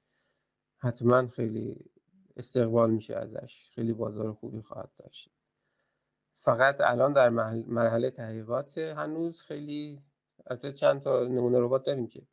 حتما 0.79 1.29
خیلی 1.29 1.91
استقبال 2.37 2.91
میشه 2.91 3.17
ازش 3.17 3.71
خیلی 3.75 3.93
بازار 3.93 4.33
خوبی 4.33 4.63
خواهد 4.63 4.91
داشت. 4.99 5.31
فقط 6.37 6.81
الان 6.81 7.13
در 7.13 7.29
مرحله 7.29 8.11
تحقیقات 8.11 8.79
هنوز 8.79 9.43
خیلی 9.43 10.03
البته 10.47 10.73
چند 10.73 11.01
تا 11.01 11.25
نمونه 11.25 11.59
ربات 11.61 11.85
داریم 11.85 12.07
که 12.07 12.27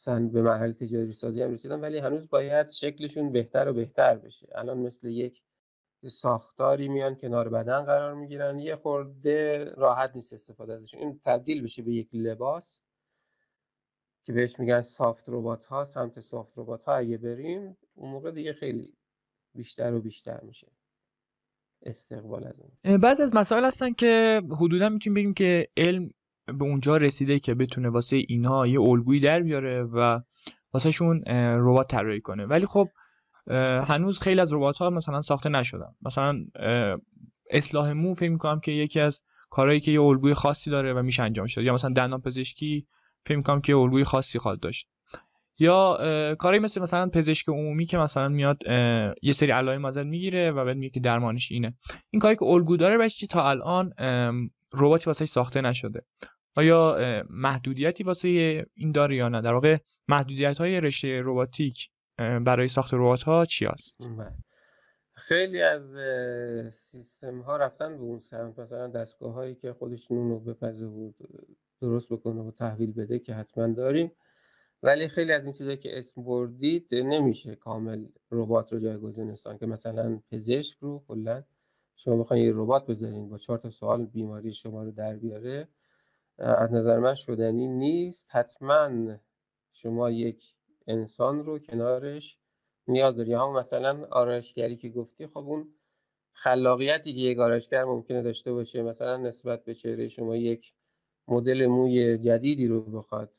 سن 0.00 0.28
به 0.28 0.42
مرحله 0.42 0.72
تجاری 0.72 1.12
سازی 1.12 1.42
هم 1.42 1.52
رسیدن 1.52 1.80
ولی 1.80 1.98
هنوز 1.98 2.28
باید 2.28 2.70
شکلشون 2.70 3.32
بهتر 3.32 3.68
و 3.68 3.72
بهتر 3.72 4.16
بشه. 4.16 4.48
الان 4.54 4.78
مثل 4.78 5.08
یک 5.08 5.42
ساختاری 6.08 6.88
میان 6.88 7.14
کنار 7.14 7.48
بدن 7.48 7.82
قرار 7.82 8.14
می‌گیرن 8.14 8.58
یه 8.58 8.76
خورده 8.76 9.64
راحت 9.64 10.16
نیست 10.16 10.32
استفاده 10.32 10.74
ازشون. 10.74 11.00
این 11.00 11.20
تبدیل 11.24 11.62
بشه 11.62 11.82
به 11.82 11.92
یک 11.92 12.08
لباس 12.12 12.82
که 14.24 14.32
بهش 14.32 14.60
میگن 14.60 14.80
سافت 14.80 15.24
ربات 15.28 15.64
ها 15.66 15.84
سمت 15.84 16.20
سافت 16.20 16.52
ربات 16.56 16.84
ها 16.84 16.94
اگه 16.94 17.18
بریم 17.18 17.76
اون 17.94 18.10
موقع 18.10 18.30
دیگه 18.30 18.52
خیلی 18.52 18.96
بیشتر 19.54 19.94
و 19.94 20.00
بیشتر 20.00 20.40
میشه 20.40 20.66
استقبال 21.82 22.44
از 22.44 22.54
این 22.84 22.98
بعض 22.98 23.20
از 23.20 23.34
مسائل 23.34 23.64
هستن 23.64 23.92
که 23.92 24.42
حدودا 24.60 24.88
می‌تونیم 24.88 25.14
بگیم 25.14 25.34
که 25.34 25.68
علم 25.76 26.10
به 26.58 26.64
اونجا 26.64 26.96
رسیده 26.96 27.38
که 27.38 27.54
بتونه 27.54 27.88
واسه 27.88 28.24
اینها 28.28 28.66
یه 28.66 28.80
الگویی 28.80 29.20
در 29.20 29.40
بیاره 29.40 29.82
و 29.82 30.20
واسه 30.72 30.90
شون 30.90 31.22
ربات 31.58 31.90
طراحی 31.90 32.20
کنه. 32.20 32.46
ولی 32.46 32.66
خب 32.66 32.88
هنوز 33.88 34.20
خیلی 34.20 34.40
از 34.40 34.52
ربات 34.52 34.78
ها 34.78 34.90
مثلا 34.90 35.20
ساخته 35.20 35.48
نشدن. 35.48 35.94
مثلا 36.02 36.44
اصلاح 37.50 37.92
مو 37.92 38.14
فکر 38.14 38.30
می‌کنم 38.30 38.60
که 38.60 38.72
یکی 38.72 39.00
از 39.00 39.20
کارهایی 39.50 39.80
که 39.80 39.90
یه 39.90 40.02
الگوی 40.02 40.34
خاصی 40.34 40.70
داره 40.70 40.92
و 40.92 41.02
میشه 41.02 41.22
انجام 41.22 41.46
شد. 41.46 41.62
یا 41.62 41.74
مثلا 41.74 41.90
دندان 41.90 42.20
پزشکی 42.20 42.86
فکر 43.26 43.36
می‌کنم 43.36 43.60
که 43.60 43.76
الگوی 43.76 44.04
خاصی 44.04 44.38
خواهد 44.38 44.60
داشت. 44.60 44.88
یا 45.58 45.98
کاری 46.38 46.58
مثل 46.58 46.82
مثلا 46.82 47.08
پزشک 47.08 47.48
عمومی 47.48 47.84
که 47.84 47.98
مثلا 47.98 48.28
میاد 48.28 48.58
یه 49.22 49.32
سری 49.32 49.50
علائم 49.50 49.84
ازت 49.84 50.04
می‌گیره 50.04 50.50
و 50.50 50.64
بعد 50.64 50.76
میگه 50.76 50.90
که 50.90 51.00
درمانش 51.00 51.52
اینه. 51.52 51.74
این 52.10 52.20
کاری 52.20 52.36
که 52.36 52.44
الگو 52.44 52.76
داره 52.76 52.98
بچه 52.98 53.26
تا 53.26 53.50
الان 53.50 53.92
رباتی 54.74 55.04
واسه 55.06 55.24
ساخته 55.24 55.60
نشده. 55.60 56.04
آیا 56.58 56.98
محدودیتی 57.30 58.04
واسه 58.04 58.28
این 58.74 58.92
داره 58.92 59.16
یا 59.16 59.28
نه؟ 59.28 59.40
در 59.40 59.52
واقع 59.52 59.78
محدودیت 60.08 60.58
های 60.58 60.80
رشته 60.80 61.22
رباتیک 61.24 61.88
برای 62.18 62.68
ساخت 62.68 62.94
ربات 62.94 63.22
ها 63.22 63.44
چی 63.44 63.66
هست؟ 63.66 64.08
بله. 64.18 64.32
خیلی 65.14 65.62
از 65.62 65.82
سیستم 66.74 67.40
ها 67.40 67.56
رفتن 67.56 67.96
به 67.96 68.02
اون 68.02 68.18
سمت. 68.18 68.58
مثلا 68.58 68.86
دستگاه 68.86 69.32
هایی 69.32 69.54
که 69.54 69.72
خودش 69.72 70.10
نونو 70.10 70.38
بپزه 70.38 70.86
و 70.86 71.12
درست 71.80 72.12
بکنه 72.12 72.40
و 72.40 72.50
تحویل 72.50 72.92
بده 72.92 73.18
که 73.18 73.34
حتما 73.34 73.66
داریم. 73.66 74.12
ولی 74.82 75.08
خیلی 75.08 75.32
از 75.32 75.44
این 75.44 75.52
چیزایی 75.52 75.76
که 75.76 75.98
اسم 75.98 76.24
بردید 76.24 76.94
نمیشه 76.94 77.54
کامل 77.54 78.06
ربات 78.30 78.72
رو 78.72 78.78
جایگزین 78.78 79.34
که 79.60 79.66
مثلا 79.66 80.20
پزشک 80.30 80.78
رو 80.78 81.04
کلا 81.08 81.44
شما 81.96 82.16
بخواید 82.16 82.44
یه 82.44 82.52
ربات 82.54 82.86
بذارین 82.86 83.28
با 83.28 83.38
چهار 83.38 83.58
تا 83.58 83.70
سوال 83.70 84.06
بیماری 84.06 84.54
شما 84.54 84.82
رو 84.82 84.90
در 84.90 85.16
بیاره. 85.16 85.68
از 86.38 86.72
نظر 86.72 86.98
من 86.98 87.14
شدنی 87.14 87.66
نیست. 87.66 88.26
حتما 88.30 89.16
شما 89.72 90.10
یک 90.10 90.54
انسان 90.86 91.44
رو 91.44 91.58
کنارش 91.58 92.38
نیاز 92.88 93.16
داری. 93.16 93.34
هم 93.34 93.52
مثلا 93.52 94.06
آرایشگری 94.10 94.76
که 94.76 94.88
گفتی 94.88 95.26
خب 95.26 95.38
اون 95.38 95.74
خلاقیتی 96.32 97.14
که 97.14 97.20
یک 97.20 97.38
آرایشگر 97.38 97.84
ممکنه 97.84 98.22
داشته 98.22 98.52
باشه 98.52 98.82
مثلا 98.82 99.16
نسبت 99.16 99.64
به 99.64 99.74
چهره 99.74 100.08
شما 100.08 100.36
یک 100.36 100.74
مدل 101.28 101.66
موی 101.66 102.18
جدیدی 102.18 102.66
رو 102.66 102.82
بخواد 102.82 103.32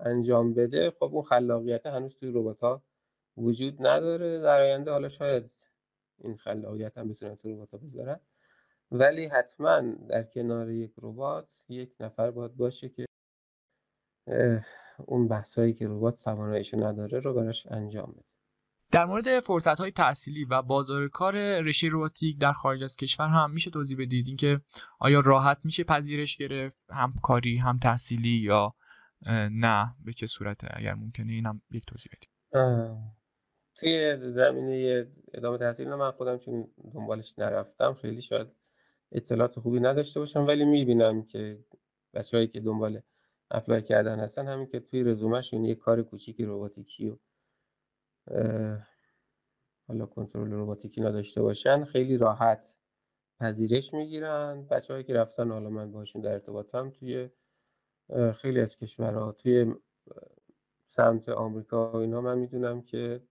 انجام 0.00 0.54
بده 0.54 0.90
خب 0.90 1.04
اون 1.14 1.22
خلاقیت 1.22 1.86
هنوز 1.86 2.16
توی 2.16 2.32
ربات 2.34 2.60
ها 2.60 2.82
وجود 3.36 3.86
نداره. 3.86 4.40
در 4.40 4.60
آینده 4.60 4.90
حالا 4.90 5.08
شاید 5.08 5.50
این 6.18 6.36
خلاقیت 6.36 6.98
هم 6.98 7.08
بتونن 7.08 7.36
توی 7.36 7.52
ربات 7.52 7.70
ها 7.70 7.78
بذارن 7.78 8.20
ولی 8.92 9.26
حتما 9.26 9.80
در 10.08 10.22
کنار 10.22 10.70
یک 10.70 10.92
ربات 11.02 11.48
یک 11.68 11.94
نفر 12.00 12.30
باید 12.30 12.56
باشه 12.56 12.88
که 12.88 13.04
اون 15.06 15.28
بحثایی 15.28 15.72
که 15.72 15.88
ربات 15.88 16.22
تواناییشو 16.24 16.84
نداره 16.84 17.18
رو 17.18 17.34
براش 17.34 17.66
انجام 17.66 18.12
بده. 18.12 18.24
در 18.92 19.04
مورد 19.04 19.40
فرصت 19.40 19.80
های 19.80 19.90
تحصیلی 19.90 20.44
و 20.44 20.62
بازار 20.62 21.08
کار 21.08 21.60
رشته 21.60 21.88
روباتیک 21.88 22.40
در 22.40 22.52
خارج 22.52 22.84
از 22.84 22.96
کشور 22.96 23.28
هم 23.28 23.50
میشه 23.50 23.70
توضیح 23.70 23.98
بدید؟ 24.00 24.26
اینکه 24.26 24.60
آیا 24.98 25.20
راحت 25.20 25.58
میشه 25.64 25.84
پذیرش 25.84 26.36
گرفت؟ 26.36 26.92
هم 26.92 27.14
کاری 27.22 27.56
هم 27.56 27.78
تحصیلی 27.78 28.28
یا 28.28 28.74
نه؟ 29.50 29.94
به 30.04 30.12
چه 30.12 30.26
صورته؟ 30.26 30.68
اگر 30.70 30.94
ممکنه 30.94 31.32
اینم 31.32 31.62
یک 31.70 31.86
توضیح 31.86 32.12
بدید. 32.16 32.30
توی 33.74 34.16
زمینه 34.32 35.06
ادامه 35.34 35.58
تحصیل 35.58 35.88
من 35.88 36.10
خودم 36.10 36.38
چون 36.38 36.68
دنبالش 36.94 37.38
نرفتم 37.38 37.94
خیلی 37.94 38.22
شاید 38.22 38.59
اطلاعات 39.12 39.60
خوبی 39.60 39.80
نداشته 39.80 40.20
باشم 40.20 40.46
ولی 40.46 40.64
می‌بینم 40.64 41.22
که 41.22 41.64
بچههایی 42.14 42.48
که 42.48 42.60
دنبال 42.60 43.00
اپلای 43.50 43.82
کردن 43.82 44.20
هستن 44.20 44.48
همین 44.48 44.66
که 44.66 44.80
توی 44.80 45.02
رزومهشون 45.04 45.64
یه 45.64 45.74
کار 45.74 46.02
کوچیکی 46.02 46.44
روباتیکی 46.44 47.08
و 47.08 47.18
حالا 49.88 50.06
کنترل 50.06 50.50
روباتیکی 50.50 51.00
نداشته 51.00 51.42
باشن 51.42 51.84
خیلی 51.84 52.16
راحت 52.16 52.74
پذیرش 53.40 53.94
می‌گیرن. 53.94 54.66
بچههایی 54.70 55.04
که 55.04 55.14
رفتن 55.14 55.50
حالا 55.50 55.70
من 55.70 55.92
باشون 55.92 56.22
در 56.22 56.32
ارتباطم 56.32 56.90
توی 56.90 57.30
خیلی 58.34 58.60
از 58.60 58.76
کشورها 58.76 59.32
توی 59.32 59.74
سمت 60.88 61.28
آمریکا 61.28 61.92
و 61.92 61.96
اینا 61.96 62.20
من 62.20 62.38
می‌دونم 62.38 62.82
که 62.82 63.22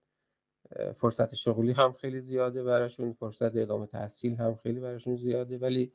فرصت 0.95 1.35
شغلی 1.35 1.71
هم 1.71 1.93
خیلی 1.93 2.21
زیاده 2.21 2.63
براشون 2.63 3.13
فرصت 3.13 3.55
ادامه 3.55 3.85
تحصیل 3.85 4.35
هم 4.35 4.55
خیلی 4.55 4.79
براشون 4.79 5.15
زیاده 5.15 5.57
ولی 5.57 5.93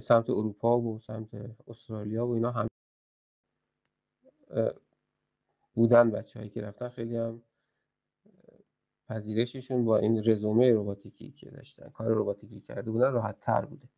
سمت 0.00 0.30
اروپا 0.30 0.80
و 0.80 0.98
سمت 0.98 1.28
استرالیا 1.68 2.26
و 2.26 2.34
اینا 2.34 2.50
هم 2.50 2.68
بودن 5.74 6.10
بچه 6.10 6.38
هایی 6.38 6.50
که 6.50 6.62
رفتن 6.62 6.88
خیلی 6.88 7.16
هم 7.16 7.42
پذیرششون 9.08 9.84
با 9.84 9.98
این 9.98 10.22
رزومه 10.24 10.72
روباتیکی 10.72 11.30
که 11.30 11.50
داشتن 11.50 11.88
کار 11.88 12.08
روباتیکی 12.08 12.60
کرده 12.60 12.90
بودن 12.90 13.12
راحت 13.12 13.40
تر 13.40 13.64
بوده. 13.64 13.88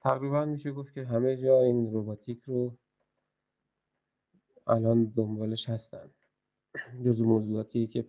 تقریبا 0.00 0.44
میشه 0.44 0.72
گفت 0.72 0.94
که 0.94 1.04
همه 1.04 1.36
جا 1.36 1.60
این 1.60 1.92
روباتیک 1.92 2.42
رو 2.42 2.78
الان 4.66 5.04
دنبالش 5.04 5.68
هستن. 5.68 6.10
جزو 7.04 7.24
موضوعاتی 7.24 7.86
که 7.86 8.02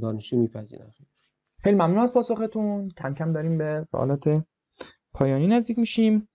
دانشجو 0.00 0.36
میپذیرن. 0.36 0.90
خیلی 1.58 1.76
ممنون 1.76 1.98
از 1.98 2.12
پاسختون. 2.12 2.88
کم 2.88 3.14
کم 3.14 3.32
داریم 3.32 3.58
به 3.58 3.82
سوالات 3.82 4.44
پایانی 5.14 5.46
نزدیک 5.46 5.78
میشیم. 5.78 6.28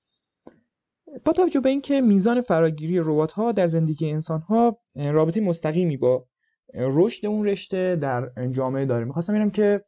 با 1.25 1.33
توجه 1.33 1.59
به 1.59 1.69
اینکه 1.69 2.01
میزان 2.01 2.41
فراگیری 2.41 2.99
ربات 2.99 3.31
ها 3.31 3.51
در 3.51 3.67
زندگی 3.67 4.11
انسان 4.11 4.41
ها 4.41 4.79
رابطه 4.95 5.41
مستقیمی 5.41 5.97
با 5.97 6.25
رشد 6.73 7.25
اون 7.25 7.45
رشته 7.45 7.95
در 7.95 8.31
جامعه 8.51 8.85
داره. 8.85 9.05
می‌خواستم 9.05 9.33
ببینم 9.33 9.49
که 9.49 9.85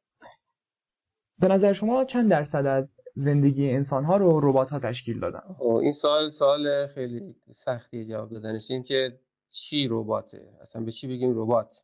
به 1.40 1.48
نظر 1.48 1.74
شما 1.74 2.06
چند 2.06 2.30
درصد 2.30 2.66
از 2.66 2.96
زندگی 3.16 3.70
انسان 3.70 4.06
ها 4.06 4.18
رو 4.18 4.40
ربات 4.40 4.70
ها 4.70 4.80
تشکیل 4.80 5.20
دادن؟ 5.20 5.42
این 5.82 5.94
سوال 5.94 6.30
سوال 6.30 6.88
خیلی 6.88 7.36
سختی 7.56 8.06
جواب 8.06 8.30
دادنش. 8.30 8.72
این 8.72 8.84
که 8.84 9.20
چی 9.50 9.88
رباته؟ 9.92 10.50
اصلا 10.62 10.84
به 10.84 10.92
چی 10.92 11.08
بگیم 11.08 11.42
ربات؟ 11.42 11.76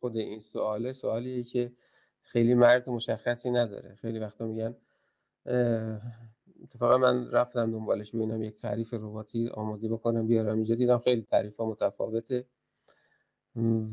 خود 0.00 0.16
این 0.16 0.40
سواله 0.40 0.92
سوالیه 0.92 1.44
که 1.44 1.72
خیلی 2.20 2.54
مرز 2.54 2.88
مشخصی 2.88 3.50
نداره. 3.50 3.94
خیلی 3.94 4.18
وقتا 4.18 4.46
میگن 4.46 4.76
اتفاقا 6.62 6.98
من 6.98 7.30
رفتم 7.30 7.72
دنبالش 7.72 8.10
ببینم 8.10 8.42
یک 8.42 8.56
تعریف 8.56 8.94
رباتی 8.94 9.48
آماده 9.48 9.88
بکنم 9.88 10.26
بیارم 10.26 10.54
اینجا. 10.54 10.74
دیدم 10.74 10.98
خیلی 10.98 11.22
تعریف 11.22 11.56
ها 11.56 11.66
متفاوته. 11.66 12.46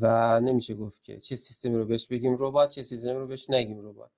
و 0.00 0.40
نمیشه 0.40 0.74
گفت 0.74 1.04
که 1.04 1.18
چه 1.18 1.36
سیستمی 1.36 1.76
رو 1.76 1.84
بهش 1.84 2.06
بگیم 2.06 2.36
ربات 2.38 2.70
چه 2.70 2.82
سیستمی 2.82 3.12
رو 3.12 3.26
بهش 3.26 3.50
نگیم 3.50 3.88
ربات. 3.88 4.10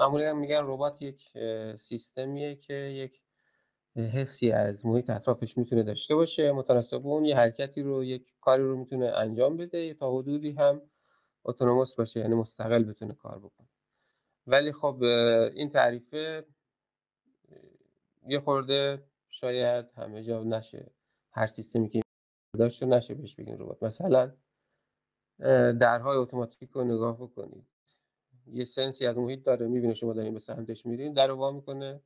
معمولا 0.00 0.34
میگن 0.34 0.60
ربات 0.64 1.02
یک 1.02 1.32
سیستمیه 1.78 2.54
که 2.56 2.74
یک 2.74 3.20
حسی 3.96 4.52
از 4.52 4.86
محیط 4.86 5.10
اطرافش 5.10 5.58
می‌تونه 5.58 5.82
داشته 5.82 6.14
باشه. 6.14 6.52
متناسب 6.52 7.06
اون 7.06 7.24
یه 7.24 7.36
حرکتی 7.36 7.82
رو 7.82 8.04
یک 8.04 8.34
کاری 8.40 8.62
رو 8.62 8.76
می‌تونه 8.76 9.06
انجام 9.06 9.56
بده. 9.56 9.94
تا 9.94 10.18
حدودی 10.18 10.52
هم 10.52 10.82
اتونوموس 11.44 11.94
باشه 11.94 12.20
یعنی 12.20 12.34
مستقل 12.34 12.84
بتونه 12.84 13.14
کار 13.14 13.38
بکنه. 13.38 13.68
ولی 14.46 14.72
خب 14.72 15.02
این 15.54 15.70
تعریفه 15.70 16.46
یه 18.28 18.40
خورده 18.40 19.04
شاید 19.30 19.86
همه 19.96 20.22
جا 20.22 20.42
نشه. 20.42 20.90
هر 21.30 21.46
سیستمی 21.46 21.88
که 21.88 22.00
داشته 22.58 22.86
نشه 22.86 23.14
بهش 23.14 23.34
بگین 23.34 23.58
ربات. 23.58 23.82
مثلا 23.82 24.32
درهای 25.72 26.16
اتوماتیک 26.16 26.70
رو 26.70 26.84
نگاه 26.84 27.16
بکنید. 27.16 27.66
یه 28.46 28.64
سنسی 28.64 29.06
از 29.06 29.18
محیط 29.18 29.42
داره 29.42 29.66
می‌بینه 29.66 29.94
شما 29.94 30.12
دارین 30.12 30.32
به 30.32 30.38
سمتش 30.38 30.86
میرین 30.86 31.12
در 31.12 31.30
وا 31.30 31.50
می‌کنه. 31.50 32.00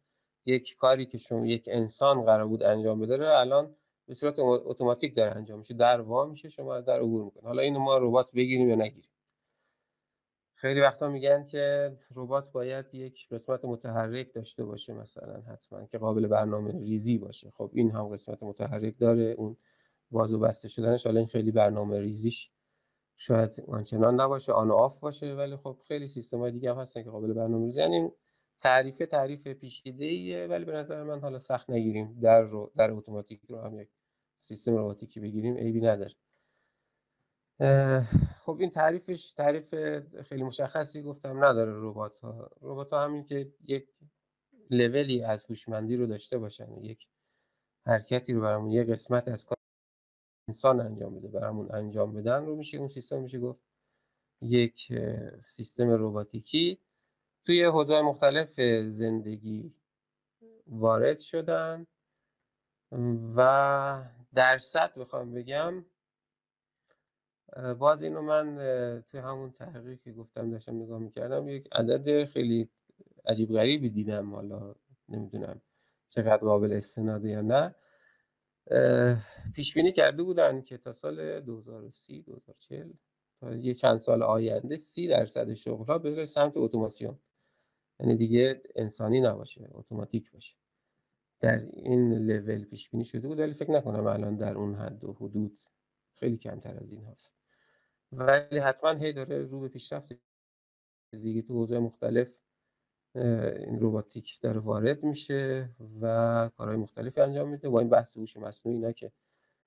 یک 0.46 0.76
کاری 0.76 1.06
که 1.06 1.18
شما 1.18 1.46
یک 1.46 1.68
انسان 1.72 2.24
قرار 2.24 2.46
بود 2.46 2.62
انجام 2.62 3.00
بده 3.00 3.28
الان 3.28 3.76
به 4.06 4.14
صورت 4.14 4.34
اتوماتیک 4.38 5.16
داره 5.16 5.36
انجام 5.36 5.58
میشه. 5.58 5.74
در 5.74 6.00
وا 6.00 6.26
میشه 6.26 6.48
شما 6.48 6.80
در 6.80 7.00
عبور 7.00 7.24
می‌کنه. 7.24 7.42
حالا 7.42 7.62
اینو 7.62 7.78
ما 7.78 7.98
ربات 7.98 8.32
بگیریم 8.32 8.68
یا 8.68 8.76
نگیریم. 8.76 9.10
خیلی 10.60 10.80
وقتا 10.80 11.08
میگن 11.08 11.44
که 11.44 11.96
ربات 12.16 12.52
باید 12.52 12.94
یک 12.94 13.28
قسمت 13.30 13.64
متحرک 13.64 14.34
داشته 14.34 14.64
باشه 14.64 14.92
مثلا 14.92 15.40
حتما 15.40 15.86
که 15.86 15.98
قابل 15.98 16.26
برنامه 16.26 16.72
ریزی 16.72 17.18
باشه. 17.18 17.50
خب 17.50 17.70
این 17.74 17.90
هم 17.90 18.08
قسمت 18.08 18.42
متحرک 18.42 18.98
داره 18.98 19.34
اون 19.38 19.56
باز 20.10 20.32
و 20.32 20.38
بسته 20.38 20.68
شدنش 20.68 21.06
حالا 21.06 21.18
این 21.18 21.28
خیلی 21.28 21.52
برنامه 21.52 22.00
ریزیش 22.00 22.50
شاید 23.16 23.64
آنچنان 23.68 24.20
نباشه 24.20 24.52
آن 24.52 24.70
آف 24.70 25.00
باشه 25.00 25.34
ولی 25.34 25.56
خب 25.56 25.78
خیلی 25.88 26.08
سیستم 26.08 26.38
های 26.38 26.52
دیگه 26.52 26.74
هم 26.74 26.80
هستن 26.80 27.02
که 27.02 27.10
قابل 27.10 27.32
برنامه 27.32 27.66
ریزی. 27.66 27.80
یعنی 27.80 28.10
تعریف 28.60 28.98
تعریف 28.98 29.48
پیچیده 29.48 30.04
ایه 30.04 30.46
ولی 30.46 30.64
به 30.64 30.72
نظر 30.72 31.02
من 31.02 31.20
حالا 31.20 31.38
سخت 31.38 31.70
نگیریم. 31.70 32.20
در 32.20 32.40
رو 32.40 32.72
در 32.76 32.90
اتوماتیک 32.90 33.40
رو 33.48 33.60
هم 33.60 33.80
یک 33.80 33.88
سیستم 34.38 34.74
رباتیکی 34.74 35.20
بگیریم 35.20 35.56
عیبی 35.56 35.80
نداره. 35.80 36.14
خب 38.38 38.56
این 38.60 38.70
تعریفش 38.70 39.32
تعریف 39.32 39.74
خیلی 40.22 40.42
مشخصی 40.42 41.02
گفتم 41.02 41.44
نداره 41.44 41.72
ربات 41.74 42.18
ها 42.18 42.50
ربات 42.60 42.92
ها 42.92 43.04
همین 43.04 43.24
که 43.24 43.52
یک 43.66 43.88
لولی 44.70 45.22
از 45.22 45.44
هوشمندی 45.44 45.96
رو 45.96 46.06
داشته 46.06 46.38
باشن 46.38 46.76
یک 46.82 47.08
حرکتی 47.86 48.32
رو 48.32 48.40
برامون 48.40 48.70
یه 48.70 48.84
قسمت 48.84 49.28
از 49.28 49.44
کار 49.44 49.58
انسان 50.48 50.80
انجام 50.80 51.14
بده 51.14 51.28
برامون 51.28 51.74
انجام 51.74 52.12
بدن 52.14 52.46
رو 52.46 52.56
میشه 52.56 52.78
اون 52.78 52.88
سیستم 52.88 53.22
میشه 53.22 53.38
گفت 53.38 53.60
یک 54.42 54.92
سیستم 55.44 55.90
رباتیکی. 55.90 56.78
توی 57.46 57.64
حوزه 57.64 58.02
مختلف 58.02 58.60
زندگی 58.90 59.74
وارد 60.66 61.18
شدن 61.18 61.86
و 63.36 64.04
درصد 64.34 64.92
بخوام 64.98 65.34
بگم 65.34 65.84
باز 67.78 68.02
اینو 68.02 68.22
من 68.22 68.56
توی 69.10 69.20
همون 69.20 69.52
تحقیقی 69.52 69.96
که 69.96 70.12
گفتم 70.12 70.50
داشتم 70.50 70.82
نگاه 70.82 70.98
می‌کردم 70.98 71.48
یک 71.48 71.68
عدد 71.72 72.24
خیلی 72.24 72.68
عجیب 73.26 73.52
غریبی 73.52 73.90
دیدم 73.90 74.34
حالا 74.34 74.74
نمی‌دونم 75.08 75.60
چقدر 76.08 76.36
قابل 76.36 76.72
استناده 76.72 77.28
یا 77.28 77.40
نه. 77.40 77.74
پیش 79.54 79.74
بینی 79.74 79.92
کرده 79.92 80.22
بودن 80.22 80.62
که 80.62 80.78
تا 80.78 80.92
سال 80.92 81.40
2030 81.40 82.22
2040 82.22 82.92
تا 83.40 83.54
یه 83.54 83.74
چند 83.74 83.96
سال 83.96 84.22
آینده 84.22 84.76
30 84.76 85.08
درصد 85.08 85.54
شغل 85.54 85.84
ها 85.84 85.98
بره 85.98 86.24
سمت 86.24 86.52
اتوماسیون. 86.56 87.18
یعنی 88.00 88.16
دیگه 88.16 88.62
انسانی 88.74 89.20
نباشه 89.20 89.68
اتوماتیک 89.72 90.32
باشه. 90.32 90.56
در 91.40 91.66
این 91.72 92.14
لول 92.14 92.64
پیش 92.64 92.90
بینی 92.90 93.04
شده 93.04 93.28
بود 93.28 93.38
ولی 93.38 93.52
فکر 93.52 93.70
نکنم 93.70 94.06
الان 94.06 94.36
در 94.36 94.54
اون 94.54 94.74
حد 94.74 95.04
و 95.04 95.12
حدود 95.12 95.58
خیلی 96.20 96.36
کمتر 96.36 96.76
از 96.76 96.92
این 96.92 97.04
هست 97.04 97.36
ولی 98.12 98.58
حتما 98.58 98.90
هی 98.90 99.12
داره 99.12 99.42
رو 99.42 99.60
به 99.60 99.68
پیشرفت 99.68 100.12
دیگه 101.10 101.42
تو 101.42 101.54
حوزه 101.54 101.78
مختلف 101.78 102.28
این 103.14 103.78
روباتیک 103.80 104.40
داره 104.40 104.60
وارد 104.60 105.04
میشه 105.04 105.70
و 106.00 106.50
کارهای 106.56 106.76
مختلفی 106.76 107.20
انجام 107.20 107.48
میده. 107.48 107.68
با 107.68 107.80
این 107.80 107.88
بحث 107.88 108.16
هوش 108.16 108.36
مصنوعی 108.36 108.78
اینا 108.78 108.92
که 108.92 109.12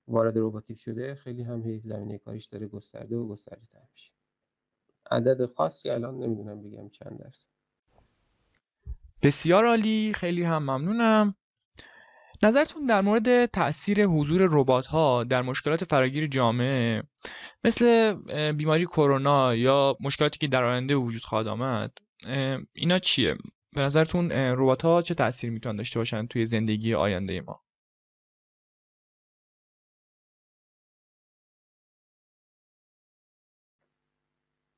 وارد 0.08 0.38
روباتیک 0.38 0.78
شده 0.78 1.14
خیلی 1.14 1.42
هم 1.42 1.62
هی 1.62 1.80
زمینه 1.80 2.18
کاریش 2.18 2.44
داره 2.44 2.66
گسترده 2.66 3.16
و 3.16 3.28
گسترده 3.28 3.66
تر 3.66 3.82
میشه. 3.92 4.12
عدد 5.10 5.46
خاصی 5.46 5.90
الان 5.90 6.18
نمی‌دونم 6.18 6.62
بگم 6.62 6.88
چند 6.88 7.18
درصد. 7.18 7.48
بسیار 9.22 9.66
عالی 9.66 10.12
خیلی 10.14 10.42
هم 10.42 10.62
ممنونم. 10.62 11.34
نظرتون 12.44 12.86
در 12.86 13.00
مورد 13.00 13.46
تاثیر 13.46 14.06
حضور 14.06 14.48
ربات 14.50 14.86
ها 14.86 15.24
در 15.24 15.42
مشکلات 15.42 15.84
فراگیر 15.84 16.26
جامعه 16.26 17.02
مثل 17.64 18.14
بیماری 18.52 18.86
کرونا 18.86 19.54
یا 19.54 19.96
مشکلاتی 20.00 20.38
که 20.38 20.46
در 20.48 20.64
آینده 20.64 20.94
وجود 20.96 21.24
خواهد 21.24 21.46
آمد 21.46 21.98
اینا 22.72 22.98
چیه؟ 22.98 23.34
به 23.72 23.80
نظرتون 23.80 24.32
ربات 24.32 24.82
ها 24.82 25.02
چه 25.02 25.14
تاثیر 25.14 25.50
می‌تونن 25.50 25.76
داشته 25.76 26.00
باشن 26.00 26.26
توی 26.26 26.46
زندگی 26.46 26.94
آینده 26.94 27.40
ما؟ 27.40 27.62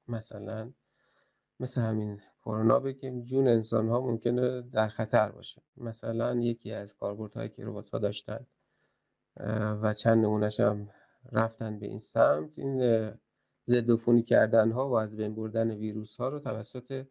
مثلا 0.08 0.72
مثل 1.60 1.80
همین 1.80 2.20
کرونا 2.44 2.80
بگیم 2.80 3.24
جون 3.24 3.48
انسان 3.48 3.88
ها 3.88 4.00
ممکنه 4.00 4.62
در 4.62 4.88
خطر 4.88 5.28
باشه. 5.28 5.62
مثلا 5.76 6.34
یکی 6.34 6.72
از 6.72 6.94
کاربردهایی 6.94 7.48
که 7.48 7.64
ربات 7.64 7.90
ها 7.90 7.98
داشتن 7.98 8.46
و 9.82 9.94
چند 9.94 10.24
نمونهش 10.24 10.60
هم 10.60 10.90
رفتن 11.32 11.78
به 11.78 11.86
این 11.86 11.98
سمت 11.98 12.58
این 12.58 13.10
ضد 13.66 14.24
کردن 14.26 14.72
ها 14.72 14.88
و 14.88 14.92
از 14.92 15.16
بین 15.16 15.34
بردن 15.34 15.70
ویروس 15.70 16.16
ها 16.16 16.28
رو 16.28 16.38
توسط 16.40 17.06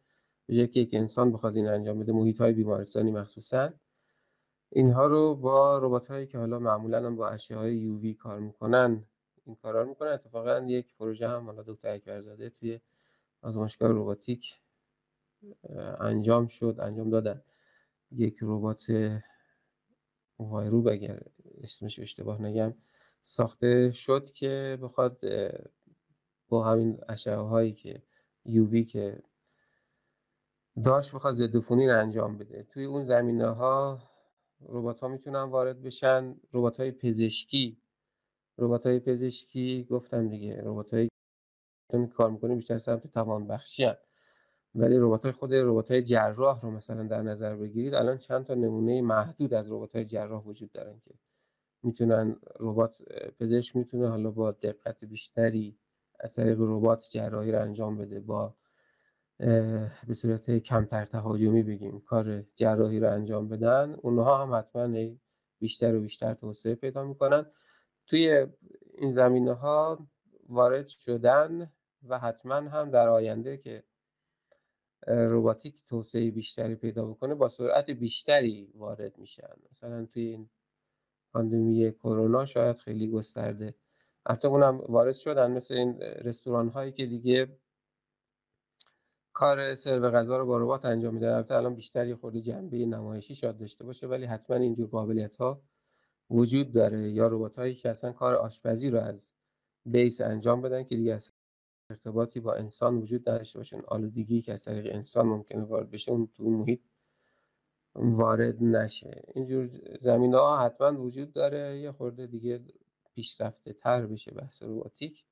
به 0.46 0.56
یک 0.56 0.90
انسان 0.94 1.32
بخواد 1.32 1.56
این 1.56 1.68
انجام 1.68 2.00
بده 2.00 2.12
محیط 2.12 2.42
های 2.42 2.54
بیمارستانی 2.54 3.12
مخصوصا 3.12 3.74
اینها 4.70 5.06
رو 5.06 5.36
با 5.36 5.78
ربات 5.78 6.12
هایی 6.12 6.28
که 6.28 6.38
حالا 6.38 6.60
معمولا 6.60 7.06
هم 7.06 7.16
با 7.16 7.30
اشعه 7.30 7.58
های 7.58 7.76
یووی 7.76 8.14
کار 8.14 8.40
می‌کنن 8.40 9.06
این 9.46 9.56
کارا 9.56 9.82
رو 9.82 9.90
می‌کنن. 9.90 10.10
اتفاقا 10.10 10.60
یک 10.60 10.88
پروژه 11.00 11.28
هم 11.28 11.46
حالا 11.46 11.64
دکتر 11.68 11.90
اکبرزاده 11.90 12.50
توی 12.50 12.80
آزمایشگاه 13.42 13.92
رباتیک 13.92 14.63
انجام 16.00 16.48
شد 16.48 16.76
انجام 16.80 17.10
دادن. 17.10 17.42
یک 18.12 18.38
ربات 18.42 18.86
وایروب 20.40 20.88
اگر 20.88 21.22
اسمش 21.64 22.00
اشتباه 22.00 22.42
نگم 22.42 22.74
ساخته 23.24 23.92
شد 23.92 24.32
که 24.34 24.78
بخواد 24.82 25.22
با 26.50 26.64
همین 26.64 27.00
اشعه 27.10 27.36
هایی 27.36 27.74
که 27.74 28.04
یووی 28.46 28.84
که 28.84 29.24
داشت 30.84 31.16
بخواد 31.16 31.36
ضد 31.36 31.74
انجام 31.90 32.38
بده. 32.38 32.64
توی 32.64 32.86
اون 32.86 33.04
زمینه 33.04 33.48
ها 33.48 34.00
ربات 34.62 35.00
ها 35.00 35.08
می‌تونن 35.08 35.44
وارد 35.44 35.82
بشن. 35.82 36.36
ربات 36.54 36.80
های 36.80 36.92
پزشکی 36.92 37.78
ربات 38.58 38.86
های 38.86 39.00
پزشکی 39.00 39.88
گفتم 39.90 40.30
دیگه 40.30 40.62
ربات 40.62 40.94
های 40.94 41.10
کار 42.14 42.30
می‌کنه 42.30 42.56
بیشتر 42.56 42.78
سمت 42.78 43.08
توان 43.08 43.48
بخشی 43.48 43.84
هن. 43.84 43.98
ولی 44.76 44.98
ربات 44.98 45.24
های 45.24 45.32
خود 45.32 45.54
ربات 45.54 45.92
های 45.92 46.02
جراح 46.02 46.62
رو 46.62 46.72
مثلا 46.72 47.04
در 47.04 47.22
نظر 47.22 47.56
بگیرید 47.56 47.94
الان 47.94 48.18
چند 48.18 48.46
تا 48.46 48.54
نمونه 48.54 49.02
محدود 49.02 49.54
از 49.54 49.72
ربات 49.72 49.96
های 49.96 50.06
جراح 50.06 50.44
وجود 50.44 50.72
دارن 50.72 51.00
که 51.06 51.12
می‌تونن 51.84 52.36
ربات 52.60 52.98
پزشک 53.40 53.76
می‌تونه 53.76 54.10
حالا 54.10 54.32
با 54.32 54.52
دقت 54.52 55.04
بیشتری 55.06 55.78
از 56.20 56.36
طریق 56.36 56.58
ربات 56.60 57.10
جراحی 57.12 57.52
رو 57.52 57.62
انجام 57.62 57.98
بده 57.98 58.20
با 58.20 58.56
به 60.08 60.14
صورت 60.14 60.58
کمتر 60.58 61.06
تهاجمی 61.06 61.64
بگیم 61.64 62.00
کار 62.00 62.44
جراحی 62.56 63.00
رو 63.00 63.12
انجام 63.12 63.48
بدن 63.50 63.96
اونها 64.02 64.38
هم 64.38 64.54
حتما 64.60 65.10
بیشتر 65.60 65.96
و 65.96 66.02
بیشتر 66.02 66.34
توسعه 66.34 66.76
پیدا 66.76 67.04
می‌کنن. 67.04 67.46
توی 68.08 68.48
این 68.98 69.12
زمینه 69.12 69.54
ها 69.54 70.08
وارد 70.50 70.88
شدن 70.88 71.72
و 72.08 72.20
حتما 72.20 72.56
هم 72.56 72.90
در 72.90 73.10
آینده 73.10 73.58
که 73.58 73.84
روباتیک 75.08 75.84
توسعه 75.88 76.32
بیشتری 76.32 76.76
پیدا 76.76 77.06
بکنه 77.06 77.36
با 77.36 77.48
سرعت 77.48 77.92
بیشتری 77.92 78.72
وارد 78.76 79.18
میشن. 79.18 79.54
مثلا 79.72 80.06
توی 80.06 80.24
این 80.24 80.50
پاندمی 81.34 81.92
کرونا 81.92 82.46
شاید 82.46 82.78
خیلی 82.78 83.08
گسترده. 83.10 83.76
حتی 84.28 84.48
اونم 84.48 84.78
وارد 84.78 85.16
شدن 85.16 85.52
مثل 85.52 85.74
این 85.74 86.02
رستوران 86.02 86.70
هایی 86.70 86.92
که 86.92 87.06
دیگه 87.06 87.58
کار 89.34 89.76
سرو 89.76 90.12
غذا 90.12 90.38
رو 90.38 90.46
با 90.46 90.58
ربات 90.58 90.86
انجام 90.86 91.14
میده 91.14 91.36
البته 91.36 91.56
الان 91.56 91.76
بیشتر 91.76 92.08
یه 92.08 92.16
خورده 92.16 92.42
جنبه 92.42 92.86
نمایشی 92.86 93.36
شاید 93.36 93.58
داشته 93.58 93.84
باشه 93.84 94.08
ولی 94.08 94.26
حتما 94.26 94.58
اینجور 94.58 94.90
قابلیت 94.90 95.36
ها 95.36 95.62
وجود 96.30 96.74
داره. 96.74 97.12
یا 97.12 97.28
ربات 97.28 97.60
هایی 97.60 97.76
که 97.76 97.90
اصلا 97.90 98.12
کار 98.12 98.36
آشپزی 98.36 98.90
رو 98.90 99.00
از 99.00 99.30
بیس 99.86 100.22
انجام 100.22 100.62
بدن 100.62 100.84
که 100.84 100.96
دیگه 100.96 101.16
ارتباطی 101.94 102.40
با 102.40 102.54
انسان 102.54 102.98
وجود 102.98 103.30
نداشته 103.30 103.60
باشه 103.60 103.82
آلودگی 103.88 104.42
که 104.42 104.54
از 104.54 104.64
طریق 104.66 104.96
انسان 104.96 105.26
ممکنه 105.26 105.64
وارد 105.64 105.92
بشه 105.92 106.12
اون 106.12 106.28
تو 106.28 106.44
محیط 106.44 106.82
وارد 107.96 108.64
نشه. 108.64 109.24
اینجور 109.36 109.70
زمینه 110.00 110.38
ها 110.38 110.66
حتما 110.66 111.02
وجود 111.02 111.34
داره. 111.34 111.80
یه 111.80 111.92
خورده 111.92 112.28
دیگه 112.28 112.62
پیشرفته 113.16 113.74
تر 113.74 114.06
بشه 114.06 114.32
بحث 114.32 114.64
روباتیک. 114.64 115.26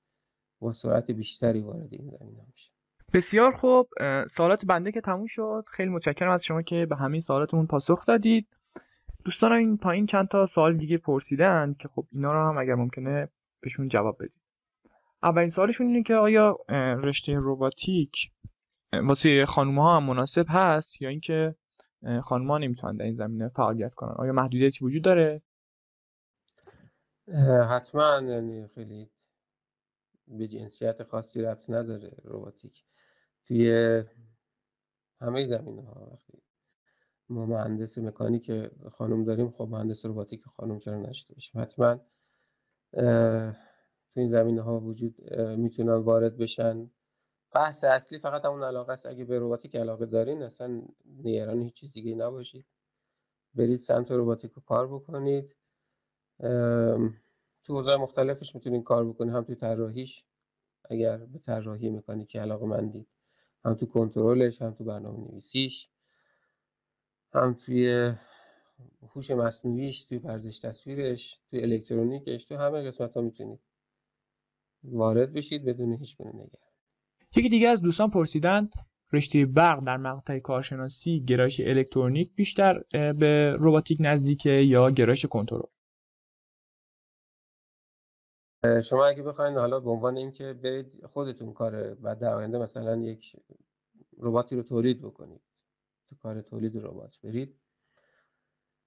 با 0.60 0.74
سرعت 0.74 1.12
بیشتری 1.12 1.62
وارد 1.62 1.94
این 1.94 2.10
زمینه 2.20 2.46
میشه. 2.52 2.72
بسیار 3.14 3.52
خوب. 3.52 3.88
سوالات 4.30 4.66
بنده 4.66 4.92
که 4.92 5.02
تموم 5.02 5.26
شد. 5.28 5.64
خیلی 5.68 5.90
متشکرم 5.90 6.32
از 6.32 6.44
شما 6.44 6.62
که 6.62 6.86
به 6.86 6.96
همه 6.96 7.20
سوالاتمون 7.20 7.68
پاسخ 7.68 8.06
دادید. 8.06 8.48
دوستان 9.26 9.52
این 9.52 9.78
پایین 9.78 10.06
چند 10.06 10.28
تا 10.28 10.46
سوال 10.46 10.78
دیگه 10.78 10.98
پرسیدن 10.98 11.76
که 11.80 11.88
خب 11.88 12.08
اینا 12.12 12.34
رو 12.34 12.50
هم 12.50 12.58
اگر 12.58 12.76
ممکنه 12.76 13.30
بهشون 13.62 13.88
جواب 13.88 14.16
بدید. 14.20 14.41
اولین 15.24 15.50
سوالشون 15.50 15.88
اینه 15.88 16.04
که 16.04 16.16
آیا 16.16 16.58
رشته 17.04 17.34
روباتیک 17.34 18.32
واسه 18.94 19.46
خانوم 19.46 19.80
ها 19.80 19.98
هم 19.98 20.04
مناسب 20.04 20.46
هست 20.50 21.02
یا 21.02 21.10
اینکه 21.10 21.56
خانوم 22.24 22.52
ها 22.52 22.58
نمی‌تونن 22.58 22.96
در 22.96 23.06
این 23.06 23.16
زمینه 23.16 23.50
فعالیت 23.50 23.94
کنن؟ 23.94 24.12
آیا 24.18 24.34
محدودیتی 24.34 24.86
وجود 24.86 25.04
داره؟ 25.04 25.42
حتما 27.70 28.22
یعنی 28.28 28.68
خیلی 28.68 29.10
به 30.28 30.48
جنسیت 30.48 31.04
خاصی 31.04 31.42
ربط 31.42 31.70
نداره 31.70 32.12
روباتیک 32.24 32.84
توی 33.46 34.04
همه 35.22 35.46
زمینه 35.46 35.82
ها 35.82 36.10
وقتی 36.14 36.42
ما 37.30 37.46
مهندس 37.46 37.98
مکانیک 37.98 38.52
خانم 38.92 39.24
داریم 39.24 39.52
خب 39.52 39.68
مهندس 39.72 40.06
روباتیک 40.06 40.44
خانم 40.44 40.80
چرا 40.80 40.98
نشته 40.98 41.34
باشیم؟ 41.34 41.62
حتما 41.62 42.00
تو 44.14 44.20
این 44.20 44.30
زمینه 44.30 44.62
ها 44.62 44.80
وجود 44.80 45.34
می‌تونن 45.40 45.94
وارد 45.94 46.38
بشن. 46.38 46.92
بحث 47.54 47.84
اصلی 47.84 48.20
فقط 48.20 48.46
همون 48.46 48.64
علاقه 48.64 48.94
است. 48.94 49.06
اگه 49.06 49.26
به 49.26 49.40
روباتیک 49.40 49.76
علاقه 49.76 50.06
دارین 50.06 50.44
اصلا 50.44 50.82
نگران 51.24 51.62
هیچ 51.62 51.74
چیز 51.74 51.92
دیگه 51.92 52.16
نباشید. 52.16 52.66
برید 53.56 53.80
سمت 53.80 54.12
روباتیک 54.12 54.52
رو 54.52 54.62
کار 54.62 54.88
بکنید. 54.88 55.56
تو 57.64 57.78
حوزه 57.78 57.98
مختلفش 57.98 58.56
می‌تونین 58.56 58.84
کار 58.84 59.10
بکنید 59.10 59.34
هم 59.34 59.44
تو 59.44 59.56
طراحیش 59.56 60.26
اگر 60.90 61.18
به 61.18 61.40
طراحی 61.40 61.90
مکانیکی 61.90 62.38
علاقه 62.38 62.66
مندید. 62.66 63.08
هم 63.66 63.74
تو 63.74 63.86
کنترلش 63.86 64.62
هم 64.62 64.74
تو 64.74 64.84
برنامه 64.84 65.32
نویسیش 65.32 65.90
هم 67.34 67.54
توی 67.54 68.14
هوش 69.16 69.32
مصنوعیش 69.32 70.06
توی 70.06 70.20
پرداش 70.20 70.60
تصویرش 70.60 71.40
توی 71.50 71.64
الکترونیکش 71.64 72.46
تو 72.46 72.56
همه 72.56 72.82
قسمت 72.82 73.14
ها 73.14 73.22
می‌تونید. 73.22 73.60
وارد 74.84 75.34
بشید 75.34 75.66
بدون 75.66 75.94
هیچ 75.94 76.18
گونه 76.18 76.30
نگران 76.30 76.72
یکی 77.36 77.50
دیگه 77.50 77.68
از 77.68 77.82
دوستان 77.82 78.10
پرسیدند 78.10 78.74
رشته 79.14 79.46
برق 79.46 79.84
در 79.86 79.98
مقطع 79.98 80.40
کارشناسی 80.40 81.24
گرایش 81.26 81.60
الکترونیک 81.60 82.36
بیشتر 82.36 82.84
به 82.92 83.56
روباتیک 83.60 83.98
نزدیکه 84.02 84.50
یا 84.50 84.92
گرایش 84.92 85.26
کنترل؟ 85.26 85.62
شما 88.84 89.06
اگه 89.06 89.24
بخواید 89.24 89.58
حالا 89.58 89.80
به 89.80 89.90
عنوان 89.90 90.18
اینکه 90.18 90.54
برید 90.54 91.06
خودتون 91.06 91.54
کار 91.54 91.98
و 92.02 92.16
در 92.16 92.34
آینده 92.34 92.58
مثلا 92.58 92.96
یک 92.96 93.36
رباتی 94.20 94.56
رو 94.56 94.64
تولید 94.64 95.02
بکنید 95.02 95.42
تو 96.10 96.16
کار 96.16 96.42
تولید 96.42 96.78
ربات 96.78 97.20
برید 97.24 97.60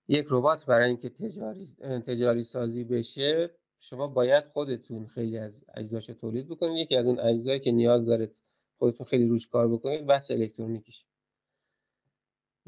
یک 0.09 0.26
ربات 0.30 0.66
برای 0.66 0.88
اینکه 0.88 1.09
تجاری 1.09 1.76
تجاری 2.07 2.45
سازی 2.45 2.84
بشه 2.84 3.51
شما 3.85 4.07
باید 4.07 4.45
خودتون 4.45 5.07
خیلی 5.07 5.39
از 5.39 5.64
اجزاش 5.74 6.07
تولید 6.07 6.49
بکنید. 6.49 6.78
یکی 6.78 6.97
از 6.97 7.07
اون 7.07 7.18
اجزایی 7.18 7.61
که 7.61 7.72
نیاز 7.72 8.07
دارید 8.07 8.35
خودتون 8.78 9.07
خیلی 9.07 9.28
روش 9.28 9.49
کار 9.49 9.68
بکنید 9.68 10.07
بس 10.07 10.30
الکترونیکیش. 10.30 11.07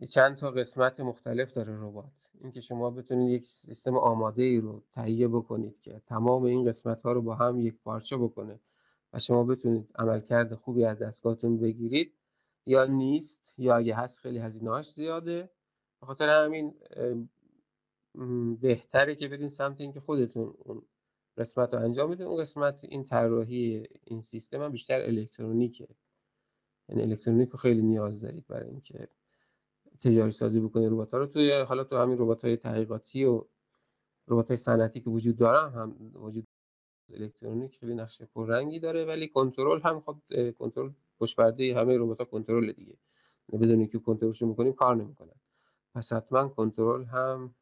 چند 0.08 0.36
تا 0.36 0.50
قسمت 0.50 1.00
مختلف 1.00 1.52
داره 1.52 1.76
ربات. 1.76 2.12
اینکه 2.40 2.60
شما 2.60 2.90
بتونید 2.90 3.30
یک 3.30 3.46
سیستم 3.46 3.96
آماده 3.96 4.42
ای 4.42 4.60
رو 4.60 4.82
تهیه 4.92 5.28
بکنید 5.28 5.80
که 5.80 6.02
تمام 6.06 6.42
این 6.42 6.64
قسمت 6.64 7.02
ها 7.02 7.12
رو 7.12 7.22
با 7.22 7.34
هم 7.34 7.60
یک 7.60 7.74
پارچه 7.84 8.16
بکنه 8.16 8.60
و 9.12 9.18
شما 9.18 9.44
بتونید 9.44 9.90
عملکرد 9.94 10.54
خوبی 10.54 10.84
از 10.84 10.98
دستگاهتون 10.98 11.58
بگیرید. 11.58 12.12
یا 12.66 12.84
نیست 12.84 13.54
یا 13.58 13.76
اگه 13.76 13.94
هست 13.94 14.20
خیلی 14.20 14.38
هزینه‌هاش 14.38 14.92
زیاده. 14.92 15.50
به 16.00 16.06
خاطر 16.06 16.44
همین 16.44 16.74
بهتره 18.60 19.14
که 19.14 19.28
بدین 19.28 19.48
سمت 19.48 19.80
اینکه 19.80 20.00
خودتون 20.00 20.54
اون 20.58 20.82
قسمت 21.36 21.74
رو 21.74 21.80
انجام 21.80 22.10
بدین 22.10 22.26
اون 22.26 22.40
قسمت 22.40 22.78
این 22.82 23.04
طراحی 23.04 23.86
این 24.04 24.22
سیستم 24.22 24.62
هم 24.62 24.72
بیشتر 24.72 25.00
الکترونیکه. 25.00 25.88
یعنی 26.88 27.02
الکترونیک 27.02 27.48
رو 27.48 27.58
خیلی 27.58 27.82
نیاز 27.82 28.20
دارید 28.20 28.46
برای 28.46 28.68
اینکه 28.68 29.08
تجاری 30.00 30.32
سازی 30.32 30.60
بکنید. 30.60 30.92
ربات 30.92 31.10
ها 31.10 31.18
رو 31.18 31.26
توی 31.26 31.60
حالا 31.60 31.84
تو 31.84 31.96
همین 31.96 32.18
ربات 32.18 32.44
های 32.44 32.56
تحقیقاتی 32.56 33.24
و 33.24 33.44
ربات 34.28 34.48
های 34.48 34.56
صنعتی 34.56 35.00
که 35.00 35.10
وجود 35.10 35.36
دارن 35.36 35.72
هم 35.72 35.96
وجود 36.14 36.46
الکترونیک 37.10 37.78
خیلی 37.78 37.94
نقشه 37.94 38.24
پررنگی 38.24 38.80
داره. 38.80 39.04
ولی 39.04 39.28
کنترل 39.28 39.80
هم 39.80 40.00
خب 40.00 40.16
کنترل 40.58 40.90
پشت 41.18 41.36
پرده 41.36 41.74
همه 41.74 41.98
ربات 41.98 42.18
ها 42.18 42.24
کنترل 42.24 42.72
دیگه. 42.72 42.96
بدون 43.52 43.86
که 43.86 43.98
کنترلشون 43.98 44.48
می‌کنیم 44.48 44.72
کار 44.72 44.96
نمی‌کنن. 44.96 45.40
پس 45.94 46.12
حتما 46.12 46.48
کنترل 46.48 47.04
هم 47.04 47.54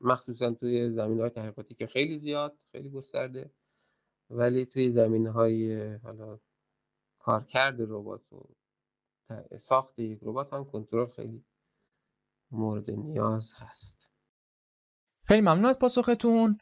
مخصوصا 0.00 0.54
توی 0.54 0.90
زمین 0.90 1.20
های 1.20 1.30
تحقیقاتی 1.30 1.74
که 1.74 1.86
خیلی 1.86 2.18
زیاد 2.18 2.58
خیلی 2.72 2.90
گسترده. 2.90 3.50
ولی 4.30 4.66
توی 4.66 4.90
زمین 4.90 5.26
های 5.26 5.92
حالا 5.94 6.38
کارکرد 7.18 7.80
ربات 7.80 8.32
و 8.32 8.46
ساخت 9.58 9.98
یک 9.98 10.18
ربات 10.22 10.52
هم 10.52 10.64
کنترل 10.64 11.06
خیلی 11.06 11.44
مورد 12.50 12.90
نیاز 12.90 13.52
هست. 13.56 14.10
خیلی 15.26 15.40
ممنون 15.40 15.64
از 15.64 15.78
پاسختون. 15.78 16.58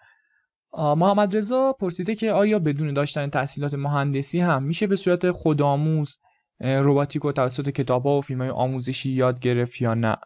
محمد 0.72 1.37
رضا 1.37 1.72
پرسیده 1.72 2.14
که 2.14 2.33
آیا 2.33 2.59
بدون 2.59 2.95
داشتن 2.95 3.31
تحصیلات 3.31 3.74
مهندسی 3.74 4.41
هم 4.41 4.62
میشه 4.62 4.87
به 4.87 4.97
صورت 4.97 5.31
خودآموز 5.31 6.18
روباتیک 6.61 7.24
و 7.24 7.33
توسط 7.33 7.68
کتاب 7.70 8.07
ها 8.07 8.18
و 8.18 8.20
فیلم 8.20 8.41
های 8.41 8.51
آموزشی 8.51 9.11
یاد 9.11 9.41
گرفت 9.41 9.81
یا 9.81 9.95
نه؟ 9.95 10.16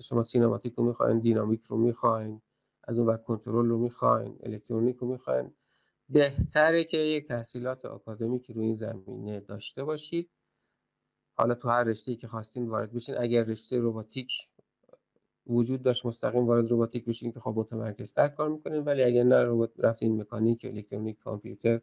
شما 0.00 0.22
سینماتیک 0.22 0.74
رو 0.74 0.84
می‌خواین 0.84 1.18
دینامیک 1.18 1.64
رو 1.64 1.76
می‌خواین 1.76 2.42
از 2.84 2.98
اون 2.98 3.16
کنترل 3.16 3.66
رو 3.66 3.78
می‌خواین 3.78 4.38
الکترونیک 4.42 4.96
رو 4.96 5.08
می‌خواین 5.08 5.54
بهتره 6.08 6.84
که 6.84 6.96
یک 6.96 7.28
تحصیلات 7.28 7.84
آکادمیکی 7.84 8.52
رو 8.52 8.60
این 8.60 8.74
زمینه 8.74 9.40
داشته 9.40 9.84
باشید. 9.84 10.30
حالا 11.38 11.54
تو 11.54 11.68
هر 11.68 11.84
رشته 11.84 12.16
که 12.16 12.28
خواستین 12.28 12.68
وارد 12.68 12.92
بشین 12.92 13.18
اگر 13.18 13.44
رشته 13.44 13.78
روباتیک 13.78 14.32
وجود 15.46 15.82
داشت 15.82 16.06
مستقیم 16.06 16.46
وارد 16.46 16.70
روباتیک 16.70 17.04
بشین 17.04 17.32
که 17.32 17.40
خب 17.40 17.54
متمرکزتر 17.56 18.28
کار 18.28 18.48
می‌کنین. 18.48 18.84
ولی 18.84 19.02
اگر 19.02 19.22
نه 19.22 19.68
رفتین 19.78 20.20
مکانیک 20.20 20.64
الکترونیک 20.64 21.18
کامپیوتر 21.18 21.80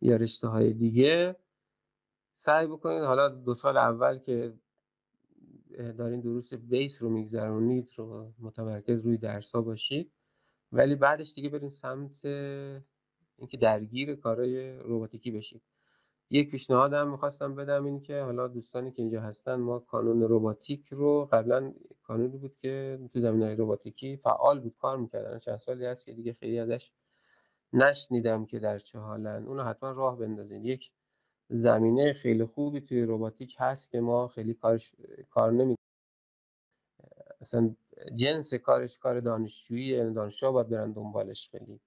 یا 0.00 0.16
رشته 0.16 0.48
های 0.48 0.72
دیگه 0.72 1.36
سعی 2.34 2.66
بکنید 2.66 3.02
حالا 3.02 3.28
دو 3.28 3.54
سال 3.54 3.76
اول 3.76 4.18
که 4.18 4.54
دارین 5.72 6.20
دروس 6.20 6.54
بیس 6.54 7.02
رو 7.02 7.08
میگذرونید 7.08 7.90
رو 7.96 8.32
متمرکز 8.38 9.00
روی 9.00 9.18
درس 9.18 9.52
ها 9.52 9.62
باشید. 9.62 10.12
ولی 10.72 10.94
بعدش 10.94 11.32
دیگه 11.32 11.48
برین 11.48 11.68
سمت 11.68 12.24
اینکه 12.24 13.56
درگیر 13.60 14.14
کارهای 14.14 14.78
روباتیکی 14.78 15.30
بشید. 15.30 15.62
یک 16.30 16.50
پیشنهاد 16.50 16.92
هم 16.92 17.10
می‌خواستم 17.10 17.54
بدم 17.54 17.84
این 17.84 18.00
که 18.00 18.20
حالا 18.20 18.48
دوستانی 18.48 18.90
که 18.90 19.02
اینجا 19.02 19.20
هستن 19.20 19.54
ما 19.54 19.78
کانون 19.78 20.22
روباتیک 20.22 20.88
رو 20.90 21.28
قبلا 21.32 21.74
کانونی 22.02 22.38
بود 22.38 22.56
که 22.56 22.98
تو 23.12 23.20
زمینه 23.20 23.54
روباتیکی 23.54 24.16
فعال 24.16 24.60
بود 24.60 24.76
کار 24.78 24.98
می‌کردن. 24.98 25.38
چند 25.38 25.56
سالی 25.56 25.86
هست 25.86 26.06
که 26.06 26.12
دیگه 26.12 26.32
خیلی 26.32 26.58
ازش 26.58 26.92
نشنیدم 27.72 28.46
که 28.46 28.58
در 28.58 28.78
چه 28.78 28.98
حالن. 28.98 29.46
اونو 29.46 29.62
حتما 29.62 29.90
راه 29.90 30.18
بندازین. 30.18 30.64
یک 30.64 30.90
زمینه 31.52 32.12
خیلی 32.12 32.44
خوبی 32.44 32.80
توی 32.80 33.02
روباتیک 33.02 33.56
هست 33.58 33.90
که 33.90 34.00
ما 34.00 34.28
خیلی 34.28 34.54
کارش 34.54 34.92
کار 35.30 35.52
نمی 35.52 35.76
مثلا 37.40 37.74
جنس 38.14 38.54
کارش 38.54 38.98
کار 38.98 39.20
دانشجویی 39.20 39.86
یعنی 39.86 40.14
دانشجو 40.14 40.52
باید 40.52 40.68
برن 40.68 40.92
دنبالش 40.92 41.48
خیلی. 41.48 41.80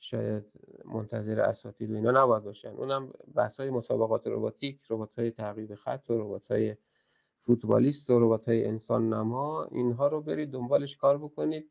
شاید 0.00 0.44
منتظر 0.84 1.40
اساتید 1.40 1.90
و 1.90 1.94
اینا 1.94 2.10
نباید 2.10 2.44
باشن. 2.44 2.68
اونم 2.68 3.12
بحث 3.34 3.60
های 3.60 3.70
مسابقات 3.70 4.26
روباتیک 4.26 4.80
ربات 4.90 5.18
های 5.18 5.30
تعقیب 5.30 5.74
خط 5.74 6.10
و 6.10 6.18
ربات 6.18 6.46
های 6.50 6.76
فوتبالیست 7.38 8.10
و 8.10 8.20
ربات 8.20 8.48
های 8.48 8.64
انسان 8.64 9.12
نما 9.12 9.64
اینها 9.64 10.06
رو 10.06 10.20
برید 10.20 10.50
دنبالش 10.50 10.96
کار 10.96 11.18
بکنید. 11.18 11.70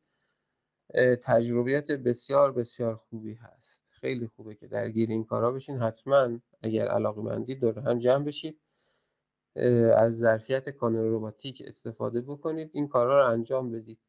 تجربیات 1.21 1.91
بسیار 1.91 2.51
بسیار 2.51 2.95
خوبی 2.95 3.33
هست. 3.33 3.83
خیلی 3.89 4.27
خوبه 4.27 4.55
که 4.55 4.67
درگیر 4.67 5.09
این 5.09 5.23
کارا 5.23 5.51
بشین. 5.51 5.77
حتما 5.77 6.39
اگر 6.65 6.87
علاقه 6.87 7.21
مندید 7.21 7.59
دور 7.59 7.79
هم 7.79 7.99
جمع 7.99 8.25
بشید 8.25 8.61
از 9.95 10.17
ظرفیت 10.17 10.69
کانون 10.69 11.09
روباتیک 11.09 11.63
استفاده 11.67 12.21
بکنید. 12.21 12.69
این 12.73 12.87
کارا 12.87 13.19
رو 13.19 13.31
انجام 13.33 13.71
بدید. 13.71 13.99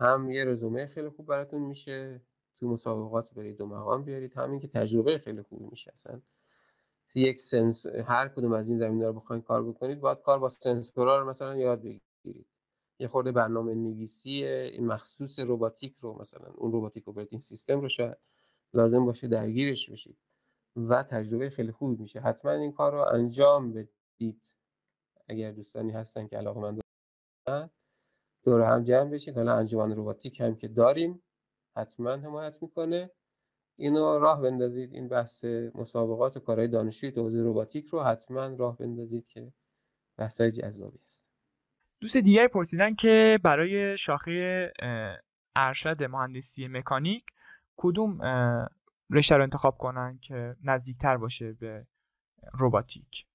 هم 0.00 0.30
یه 0.30 0.44
رزومه 0.44 0.86
خیلی 0.86 1.08
خوب 1.08 1.26
براتون 1.26 1.62
میشه. 1.62 2.22
تو 2.60 2.68
مسابقات 2.68 3.34
برید 3.34 3.60
و 3.60 3.66
مقام 3.66 4.04
بیارید. 4.04 4.34
همین 4.36 4.60
که 4.60 4.68
تجربه 4.68 5.18
خیلی 5.18 5.42
خوبی 5.42 5.66
میشه 5.70 5.92
اصلا. 5.94 6.20
یک 7.14 7.40
سنس 7.40 7.86
هر 7.86 8.28
کدوم 8.28 8.52
از 8.52 8.68
این 8.68 8.78
زمین 8.78 9.02
رو 9.02 9.12
بخواید 9.12 9.44
کار 9.44 9.64
بکنید 9.68 10.00
باید 10.00 10.22
کار 10.22 10.38
با 10.38 10.48
سنسورها 10.48 11.18
رو 11.18 11.30
مثلا 11.30 11.56
یاد 11.56 11.82
بگیرید. 11.82 12.46
یه 12.98 13.08
خورده 13.08 13.32
برنامه 13.32 13.74
نویسی 13.74 14.44
این 14.44 14.86
مخصوص 14.86 15.38
روباتیک 15.38 15.96
رو 16.00 16.18
مثلا 16.20 16.48
اون 16.54 16.72
روباتیک 16.72 17.08
اوپراتینگ 17.08 17.40
سیستم 17.40 17.80
رو 17.80 17.88
شاید 17.88 18.18
لازم 18.74 19.06
باشه 19.06 19.28
درگیرش 19.28 19.90
بشید. 19.90 20.18
و 20.88 21.02
تجربه 21.02 21.50
خیلی 21.50 21.72
خوبی 21.72 22.02
میشه. 22.02 22.20
حتما 22.20 22.52
این 22.52 22.72
کار 22.72 22.92
رو 22.92 22.98
انجام 22.98 23.72
بدید. 23.72 24.50
اگر 25.28 25.52
دوستانی 25.52 25.92
هستن 25.92 26.26
که 26.26 26.36
علاقه 26.36 26.60
من 26.60 26.78
دور 28.44 28.62
هم 28.62 28.82
جمع 28.82 29.10
بشید 29.10 29.36
حالا 29.36 29.56
انجمن 29.56 29.92
روباتیک 29.92 30.40
هم 30.40 30.56
که 30.56 30.68
داریم 30.68 31.22
حتما 31.76 32.10
حمایت 32.10 32.62
می‌کنه. 32.62 33.10
اینو 33.76 34.18
راه 34.18 34.42
بندازید. 34.42 34.94
این 34.94 35.08
بحث 35.08 35.44
مسابقات 35.74 36.36
و 36.36 36.40
کارهای 36.40 36.68
دانشجوی 36.68 37.10
تو 37.10 37.28
روباتیک 37.28 37.86
رو 37.86 38.02
حتما 38.02 38.46
راه 38.46 38.76
بندازید 38.76 39.26
که 39.26 39.52
بحثای 40.16 40.50
جذابی 40.50 40.98
است 41.04 41.24
دوست 42.00 42.16
دیگری 42.16 42.48
پرسیدن 42.48 42.94
که 42.94 43.38
برای 43.44 43.96
شاخه 43.96 44.72
ارشد 45.56 46.02
مهندسی 46.02 46.68
مکانیک 46.68 47.24
کدوم 47.76 48.18
رشته 49.10 49.36
رو 49.36 49.42
انتخاب 49.42 49.78
کنن 49.78 50.18
که 50.18 50.56
نزدیکتر 50.64 51.16
باشه 51.16 51.52
به 51.52 51.86
روباتیک 52.52 53.26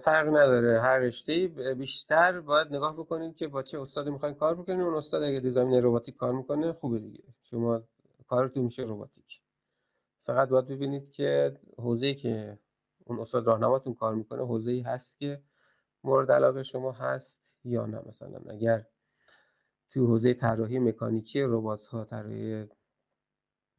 فرق 0.00 0.28
نداره. 0.28 0.80
هر 0.80 0.98
رشته 0.98 1.48
بیشتر 1.78 2.40
باید 2.40 2.68
نگاه 2.68 2.96
بکنید 2.96 3.36
که 3.36 3.48
با 3.48 3.62
چه 3.62 3.80
استادی 3.80 4.10
می‌خواین 4.10 4.34
کار 4.34 4.54
بکنید 4.54 4.80
اون 4.80 4.94
استاد 4.94 5.22
اگه 5.22 5.40
دیزاین 5.40 5.82
روباتیک 5.82 6.16
کار 6.16 6.32
می‌کنه 6.32 6.72
خوبه 6.72 6.98
دیگه. 6.98 7.24
شما 7.42 7.82
کارتون 8.26 8.64
میشه 8.64 8.82
روباتیک 8.82 9.40
فقط 10.22 10.48
باید 10.48 10.66
ببینید 10.66 11.10
که 11.10 11.60
حوزه‌ای 11.78 12.14
که 12.14 12.58
اون 13.04 13.20
استاد 13.20 13.46
راهنماتون 13.46 13.94
کار 13.94 14.14
می‌کنه 14.14 14.42
حوزه‌ای 14.42 14.80
هست 14.80 15.18
که 15.18 15.42
مورد 16.04 16.32
علاقه 16.32 16.62
شما 16.62 16.92
هست 16.92 17.56
یا 17.64 17.86
نه. 17.86 18.00
مثلا 18.06 18.40
اگر 18.50 18.86
تو 19.90 20.06
حوزه 20.06 20.34
طراحی 20.34 20.78
مکانیکی 20.78 21.42
ربات 21.42 21.86
ها 21.86 22.04
طراحی 22.04 22.68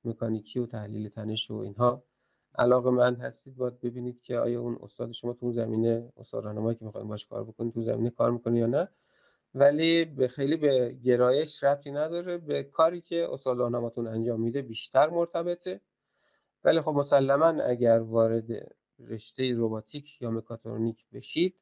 مکانیکی 0.03 0.59
و 0.59 0.65
تحلیل 0.65 1.09
تنش 1.09 1.51
و 1.51 1.55
اینها. 1.55 2.03
علاقه 2.57 2.89
مند 2.89 3.19
هستید 3.19 3.55
باید 3.55 3.79
ببینید 3.79 4.21
که 4.21 4.37
آیا 4.37 4.61
اون 4.61 4.77
استاد 4.81 5.11
شما 5.11 5.33
تو 5.33 5.45
اون 5.45 5.53
زمینه 5.53 6.13
استاد 6.17 6.43
راهنمایی 6.43 6.77
که 6.77 6.85
می‌خواین 6.85 7.07
باش 7.07 7.25
کار 7.25 7.43
بکنید 7.43 7.73
تو 7.73 7.81
زمینه 7.81 8.09
کار 8.09 8.31
می‌کنه 8.31 8.59
یا 8.59 8.67
نه. 8.67 8.89
ولی 9.53 10.05
به 10.05 10.27
خیلی 10.27 10.57
به 10.57 10.97
گرایش 11.03 11.63
ربطی 11.63 11.91
نداره. 11.91 12.37
به 12.37 12.63
کاری 12.63 13.01
که 13.01 13.27
استاد 13.31 13.57
راهنماتون 13.57 14.07
انجام 14.07 14.41
میده 14.41 14.61
بیشتر 14.61 15.09
مرتبطه. 15.09 15.81
ولی 16.63 16.81
خب 16.81 16.91
مسلما 16.91 17.45
اگر 17.45 17.99
وارد 17.99 18.45
رشته 18.99 19.53
روباتیک 19.53 20.21
یا 20.21 20.31
مکاترونیک 20.31 21.05
بشید 21.13 21.59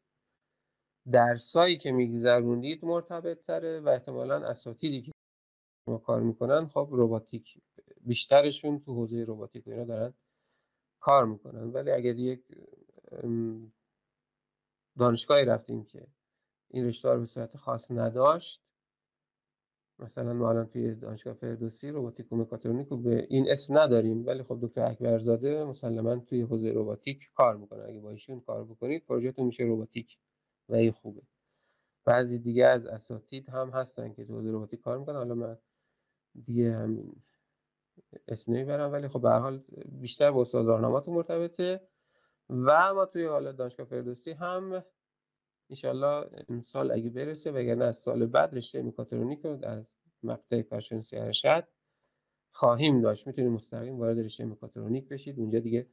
درسایی 1.12 1.78
که 1.78 1.92
میگذروندید 1.92 2.86
مرتبط 2.86 3.46
تره 3.46 3.80
و 3.80 3.90
احتمالا 3.90 4.48
اساتیدی 4.48 5.02
که 5.02 5.12
کار 6.06 6.22
می‌کنن 6.22 6.68
خب 6.68 6.88
روباتیک 6.92 7.58
بیشترشون 8.02 8.80
تو 8.80 8.94
حوزه 8.94 9.24
روباتیک 9.24 9.68
و 9.68 9.70
اینا 9.70 9.86
دارن 9.86 10.14
کار 11.00 11.26
می‌کنن. 11.26 11.72
ولی 11.72 11.92
اگر 11.92 12.16
یک 12.16 12.44
دانشگاهی 14.98 15.46
رفتیم 15.46 15.84
که 15.86 16.08
این 16.68 16.86
رشته 16.86 17.10
رو 17.10 17.20
به 17.20 17.26
صورت 17.26 17.58
خاص 17.58 17.92
نداشت 17.92 18.64
مثلا 20.00 20.34
ما 20.34 20.50
الان 20.50 20.68
توی 20.68 20.96
دانشگاه 20.96 21.34
فردوسی 21.34 21.90
روباتیک 21.90 22.32
و 22.32 22.36
مکاترونیک 22.36 22.88
به 22.90 23.28
این 23.30 23.52
اسم 23.52 23.78
نداریم. 23.78 24.26
ولی 24.26 24.44
خب 24.44 24.60
دکتر 24.62 24.86
اکبرزاده 24.86 25.64
مسلما 25.64 26.16
توی 26.16 26.42
حوزه 26.42 26.72
روباتیک 26.72 27.30
کار 27.36 27.58
می‌کنه. 27.58 27.84
اگه 27.84 28.00
با 28.00 28.10
ایشون 28.10 28.40
کار 28.40 28.66
بکنید 28.66 29.06
پروژهتون 29.06 29.46
میشه 29.46 29.64
روباتیک 29.64 30.18
و 30.70 30.76
این 30.76 30.92
خوبه. 30.92 31.22
بعضی 32.06 32.40
دیگه 32.40 32.66
از 32.66 32.86
اساتید 32.86 33.50
هم 33.50 33.70
هستن 33.70 34.14
که 34.14 34.26
تو 34.26 34.34
حوزه 34.34 34.52
روباتیک 34.52 34.82
کار 34.82 34.98
می‌کنن. 34.98 35.16
حالا 35.16 35.36
من 35.36 35.58
دیگه 36.46 36.74
همین 36.74 37.24
اسم 38.28 38.52
نمی‌برم 38.54 38.92
ولی 38.92 39.08
خب 39.08 39.22
به 39.22 39.30
حال 39.30 39.64
بیشتر 39.86 40.32
با 40.32 40.42
استاد 40.42 40.66
راهنماتون 40.66 41.14
مرتبطه. 41.14 41.88
و 42.50 42.94
ما 42.94 43.06
توی 43.06 43.26
حالا 43.26 43.52
دانشگاه 43.52 43.86
فردوسی 43.86 44.32
هم 44.32 44.84
انشالله 45.70 46.30
امسال 46.50 46.92
اگه 46.92 47.10
برسه 47.10 47.52
وگرنه 47.52 47.86
از 47.86 47.98
سال 47.98 48.26
بعد 48.26 48.56
رشته 48.56 48.82
میکاترونیک 48.82 49.40
رو 49.40 49.66
از 49.66 49.94
مقطع 50.24 50.62
کارشناسی 50.62 51.18
ارشد 51.18 51.68
خواهیم 52.52 53.02
داشت. 53.02 53.28
می‌تونید 53.28 53.52
مستقیم 53.52 54.00
وارد 54.00 54.20
رشته 54.20 54.46
میکاترونیک 54.46 55.10
بشید. 55.10 55.40
اونجا 55.40 55.60
دیگه 55.60 55.90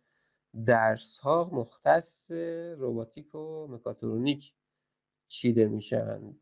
درس 0.66 1.18
ها 1.18 1.50
مختص 1.52 2.30
روباتیک 2.78 3.34
و 3.34 3.66
مکاترونیک 3.70 4.54
چیده 5.28 5.66
میشن. 5.68 6.34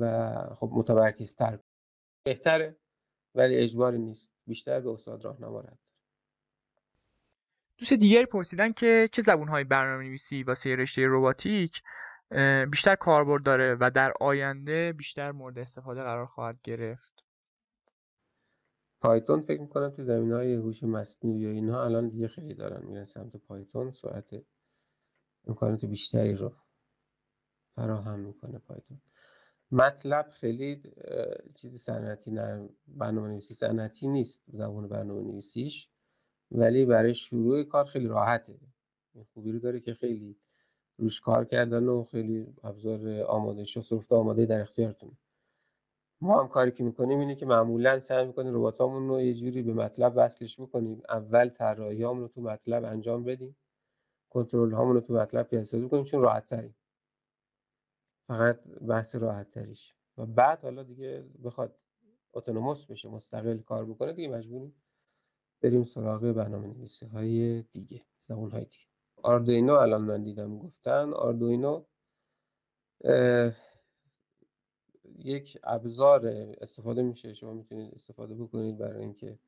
و 0.00 0.34
خب 0.54 0.70
متمرکزتر 0.72 1.58
بهتره. 2.26 2.76
ولی 3.36 3.56
اجباری 3.56 3.98
نیست. 3.98 4.32
بیشتر 4.46 4.80
به 4.80 4.90
استاد 4.90 5.24
راهنما 5.24 5.60
رد 5.60 5.78
دوست 7.78 7.92
دیگری 7.92 8.26
پرسیدن 8.26 8.72
که 8.72 9.08
چه 9.12 9.22
زبونهای 9.22 9.64
برنامه 9.64 10.04
نویسی 10.04 10.42
واسه 10.42 10.76
رشته 10.76 11.06
روباتیک 11.06 11.82
بیشتر 12.70 12.94
کاربرد 12.94 13.42
داره 13.42 13.76
و 13.80 13.90
در 13.90 14.12
آینده 14.20 14.92
بیشتر 14.92 15.32
مورد 15.32 15.58
استفاده 15.58 16.02
قرار 16.02 16.26
خواهد 16.26 16.62
گرفت. 16.62 17.24
پایتون 19.00 19.40
فکر 19.40 19.60
می‌کنم 19.60 19.90
تو 19.90 20.04
زمین 20.04 20.32
های 20.32 20.54
هوش 20.54 20.82
مصنوعی 20.82 21.46
و 21.46 21.48
اینها 21.48 21.84
الان 21.84 22.08
دیگه 22.08 22.28
خیلی 22.28 22.54
دارن 22.54 22.86
میرن 22.86 23.04
سمت 23.04 23.36
پایتون. 23.36 23.90
سرعت 23.90 24.34
امکانات 25.46 25.84
بیشتری 25.84 26.34
رو 26.34 26.52
فراهم 27.74 28.18
می‌کنه 28.18 28.58
پایتون. 28.58 29.00
مطلب 29.72 30.28
خیلی 30.30 30.82
چیز 31.54 31.76
صنعتی 31.76 32.30
نه 32.30 32.68
برنامه 32.88 33.28
نویسی 33.28 33.54
صنعتی 33.54 34.08
نیست 34.08 34.42
زبان 34.52 34.88
برنامه 34.88 35.22
نویسیش 35.22 35.88
ولی 36.50 36.84
برای 36.84 37.14
شروع 37.14 37.64
کار 37.64 37.84
خیلی 37.84 38.06
راحته. 38.06 38.58
این 39.14 39.24
خوبی 39.24 39.52
رو 39.52 39.58
داره 39.58 39.80
که 39.80 39.94
خیلی 39.94 40.36
روش 40.98 41.20
کار 41.20 41.44
کردن 41.44 41.86
و 41.88 42.04
خیلی 42.04 42.54
ابزار 42.64 43.20
آماده 43.22 43.64
شو 43.64 43.80
سفت 43.80 44.12
آماده 44.12 44.46
در 44.46 44.60
اختیارتون. 44.60 45.16
ما 46.20 46.40
هم 46.40 46.48
کاری 46.48 46.70
که 46.70 46.84
می‌کنیم 46.84 47.18
اینه 47.18 47.34
که 47.34 47.46
معمولا 47.46 47.98
سعی 47.98 48.26
می‌کنیم 48.26 48.54
رباتامون 48.54 49.08
رو 49.08 49.20
یه 49.20 49.34
جوری 49.34 49.62
به 49.62 49.72
مطلب 49.72 50.12
وصلش 50.16 50.60
بکنیم. 50.60 51.02
اول 51.08 51.48
طراحی 51.48 52.02
رو 52.02 52.28
تو 52.28 52.40
مطلب 52.40 52.84
انجام 52.84 53.24
بدیم. 53.24 53.56
کنترل 54.30 54.72
هامون 54.72 54.94
رو 54.94 55.00
تو 55.00 55.14
مطلب 55.14 55.48
پیاده 55.48 55.86
بکنیم 55.86 56.04
چون 56.04 56.22
راحت 56.22 56.46
تریم 56.46 56.76
فقط 58.26 58.60
بحث 58.62 59.14
راحت 59.14 59.50
تریش. 59.50 59.94
و 60.18 60.26
بعد 60.26 60.60
حالا 60.62 60.82
دیگه 60.82 61.24
بخواد 61.44 61.78
اتونوموس 62.32 62.86
بشه 62.86 63.08
مستقل 63.08 63.58
کار 63.58 63.84
بکنه 63.84 64.12
دیگه 64.12 64.28
مجبوریم 64.28 64.74
بریم 65.60 65.84
سراغ 65.84 66.20
برنامه 66.20 66.66
نویسی 66.66 67.06
های 67.06 67.62
دیگه 67.62 68.02
زبون 68.28 68.50
های 68.50 68.64
دیگه. 68.64 68.86
آردوینو 69.22 69.72
الان 69.72 70.02
من 70.02 70.22
دیدم 70.22 70.58
گفتن. 70.58 71.12
آردوینو 71.12 71.84
یک 75.18 75.58
ابزار 75.64 76.26
استفاده 76.60 77.02
میشه. 77.02 77.34
شما 77.34 77.52
می‌تونید 77.52 77.94
استفاده 77.94 78.34
بکنید 78.34 78.78
برای 78.78 79.02
اینکه 79.02 79.38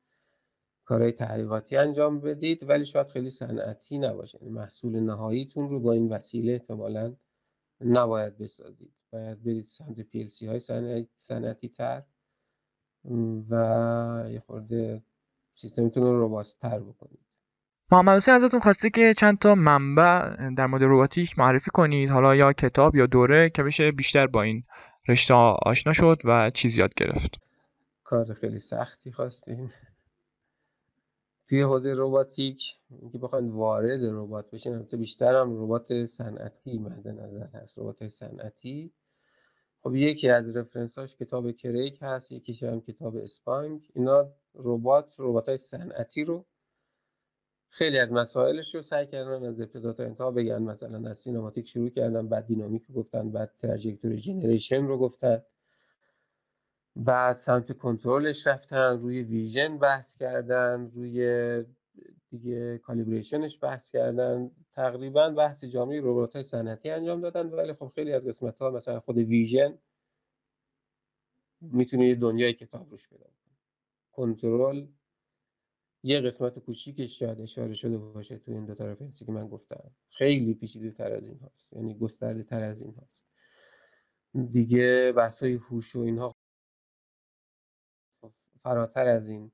کارهای 0.85 1.11
تحقیقاتی 1.11 1.77
انجام 1.77 2.19
بدید 2.19 2.69
ولی 2.69 2.85
شاید 2.85 3.07
خیلی 3.07 3.29
صنعتی 3.29 3.97
نباشه. 3.97 4.37
یعنی 4.41 4.49
محصول 4.53 4.99
نهاییتون 4.99 5.69
رو 5.69 5.79
با 5.79 5.91
این 5.91 6.09
وسیله 6.09 6.53
احتمالا 6.53 7.15
نباید 7.81 8.37
بسازید. 8.37 8.93
باید 9.11 9.43
برید 9.43 9.65
سمت 9.65 10.01
PLC 10.01 10.47
های 10.47 10.59
صنعتی 11.19 11.69
تر 11.69 12.03
و 13.49 14.25
یه 14.31 14.39
خورده 14.39 15.03
سیستمتون 15.53 16.03
رو 16.03 16.19
روباست 16.19 16.59
تر 16.59 16.79
بکنید. 16.79 17.19
محمد 17.91 18.15
حسین 18.15 18.33
ازتون 18.33 18.59
خواسته 18.59 18.89
که 18.89 19.13
چند 19.13 19.39
تا 19.39 19.55
منبع 19.55 20.35
در 20.57 20.65
مورد 20.65 20.83
روباتیک 20.83 21.39
معرفی 21.39 21.71
کنید 21.71 22.09
حالا 22.09 22.35
یا 22.35 22.53
کتاب 22.53 22.95
یا 22.95 23.05
دوره 23.05 23.49
که 23.49 23.63
بشه 23.63 23.91
بیشتر 23.91 24.27
با 24.27 24.41
این 24.41 24.63
رشته 25.07 25.33
آشنا 25.65 25.93
شد 25.93 26.21
و 26.25 26.49
چیز 26.49 26.77
یاد 26.77 26.93
گرفت. 26.93 27.39
کار 28.03 28.33
خیلی 28.33 28.59
سختی 28.59 29.11
خواستین. 29.11 29.69
توی 31.49 31.61
حوزه 31.61 31.93
روباتیک 31.93 32.77
که 33.11 33.17
بخواید 33.17 33.49
وارد 33.49 33.99
ربات 34.03 34.51
بشین 34.51 34.73
البته 34.73 34.97
بیشتر 34.97 35.35
هم 35.35 35.63
ربات 35.63 36.05
صنعتی 36.05 36.79
مد 36.79 37.07
نظر 37.07 37.47
هست 37.47 37.79
ربات 37.79 38.07
صنعتی. 38.07 38.93
خب 39.83 39.95
یکی 39.95 40.29
از 40.29 40.57
reference 40.57 40.99
کتاب 40.99 41.51
کریگ 41.51 41.99
هست 42.01 42.31
یکیش 42.31 42.63
هم 42.63 42.81
کتاب 42.81 43.15
اسپانگ. 43.15 43.91
اینا 43.95 44.33
ربات 44.55 45.15
ربات 45.17 45.47
های 45.47 45.57
صنعتی 45.57 46.23
رو 46.23 46.45
خیلی 47.69 47.99
از 47.99 48.11
مسائلش 48.11 48.75
رو 48.75 48.81
سعی 48.81 49.07
کردن 49.07 49.45
از 49.45 49.61
ابتدا 49.61 49.93
تا 49.93 50.03
انتها 50.03 50.31
بگن. 50.31 50.61
مثلا 50.61 51.09
از 51.09 51.17
سینماتیک 51.17 51.67
شروع 51.67 51.89
کردن 51.89 52.27
بعد 52.27 52.45
دینامیک 52.45 52.91
گفتن 52.91 53.31
بعد 53.31 53.55
trajectory 53.57 54.17
generation 54.17 54.87
رو 54.87 54.97
گفتن. 54.97 55.41
بعد 56.99 57.37
سمت 57.37 57.77
کنترلش 57.77 58.47
رفتن 58.47 58.99
روی 58.99 59.23
ویژن 59.23 59.77
بحث 59.77 60.15
کردن 60.15 60.91
روی 60.95 61.65
دیگه 62.29 62.77
کالیبریشنش 62.77 63.59
بحث 63.61 63.89
کردن. 63.89 64.51
تقریبا 64.73 65.29
بحث 65.29 65.63
جامعی 65.63 65.99
ربات 65.99 66.33
های 66.33 66.43
صنعتی 66.43 66.89
انجام 66.89 67.21
دادن. 67.21 67.49
ولی 67.49 67.73
خب 67.73 67.91
خیلی 67.95 68.13
از 68.13 68.23
قسمت 68.23 68.57
ها 68.57 68.71
مثلا 68.71 68.99
خود 68.99 69.17
ویژن 69.17 69.77
می‌تونه 71.61 72.15
دنیای 72.15 72.53
کتاب 72.53 72.89
روش 72.89 73.09
پیدا 73.09 73.25
کنترل 74.11 74.87
یه 76.03 76.19
قسمت 76.21 76.59
کوچیکش 76.59 77.19
شاید 77.19 77.41
اشاره 77.41 77.73
شده 77.73 77.97
باشه 77.97 78.37
تو 78.37 78.51
این 78.51 78.65
دو 78.65 78.75
تا 78.75 78.85
رفرنسی 78.85 79.25
که 79.25 79.31
من 79.31 79.47
گفتم. 79.47 79.91
خیلی 80.09 80.53
پیچیده 80.53 80.91
تر 80.91 81.13
از 81.13 81.23
این 81.23 81.39
هاست. 81.39 81.73
یعنی 81.73 81.97
گسترده 81.97 82.43
تر 82.43 82.63
از 82.63 82.81
این 82.81 82.93
هاست. 82.93 83.25
دیگه 84.51 85.13
بحث 85.17 85.43
های 85.43 85.53
هوش 85.53 85.95
و 85.95 85.99
اینها 85.99 86.38
فراتر 88.63 89.07
از 89.07 89.27
این 89.27 89.51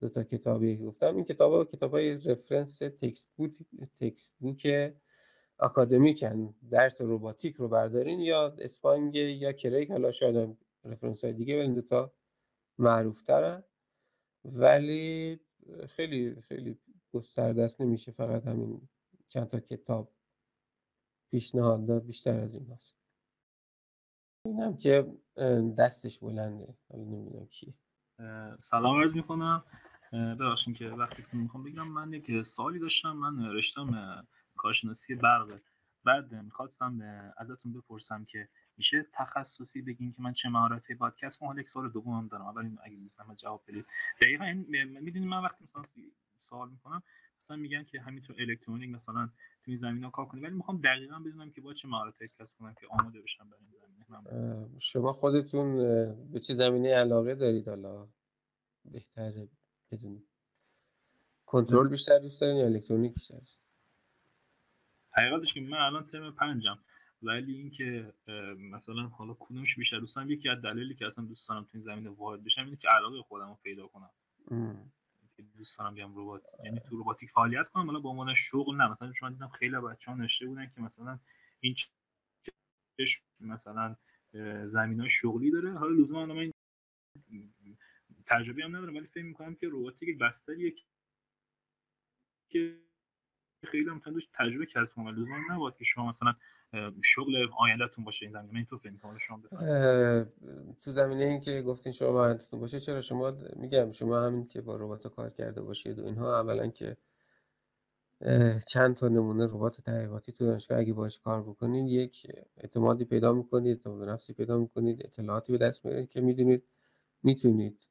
دو 0.00 0.08
تا 0.08 0.24
کتابی 0.24 0.76
گفتم. 0.76 1.16
این 1.16 1.24
کتاب 1.24 1.52
ها 1.52 1.64
کتاب 1.64 1.90
های 1.90 2.14
رفرنس 2.14 2.78
تکست 2.78 3.30
بوک 3.36 3.58
تکست 4.00 4.36
بوک 4.38 4.92
اکادمیکن 5.58 6.54
درس 6.70 7.00
روباتیک 7.00 7.56
رو 7.56 7.68
بردارین 7.68 8.20
یا 8.20 8.54
اسپانگ 8.58 9.14
یا 9.14 9.52
کریک. 9.52 9.90
حالا 9.90 10.12
شاید 10.12 10.56
رفرنس 10.84 11.24
های 11.24 11.32
دیگه 11.32 11.58
ولی 11.58 11.74
دو 11.74 11.82
تا 11.82 12.12
معروف 12.78 13.22
ترن 13.22 13.64
ولی 14.44 15.40
خیلی 15.88 16.40
خیلی 16.40 16.78
گسترده 17.12 17.62
است 17.62 17.80
نمیشه 17.80 18.12
فقط 18.12 18.46
همین 18.46 18.88
چند 19.28 19.48
تا 19.48 19.60
کتاب 19.60 20.12
پیشنهاد 21.30 21.86
داد 21.86 22.06
بیشتر 22.06 22.40
از 22.40 22.54
این 22.54 22.66
هست 22.66 22.96
اینم 24.44 24.76
که 24.76 25.12
دستش 25.78 26.18
بلنده. 26.18 26.74
حالا 26.88 27.04
نمی‌دونم 27.04 27.46
کیه. 27.46 27.74
سلام 28.60 29.00
عرض 29.00 29.14
می‌کنم. 29.14 29.62
ببخشید 30.12 30.76
که 30.76 30.88
وقتی 30.88 31.22
که 31.22 31.36
می‌خوام 31.36 31.62
بگم 31.62 31.88
من 31.88 32.12
یک 32.12 32.42
سوالی 32.42 32.78
داشتم. 32.78 33.12
من 33.12 33.46
رشتم 33.46 34.24
کارشناسی 34.56 35.14
برقه 35.14 35.60
بعد 36.04 36.34
می‌خواستم 36.34 37.00
ازتون 37.36 37.72
بپرسم 37.72 38.24
که 38.24 38.48
میشه 38.76 39.06
تخصصی 39.12 39.82
بگین 39.82 40.12
که 40.12 40.22
من 40.22 40.32
چه 40.32 40.48
مهارتی 40.48 40.94
باید 40.94 41.16
کسب 41.16 41.40
کنم 41.40 41.58
یک 41.58 41.68
سال 41.68 41.90
دومم 41.90 42.28
دارم. 42.28 42.46
اول 42.46 42.76
اگه 42.84 42.96
مثلا 42.96 43.34
جواب 43.34 43.64
بدید. 43.68 43.86
دقیقا 44.20 44.44
می‌دونید 45.00 45.28
من 45.28 45.42
وقتی 45.42 45.64
مثلا 45.64 45.82
سوال 46.38 46.70
می‌کنم 46.70 47.02
مثلا 47.40 47.56
میگن 47.56 47.84
که 47.84 48.00
همین 48.00 48.22
تو 48.22 48.34
الکترونیک 48.38 48.90
مثلا 48.90 49.26
تو 49.64 49.70
این 49.70 49.78
زمینه 49.78 50.10
کار 50.10 50.26
کنی. 50.26 50.40
ولی 50.40 50.54
می‌خوام 50.54 50.80
دقیقا 50.80 51.18
بدونم 51.18 51.50
که 51.50 51.60
با 51.60 51.74
چه 51.74 51.88
مهارتی 51.88 52.28
کسب 52.28 52.56
کنم 52.58 52.74
که 52.80 52.86
آماده 52.90 53.20
بشم 53.20 53.48
برای 53.50 53.62
این 53.62 53.81
شما 54.78 55.12
خودتون 55.12 55.76
به 56.32 56.40
چه 56.40 56.54
زمینه 56.54 56.94
علاقه 56.94 57.34
دارید 57.34 57.68
حالا؟ 57.68 58.08
بهتره 58.84 59.48
بدونید 59.90 60.28
کنترل 61.46 61.88
بیشتر 61.88 62.18
دوست 62.18 62.40
دارین 62.40 62.56
یا 62.56 62.64
الکترونیک 62.64 63.14
بیشتر 63.14 63.38
دوست 63.38 63.58
حقیقتش 65.10 65.54
که 65.54 65.60
من 65.60 65.78
الان 65.78 66.06
ترم 66.06 66.32
پنجم 66.32 66.78
ولی 67.22 67.54
اینکه 67.54 68.12
مثلا 68.58 69.02
حالا 69.02 69.36
کدومش 69.40 69.76
بیشتر 69.76 69.98
دوستم 69.98 70.30
یکی 70.30 70.48
از 70.48 70.62
دلایلی 70.62 70.94
که 70.94 71.06
اصلا 71.06 71.24
دوست 71.24 71.48
دارم 71.48 71.64
تو 71.64 71.70
این 71.74 71.82
زمینه 71.82 72.10
وارد 72.10 72.44
بشم 72.44 72.64
اینه 72.64 72.76
که 72.76 72.88
علاقه 72.88 73.22
خودم 73.22 73.48
رو 73.48 73.58
پیدا 73.62 73.86
کنم. 73.86 74.10
که 75.36 75.42
دوست 75.42 75.78
دارم 75.78 75.94
بیام 75.94 76.12
ربات 76.16 76.42
یعنی 76.64 76.80
تو 76.80 77.00
رباتیک 77.00 77.30
فعالیت 77.30 77.68
کنم 77.68 77.86
حالا 77.86 78.00
به 78.00 78.08
عنوان 78.08 78.34
شغل 78.34 78.76
نه 78.76 78.88
مثلا 78.88 79.12
چون 79.12 79.32
دیدم 79.32 79.48
خیلی 79.48 79.76
بچه‌ها 79.76 80.16
نوشته 80.16 80.46
بودن 80.46 80.66
که 80.74 80.80
مثلا 80.80 81.18
این 81.60 81.74
مثلا 83.40 83.96
زمینای 84.66 85.08
شغلی 85.08 85.50
داره. 85.50 85.72
حالا 85.72 85.92
لزوما 85.92 86.26
من 86.26 86.52
تجربه 88.26 88.64
هم 88.64 88.76
ندارم 88.76 88.94
ولی 88.96 89.06
فکر 89.06 89.24
می‌کنم 89.24 89.54
که 89.54 89.68
رباتیک 89.72 90.18
بستریه 90.18 90.74
که 92.50 92.78
خیلی 93.66 93.90
هم 93.90 94.02
تجربه 94.34 94.66
کسب 94.66 94.94
کنم 94.94 95.08
لزوما 95.08 95.36
نباید 95.50 95.76
که 95.76 95.84
شما 95.84 96.08
مثلا 96.08 96.34
شغل 97.04 97.48
آیندهتون 97.58 98.04
باشه 98.04 98.26
این 98.26 98.32
زمینه. 98.32 98.64
تو 98.64 98.78
فکر 98.78 98.96
کنم 98.96 99.18
شما 99.18 99.42
تو 100.80 100.92
زمینه 100.92 101.24
این 101.24 101.40
که 101.40 101.62
گفتین 101.62 101.92
شما 101.92 102.08
آیندهتون 102.08 102.60
باشه 102.60 102.80
چرا؟ 102.80 103.00
شما 103.00 103.36
میگم 103.56 103.92
شما 103.92 104.26
همین 104.26 104.48
که 104.48 104.60
با 104.60 104.76
ربات 104.76 105.14
کار 105.14 105.30
کرده 105.30 105.62
باشید 105.62 105.98
و 105.98 106.04
اینها 106.04 106.40
اولا 106.40 106.66
که 106.66 106.96
چند 108.66 108.96
تا 108.96 109.08
نمونه 109.08 109.46
ربات 109.46 109.80
تحقیقاتی 109.80 110.32
تو 110.32 110.46
دانشگاه 110.46 110.78
اگه 110.78 110.92
باش 110.92 111.18
کار 111.18 111.42
بکنید 111.42 111.88
یک 111.88 112.26
اعتمادی 112.56 113.04
پیدا 113.04 113.32
می‌کنید 113.32 113.68
اعتماد 113.68 114.08
نفسی 114.08 114.32
پیدا 114.32 114.58
می‌کنید 114.58 115.06
اطلاعاتی 115.06 115.52
به 115.52 115.58
دست 115.58 115.84
میارید 115.84 116.08
که 116.08 116.20
می‌دونید 116.20 116.64
می‌تونید 117.22 117.86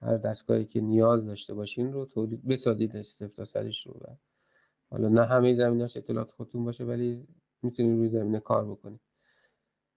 هر 0.00 0.16
دستگاهی 0.16 0.64
که 0.64 0.80
نیاز 0.80 1.26
داشته 1.26 1.54
باشین 1.54 1.92
رو 1.92 2.06
تولید 2.06 2.48
بسازید 2.48 2.96
استفتا 2.96 3.60
رو 3.86 4.16
حالا 4.90 5.08
نه 5.08 5.24
همه 5.24 5.54
زمیناش 5.54 5.96
اطلاعات 5.96 6.30
خودتون 6.30 6.64
باشه 6.64 6.84
ولی 6.84 7.28
می‌تونید 7.62 7.98
روی 7.98 8.08
زمینه 8.08 8.40
کار 8.40 8.70
بکنید. 8.70 9.00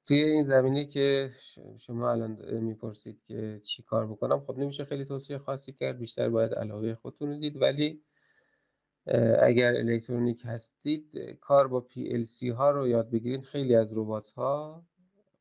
توی 0.06 0.24
این 0.24 0.44
زمینه 0.44 0.86
که 0.86 1.32
شما 1.78 2.12
الان 2.12 2.60
می‌پرسید 2.60 3.22
که 3.28 3.62
چی 3.64 3.84
کار 3.84 4.08
بکنم 4.08 4.40
خب 4.40 4.58
نمیشه 4.58 4.86
خیلی 4.86 5.06
توصیه 5.06 5.38
خاصی 5.38 5.74
کرد 5.74 5.98
بیشتر 6.00 6.30
باید 6.30 6.54
علاقه 6.54 6.96
خودتون 6.96 7.30
رو 7.30 7.40
دید 7.40 7.62
ولی 7.62 8.04
اگر 9.42 9.74
الکترونیک 9.76 10.42
هستید 10.46 11.18
کار 11.42 11.68
با 11.68 11.88
PLC 11.92 12.44
ها 12.44 12.72
رو 12.72 12.88
یاد 12.88 13.10
بگیرید. 13.10 13.44
خیلی 13.44 13.76
از 13.76 13.98
ربات 13.98 14.30
ها 14.30 14.86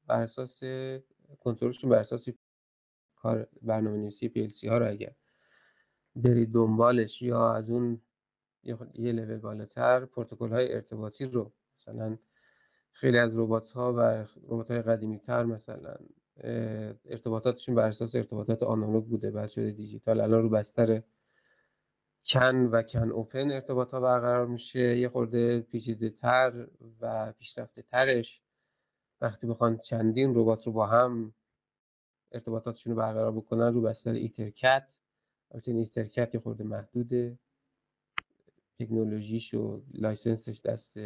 بر 0.06 0.22
اساس 0.22 0.60
کنترلشون 1.40 1.90
بر 1.90 1.98
اساس 1.98 2.28
کار 3.16 3.48
برنامه 3.62 3.96
نویسی 3.96 4.28
PLC 4.28 4.68
ها 4.68 4.78
رو 4.78 4.90
اگر 4.90 5.12
برید 6.16 6.52
دنبالش 6.52 7.22
یا 7.22 7.54
از 7.54 7.70
اون 7.70 8.00
یه 8.94 9.12
لول 9.12 9.38
بالاتر 9.38 10.04
پروتکل 10.04 10.48
های 10.48 10.74
ارتباطی 10.74 11.24
رو 11.24 11.52
مثلا 11.78 12.18
خیلی 12.92 13.18
از 13.18 13.38
ربات 13.38 13.68
ها 13.68 13.92
و 13.92 14.00
ربات 14.48 14.70
های 14.70 14.82
قدیمی 14.82 15.18
تر 15.18 15.44
مثلا 15.44 15.96
ارتباطاتشون 17.04 17.74
بر 17.74 17.88
اساس 17.88 18.14
ارتباطات 18.14 18.62
آنالوگ 18.62 19.04
بوده 19.04 19.30
بعد 19.30 19.48
شده 19.48 19.70
دیجیتال 19.70 20.20
الان 20.20 20.42
رو 20.42 20.48
بستر 20.48 21.02
CAN 22.26 22.56
و 22.56 22.82
CANopen 22.82 23.50
ارتباط 23.50 23.90
ها 23.94 24.00
برقرار 24.00 24.46
میشه. 24.46 24.98
یه 24.98 25.08
خورده 25.08 25.60
پیچیده 25.60 26.10
تر 26.10 26.66
و 27.00 27.32
پیشرفته 27.32 27.82
ترش 27.82 28.42
وقتی 29.20 29.46
بخوان 29.46 29.78
چندین 29.78 30.34
ربات 30.34 30.66
رو 30.66 30.72
با 30.72 30.86
هم 30.86 31.34
ارتباطاتشون 32.32 32.92
رو 32.92 32.98
برقرار 32.98 33.32
بکنن 33.32 33.74
رو 33.74 33.82
بستر 33.82 34.12
EtherCAT. 34.12 34.98
البته 35.50 35.72
EtherCAT 35.72 36.34
یه 36.34 36.40
خورده 36.40 36.64
محدوده. 36.64 37.38
تکنولوژیش 38.78 39.54
و 39.54 39.82
license 39.94 40.46
ش 40.46 40.60
دست 40.60 40.96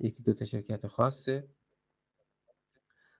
یکی 0.00 0.22
دو 0.22 0.34
تا 0.34 0.44
شرکت 0.44 0.86
خاصه. 0.86 1.48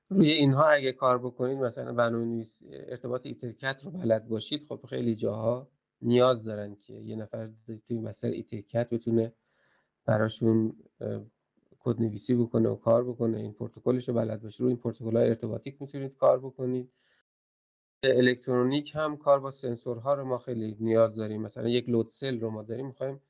روی 0.08 0.30
اینها 0.30 0.68
اگه 0.68 0.92
کار 0.92 1.18
بکنید 1.18 1.58
مثلا 1.58 1.92
برنامه 1.92 2.44
ارتباط 2.70 3.26
EtherCAT 3.26 3.80
رو 3.84 3.90
بلد 3.90 4.28
باشید. 4.28 4.66
خب 4.68 4.86
خیلی 4.88 5.14
جاها 5.14 5.70
نیاز 6.02 6.44
دارن 6.44 6.76
که 6.82 6.94
یه 6.94 7.16
نفر 7.16 7.50
توی 7.86 7.98
مثلا 7.98 8.30
EtherCAT 8.30 8.90
بتونه 8.90 9.32
براشون 10.04 10.76
کد 11.78 12.00
نویسی 12.00 12.34
بکنه 12.34 12.68
و 12.68 12.76
کار 12.76 13.04
بکنه. 13.04 13.38
این 13.38 13.52
پروتکلش 13.52 14.08
رو 14.08 14.14
بلد 14.14 14.42
باشه 14.42 14.64
رو 14.64 14.68
این 14.68 14.76
پروتکل 14.76 15.16
های 15.16 15.28
ارتباطی 15.28 15.82
می‌تونید 15.82 16.16
کار 16.16 16.38
بکنید. 16.38 16.92
الکترونیک 18.02 18.92
هم 18.94 19.16
کار 19.16 19.40
با 19.40 19.50
سنسورها 19.50 20.14
رو 20.14 20.24
ما 20.24 20.38
خیلی 20.38 20.76
نیاز 20.80 21.16
داریم. 21.16 21.42
مثلا 21.42 21.68
یک 21.68 21.88
load 21.88 22.08
cell 22.08 22.40
رو 22.40 22.50
ما 22.50 22.62
داریم 22.62 22.86
می‌خوایم 22.86 23.20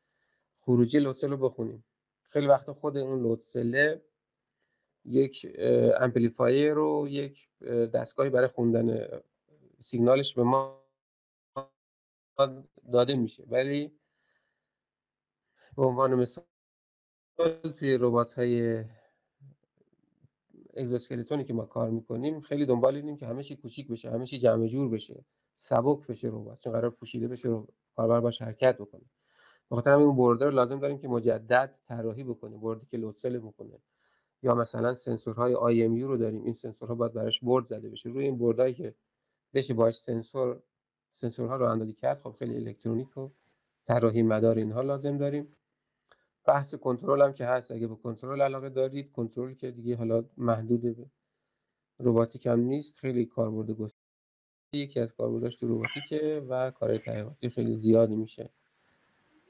خروجی 0.56 0.98
load 0.98 1.14
cell 1.14 1.30
رو 1.30 1.36
بخونیم. 1.36 1.84
خیلی 2.22 2.46
وقت 2.46 2.72
خود 2.72 2.96
اون 2.96 3.22
load 3.22 3.40
cell 3.40 3.90
ه 3.90 4.02
یک 5.04 5.58
amplifier 6.00 6.72
رو 6.72 7.06
یک 7.10 7.48
دستگاهی 7.94 8.30
برای 8.30 8.48
خوندن 8.48 9.08
سیگنالش 9.80 10.34
به 10.34 10.42
ما 10.42 10.79
داده 12.92 13.16
میشه. 13.16 13.44
ولی 13.48 13.92
به 15.76 15.84
عنوان 15.84 16.14
مثال 16.14 16.44
توی 17.78 17.98
ربات 18.00 18.32
های 18.32 18.84
اگزوسکلتونی 20.76 21.44
که 21.44 21.54
ما 21.54 21.64
کار 21.64 21.90
می‌کنیم 21.90 22.40
خیلی 22.40 22.66
دنبال 22.66 22.96
اینیم 22.96 23.16
که 23.16 23.26
همه 23.26 23.42
چی 23.42 23.56
کوچیک 23.56 23.88
بشه 23.88 24.10
همه 24.10 24.26
چی 24.26 24.38
جمع 24.38 24.66
جور 24.66 24.88
بشه 24.88 25.24
سبک 25.56 26.06
بشه 26.06 26.28
ربات. 26.28 26.60
چون 26.60 26.72
قرار 26.72 26.90
پوشیده 26.90 27.28
بشه 27.28 27.62
کاربر 27.96 28.20
باش 28.20 28.42
حرکت 28.42 28.78
بکنه. 28.78 29.04
بخاطر 29.70 29.90
همین 29.90 30.06
اون 30.06 30.16
بردر 30.16 30.50
لازم 30.50 30.78
داریم 30.80 30.98
که 30.98 31.08
مجدد 31.08 31.78
طراحی 31.88 32.24
بکنیم 32.24 32.60
بردی 32.60 32.86
که 32.86 32.96
لوسل 32.96 33.38
می‌کنه 33.38 33.78
یا 34.42 34.54
مثلا 34.54 34.94
سنسورهای 34.94 35.54
IMU 35.54 36.02
رو 36.02 36.16
داریم. 36.16 36.44
این 36.44 36.52
سنسورها 36.52 36.94
باید 36.94 37.12
براش 37.12 37.40
برد 37.40 37.66
زده 37.66 37.88
بشه. 37.88 38.08
روی 38.08 38.24
این 38.24 38.38
بردایی 38.38 38.74
که 38.74 38.94
بشه 39.54 39.74
باش 39.74 39.98
سنسور 39.98 40.62
سنسورها 41.12 41.56
رو 41.56 41.66
اندازی 41.66 41.92
کرد 41.92 42.20
خب 42.20 42.34
خیلی 42.38 42.56
الکترونیک 42.56 43.16
و 43.18 43.28
طراحی 43.86 44.22
مدار 44.22 44.56
اینها 44.56 44.82
لازم 44.82 45.18
داریم. 45.18 45.48
بحث 46.44 46.74
کنترل 46.74 47.22
هم 47.22 47.32
که 47.32 47.46
هست 47.46 47.70
اگه 47.70 47.86
به 47.86 47.94
کنترل 47.94 48.42
علاقه 48.42 48.68
دارید 48.68 49.12
کنترل 49.12 49.54
که 49.54 49.70
دیگه 49.70 49.96
حالا 49.96 50.24
محدود 50.36 50.82
به 50.82 51.06
رباتیک 52.00 52.46
هم 52.46 52.60
نیست 52.60 52.96
خیلی 52.96 53.26
کاربرد 53.26 53.70
گسترده 53.70 54.00
یکی 54.72 55.00
از 55.00 55.12
کاربرداش 55.12 55.56
تو 55.56 55.74
رباتیکه 55.74 56.46
و 56.48 56.70
کارهای 56.70 56.98
تحقیقاتی 56.98 57.50
خیلی 57.50 57.74
زیادی 57.74 58.16
میشه 58.16 58.50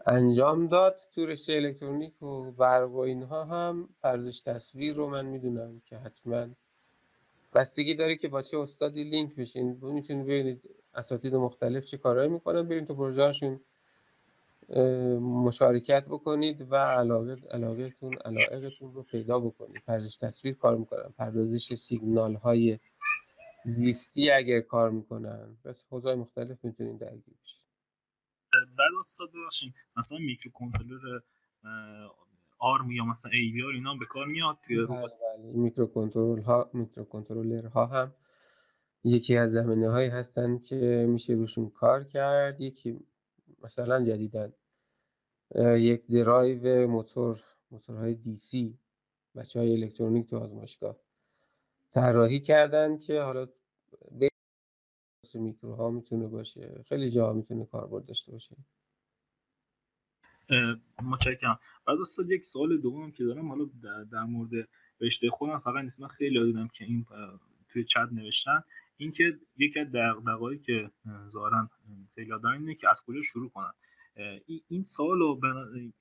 انجام 0.07 0.67
داد. 0.67 1.01
تو 1.15 1.27
رشته 1.27 1.53
الکترونیک 1.53 2.23
و 2.23 2.51
برق 2.51 2.91
و 2.91 2.99
اینها 2.99 3.45
هم 3.45 3.89
ارزش 4.03 4.41
تصویر 4.41 4.95
رو 4.95 5.09
من 5.09 5.27
می‌دونم 5.27 5.81
که 5.87 5.97
حتما 5.97 6.47
بستگی 7.55 7.95
داره 7.95 8.17
که 8.17 8.29
با 8.29 8.43
چه 8.43 8.59
استادی 8.59 9.05
لینک 9.05 9.35
بشین. 9.35 9.79
می‌تونید 9.83 10.27
ببینید 10.27 10.71
اساتید 10.95 11.35
مختلف 11.35 11.85
چه 11.85 11.99
کارهایی 11.99 12.29
می‌کنن؟ 12.29 12.69
برین 12.69 12.87
تو 12.87 12.95
پروژهشون 12.95 13.61
مشارکت 15.21 16.05
بکنید 16.05 16.73
و 16.73 16.77
علاقه 16.77 17.37
علاقهتون 17.51 18.15
علاقتون 18.15 18.95
رو 18.95 19.03
پیدا 19.03 19.41
بکنید. 19.41 19.83
ارزش 19.89 20.17
تصویر 20.17 20.55
کار 20.55 20.77
می‌کنن. 20.77 21.13
پردازش 21.19 21.75
سیگنال 21.75 22.35
های 22.35 22.79
زیستی 23.65 24.31
اگر 24.31 24.61
کار 24.61 24.91
می‌کنن. 24.91 25.57
بس 25.65 25.85
حوزه 25.91 26.15
مختلف 26.15 26.65
می‌تونید 26.65 26.99
درگیر 26.99 27.35
بشید 27.45 27.61
بعد 28.53 28.91
استاد 29.01 29.29
ببخشید 29.33 29.75
مثلا 29.97 30.19
میکرو 30.19 30.53
کنترلر 30.53 31.21
آرم 32.59 32.91
یا 32.91 33.05
مثلا 33.05 33.31
ای 33.31 33.53
وی 33.53 33.63
آر 33.63 33.73
اینا 33.73 33.95
به 33.95 34.07
کار 34.07 34.27
میاد؟ 34.27 34.59
توی 34.67 34.87
بله 34.87 34.97
بله. 34.97 35.53
میکرو 35.53 35.87
کنترل 35.87 36.41
ها 36.41 36.71
میکرو 36.73 37.05
کنترلر 37.05 37.67
ها 37.67 37.87
هم 37.87 38.13
یکی 39.05 39.37
از 39.37 39.53
زمینه 39.53 39.89
هایی 39.91 40.09
هستن 40.09 40.59
که 40.59 41.07
میشه 41.09 41.33
روشون 41.33 41.71
کار 41.71 42.05
کرد 42.05 42.61
یکی 42.61 43.01
مثلا 43.63 44.05
جدیدن. 44.05 44.53
یک 45.57 46.07
درایو 46.07 46.89
موتور 46.89 47.41
موتورهای 47.71 48.15
دی 48.15 48.35
سی 48.35 48.79
بچه 49.37 49.61
های 49.61 49.73
الکترونیک 49.73 50.31
تو 50.31 50.39
آزمایشگاه 50.39 50.97
طراحی 51.91 52.41
کردن 52.41 52.99
که 52.99 53.21
حالا 53.21 53.49
به 54.19 54.29
میکروها 55.35 55.91
می‌تونه 55.91 56.27
باشه 56.27 56.83
خیلی 56.89 57.11
جا 57.11 57.33
می‌تونه 57.33 57.67
کاربرد 57.67 58.07
داشته 58.07 58.33
باشه. 58.33 58.57
متشکرم. 61.03 61.59
بعد 61.87 61.99
استاد 61.99 62.31
یک 62.31 62.45
سوال 62.45 62.79
دوم 62.79 63.13
که 63.13 63.25
دارم 63.25 63.49
حالا 63.49 63.71
در 64.13 64.25
مورد 64.25 64.69
رشته 65.01 65.31
خودم 65.31 65.59
فقط 65.59 65.85
نیست 65.85 66.01
من 66.01 66.09
خیلی 66.09 66.45
دیدم 66.45 66.69
که 66.69 66.85
این 66.85 67.07
توی 67.69 67.85
چت 67.85 68.09
نوشتن. 68.13 68.63
اینکه 69.01 69.39
یکی 69.57 69.81
از 69.81 69.93
دقایقی 69.93 70.65
که 70.65 70.91
ظاهرا 71.31 71.71
خیلی 72.15 72.29
دارن 72.29 72.61
اینه 72.61 72.75
که 72.75 72.91
از 72.91 73.03
کجا 73.07 73.23
شروع 73.23 73.51
کنن. 73.51 73.73
این 74.69 74.85
سوال 74.85 75.19
رو 75.19 75.41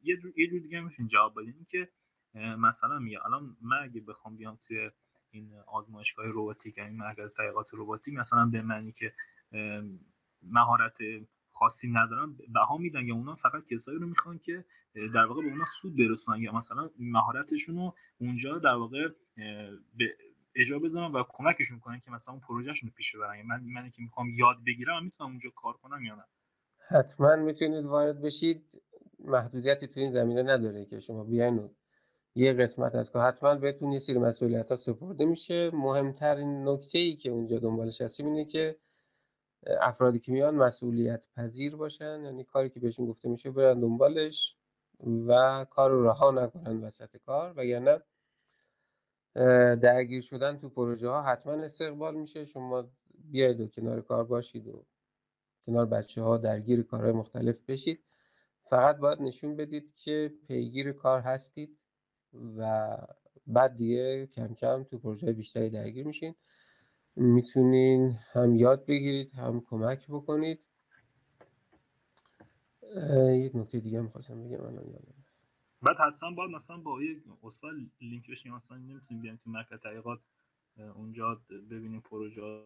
یه 0.02 0.18
جور, 0.18 0.34
یه 0.39 0.47
جور 0.47 0.60
دیگه 0.60 0.80
میشین 0.80 1.08
جواب 1.08 1.41
بدین 1.41 1.66
که 1.70 1.89
مثلا 2.36 3.00
میگه 3.00 3.26
الان 3.26 3.58
من 3.62 3.84
اگه 3.84 4.02
بخوام 4.02 4.38
بیام 4.38 4.60
توی 4.68 4.91
این 5.32 5.54
آزمایشگاه 5.68 6.26
روباتیک 6.26 6.78
این 6.78 6.88
یعنی 6.88 6.97
مرکز 6.97 7.34
تحقیقات 7.34 7.74
روباتیک 7.74 8.14
مثلا 8.14 8.45
به 8.45 8.62
معنی 8.62 8.91
که 8.91 9.14
مهارت 10.43 10.97
خاصی 11.54 11.88
ندارن 11.88 12.38
بها 12.54 12.78
میدن 12.78 13.08
یا 13.08 13.16
اونا 13.16 13.36
فقط 13.36 13.66
کسایی 13.66 14.00
رو 14.00 14.08
می‌خوان 14.08 14.39
که 14.39 14.66
در 15.14 15.26
واقع 15.26 15.41
به 15.41 15.50
اونا 15.50 15.66
سود 15.66 15.95
برسونن 15.95 16.41
یا 16.41 16.52
مثلا 16.52 16.89
مهارتشون 17.00 17.76
رو 17.76 17.95
اونجا 18.18 18.58
در 18.58 18.74
واقع 18.74 19.08
به 19.97 20.18
اجا 20.60 20.80
بزنن 20.80 21.12
و 21.12 21.24
کمکشون 21.30 21.80
کنن 21.80 21.99
که 21.99 22.12
مثلا 22.12 22.34
اون 22.34 22.43
پروژهشون 22.47 22.89
رو 22.89 22.95
پیش 22.95 23.16
ببرن. 23.16 23.41
من 23.41 23.64
من 23.64 23.89
که 23.89 24.01
می‌خوام 24.01 24.30
یاد 24.30 24.57
بگیرم 24.68 25.03
می‌تونم 25.03 25.30
اونجا 25.30 25.49
کار 25.55 25.74
کنم 25.74 26.05
یا 26.05 26.16
نه؟ 26.16 26.24
حتما 26.88 27.36
می‌تونید 27.36 27.86
وارد 27.86 28.22
بشید. 28.22 28.66
محدودیتی 29.20 29.88
تو 29.88 29.99
این 29.99 30.12
زمینه 30.12 30.43
نداره 30.43 30.86
که 30.86 30.99
شما 30.99 31.24
بیاین 31.24 31.70
یه 32.36 32.53
قسمت 32.53 32.95
از 32.95 33.12
که 33.12 33.20
حتما 33.20 33.55
بهتون 33.55 33.91
یه 33.91 33.99
سری 33.99 34.20
مسئولیت 34.20 34.70
ها 34.70 34.76
سپرده 34.76 35.26
میشه. 35.26 35.72
مهمترین 35.74 36.68
نکته 36.68 36.99
ای 36.99 37.16
که 37.16 37.30
اونجا 37.30 37.60
دنبالش 37.60 38.01
هستیم 38.01 38.26
اینه 38.26 38.45
که 38.45 38.80
افرادی 39.82 40.20
که 40.20 40.32
میان 40.32 40.55
مسئولیت 40.55 41.24
پذیر 41.36 41.76
باشن. 41.76 42.24
یعنی 42.24 42.43
کاری 42.43 42.70
که 42.70 42.80
بهشون 42.80 43.05
گفته 43.05 43.30
میشه 43.30 43.51
برن 43.51 43.80
دنبالش 43.80 44.55
و 45.28 45.66
کار 45.70 45.91
رو 45.91 46.07
رها 46.07 46.32
نکنن 46.32 46.84
وسط 46.84 47.18
کار. 47.18 47.53
وگرنه 47.57 48.01
درگیر 49.82 50.22
شدن 50.22 50.58
تو 50.58 50.70
پروژه 50.70 51.10
ها 51.10 51.22
حتما 51.22 51.54
استقبال 51.54 52.16
میشه. 52.16 52.46
شما 52.46 52.90
بیاید 53.32 53.62
و 53.62 53.68
کنار 53.68 54.02
کار 54.02 54.24
باشید 54.24 54.68
و 54.68 54.86
کنار 55.66 55.86
بچه 55.86 56.22
ها 56.22 56.38
درگیر 56.38 56.84
کارهای 56.84 57.12
مختلف 57.12 57.64
بشید. 57.64 58.04
فقط 58.64 58.98
باید 58.98 59.22
نشون 59.22 59.56
بدید 59.56 59.94
که 59.96 60.34
پیگیر 60.48 60.92
کار 60.92 61.22
هستید 61.22 61.78
و 62.58 62.88
بعد 63.48 63.78
دیگه 63.78 64.28
کم 64.28 64.54
کم 64.54 64.84
تو 64.84 64.98
پروژه 65.00 65.34
بیشتری 65.34 65.70
درگیر 65.70 66.08
میشین. 66.08 66.36
می‌تونین 67.16 68.20
هم 68.32 68.56
یاد 68.56 68.86
بگیرید 68.86 69.32
هم 69.32 69.62
کمک 69.70 70.08
بکنید. 70.08 70.60
یک 73.30 73.56
نکته 73.56 73.80
دیگه 73.80 74.02
می‌خواستم 74.02 74.44
بگم 74.44 74.62
الان 74.62 74.88
یادم 74.88 75.18
بعد 75.82 75.98
حتما 75.98 76.32
باید 76.32 76.52
مثلا 76.52 76.78
با 76.78 77.04
یه 77.04 77.16
استاد 77.44 77.76
لینک 78.02 78.32
بشیم 78.32 78.54
مثلا 78.54 78.78
نمی‌تونیم 78.78 79.22
بیایم 79.22 79.40
تو 79.44 79.50
مرکز 79.50 79.80
تحقیقات 79.80 80.20
اونجا 80.96 81.42
ببینیم 81.50 82.02
پروژه 82.02 82.64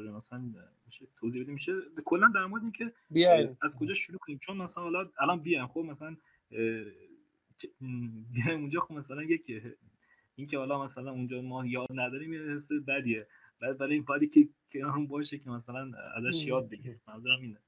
مثلا 0.00 0.52
میشه 0.86 1.06
توضیح 1.16 1.42
بدیم. 1.42 1.54
میشه 1.54 1.72
کلا 2.04 2.26
در 2.34 2.46
مورد 2.46 2.62
اینکه 2.62 2.92
از 3.62 3.76
کجا 3.76 3.94
شروع 3.94 4.18
کنیم؟ 4.18 4.38
چون 4.38 4.56
مثلا 4.56 4.82
حالا 4.82 5.08
الان 5.20 5.40
بیایم 5.40 5.66
خب 5.66 5.80
مثلا 5.80 6.16
بیایم 8.30 8.60
اونجا 8.60 8.80
خب 8.80 8.94
مثلا 8.94 9.22
یک 9.22 9.62
اینکه 10.34 10.58
حالا 10.58 10.84
مثلا 10.84 11.10
اونجا 11.10 11.42
ما 11.42 11.66
یاد 11.66 11.88
نداریم 11.90 12.32
یه 12.32 12.40
حس 12.40 12.68
بدیه. 12.72 13.26
بعد 13.60 13.78
برای 13.78 13.94
این 13.94 14.04
پادی 14.04 14.28
که 14.28 14.48
کنارم 14.72 15.06
باشه 15.06 15.38
که 15.38 15.50
مثلا 15.50 15.92
ازش 16.16 16.46
یاد 16.46 16.68
بگیریم. 16.68 17.00
منظورم 17.08 17.40
اینه. 17.40 17.58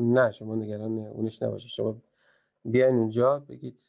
نه 0.00 0.30
شما 0.30 0.56
نگران 0.56 0.98
اونش 0.98 1.42
نباشه 1.42 1.68
شما 1.68 2.02
بیاین 2.64 2.94
اونجا 2.94 3.38
بگید 3.38 3.80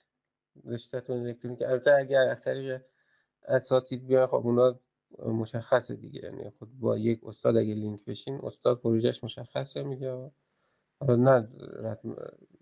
رشتهتون 0.65 1.17
الکترونیک. 1.17 1.61
البته 1.61 1.95
اگر 1.95 2.21
از 2.21 2.43
طریق 2.43 2.81
اساتید 3.47 4.07
بیان 4.07 4.27
خب 4.27 4.35
اونا 4.35 4.79
مشخصه 5.25 5.95
دیگه. 5.95 6.21
یعنی 6.23 6.49
خود 6.49 6.79
با 6.79 6.97
یک 6.97 7.23
استاد 7.23 7.57
اگه 7.57 7.73
لینک 7.73 8.05
بشین 8.05 8.39
استاد 8.43 8.79
پروژهش 8.81 9.23
مشخصه 9.23 9.83
میگه 9.83 10.31
حالا 10.99 11.15
نه 11.15 11.47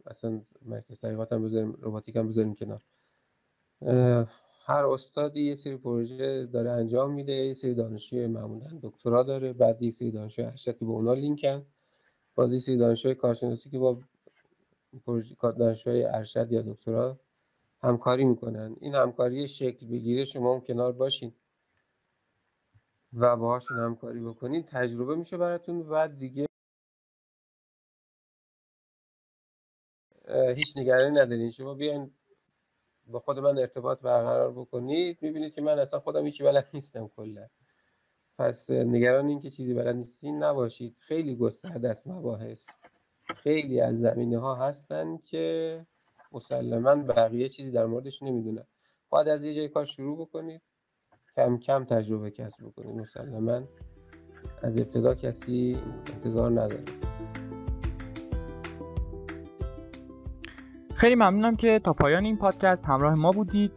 اصلا 0.05 0.41
مرکز 0.61 0.99
تحقیقات 0.99 1.33
هم 1.33 1.45
بذاریم 1.45 1.71
روباتیک 1.71 2.15
هم 2.15 2.29
بذاریم 2.29 2.55
کنار. 2.55 2.83
هر 4.65 4.85
استادی 4.85 5.41
یه 5.41 5.55
سری 5.55 5.77
پروژه 5.77 6.45
داره 6.45 6.71
انجام 6.71 7.13
میده 7.13 7.33
یه 7.33 7.53
سری 7.53 7.73
دانشجوی 7.73 8.27
معمولا 8.27 8.79
دکترا 8.83 9.23
داره 9.23 9.53
بعد 9.53 9.81
یه 9.81 9.91
سری 9.91 10.11
دانشجوی 10.11 10.45
ارشد 10.45 10.77
که 10.77 10.85
به 10.85 10.91
اونا 10.91 11.13
لینکن 11.13 11.65
باز 12.35 12.53
یه 12.53 12.59
سری 12.59 12.77
دانشجوی 12.77 13.15
کارشناسی 13.15 13.69
که 13.69 13.79
با 13.79 14.01
دانشوی 15.41 16.03
ارشد 16.03 16.51
یا 16.51 16.61
دکترا 16.61 17.19
همکاری 17.81 18.25
می‌کنن. 18.25 18.75
این 18.81 18.95
همکاری 18.95 19.47
شکل 19.47 19.87
بگیره 19.87 20.25
شما 20.25 20.51
اون 20.51 20.61
کنار 20.61 20.91
باشین 20.91 21.33
و 23.13 23.35
باهاشون 23.37 23.79
همکاری 23.79 24.19
بکنین. 24.19 24.63
تجربه 24.63 25.15
میشه 25.15 25.37
براتون 25.37 25.79
و 25.79 26.07
دیگه 26.07 26.45
هیچ 30.55 30.77
نگرانی 30.77 31.19
ندارین. 31.19 31.51
شما 31.51 31.73
بیاین 31.73 32.11
با 33.07 33.19
خود 33.19 33.39
من 33.39 33.57
ارتباط 33.57 34.01
برقرار 34.01 34.51
بکنید. 34.51 35.17
می‌بینید 35.21 35.53
که 35.53 35.61
من 35.61 35.79
اصلا 35.79 35.99
خودم 35.99 36.25
هیچی 36.25 36.43
بلد 36.43 36.69
نیستم 36.73 37.07
کلا. 37.07 37.47
پس 38.37 38.69
نگران 38.69 39.27
اینکه 39.27 39.49
چیزی 39.49 39.73
بلد 39.73 39.95
نیستین 39.95 40.43
نباشید. 40.43 40.97
خیلی 40.99 41.35
گسترده 41.35 41.89
است 41.89 42.07
مباحث. 42.07 42.69
خیلی 43.35 43.81
از 43.81 43.99
زمینه 43.99 44.39
ها 44.39 44.55
هستن 44.55 45.17
که 45.17 45.85
مسلما 46.31 46.95
بقیه 46.95 47.49
چیزی 47.49 47.71
در 47.71 47.85
موردش 47.85 48.23
نمی‌دونن. 48.23 48.63
باید 49.09 49.27
از 49.27 49.43
یه 49.43 49.53
جای 49.53 49.69
کار 49.69 49.85
شروع 49.85 50.17
بکنید 50.17 50.61
کم 51.35 51.57
کم 51.57 51.83
تجربه 51.83 52.31
کسب 52.31 52.65
بکنید. 52.65 52.95
مسلما 52.95 53.61
از 54.63 54.77
ابتدا 54.77 55.15
کسی 55.15 55.77
انتظار 56.13 56.51
نداره. 56.51 56.83
خیلی 60.95 61.15
ممنونم 61.15 61.55
که 61.55 61.79
تا 61.79 61.93
پایان 61.93 62.25
این 62.25 62.37
پادکست 62.37 62.85
همراه 62.85 63.15
ما 63.15 63.31
بودید. 63.31 63.71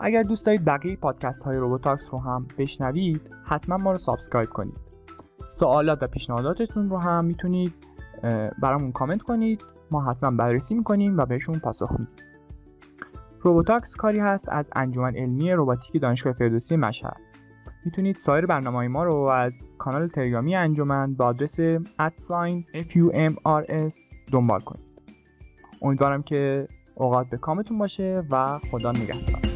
اگر 0.00 0.22
دوست 0.22 0.46
دارید 0.46 0.64
بقیه 0.64 0.96
پادکست 0.96 1.42
های 1.42 1.56
RoboTalks 1.56 2.12
رو 2.12 2.18
هم 2.18 2.48
بشنوید 2.58 3.34
حتما 3.44 3.76
ما 3.76 3.92
رو 3.92 3.98
subscribe 3.98 4.50
کنید. 4.50 4.76
سوالات 5.46 6.02
و 6.02 6.06
پیشنهاداتتون 6.06 6.90
رو 6.90 6.98
هم 6.98 7.24
می‌تونید 7.24 7.85
برامون 8.62 8.92
کامنت 8.92 9.22
کنید. 9.22 9.64
ما 9.90 10.10
حتما 10.10 10.30
بررسی 10.30 10.74
می‌کنیم 10.74 11.18
و 11.18 11.26
بهشون 11.26 11.58
پاسخ 11.58 11.92
میدیم. 11.92 12.16
RoboTalks 13.40 13.96
کاری 13.96 14.18
هست 14.18 14.48
از 14.48 14.70
انجمن 14.76 15.16
علمی 15.16 15.52
روباتیک 15.52 16.02
دانشگاه 16.02 16.32
فردوسی 16.32 16.76
مشهد. 16.76 17.16
می‌تونید 17.84 18.16
سایر 18.16 18.46
برنامه 18.46 18.88
ما 18.88 19.04
رو 19.04 19.14
از 19.14 19.66
کانال 19.78 20.08
تلگرامی 20.08 20.56
انجمن 20.56 21.14
با 21.14 21.26
آدرس 21.26 21.60
FUMRS 22.72 23.94
دنبال 24.32 24.60
کنید. 24.60 24.86
امیدوارم 25.82 26.22
که 26.22 26.68
اوقات 26.94 27.28
به 27.30 27.36
کامتون 27.36 27.78
باشه 27.78 28.22
و 28.30 28.58
خدا 28.70 28.92
نگهدار. 28.92 29.55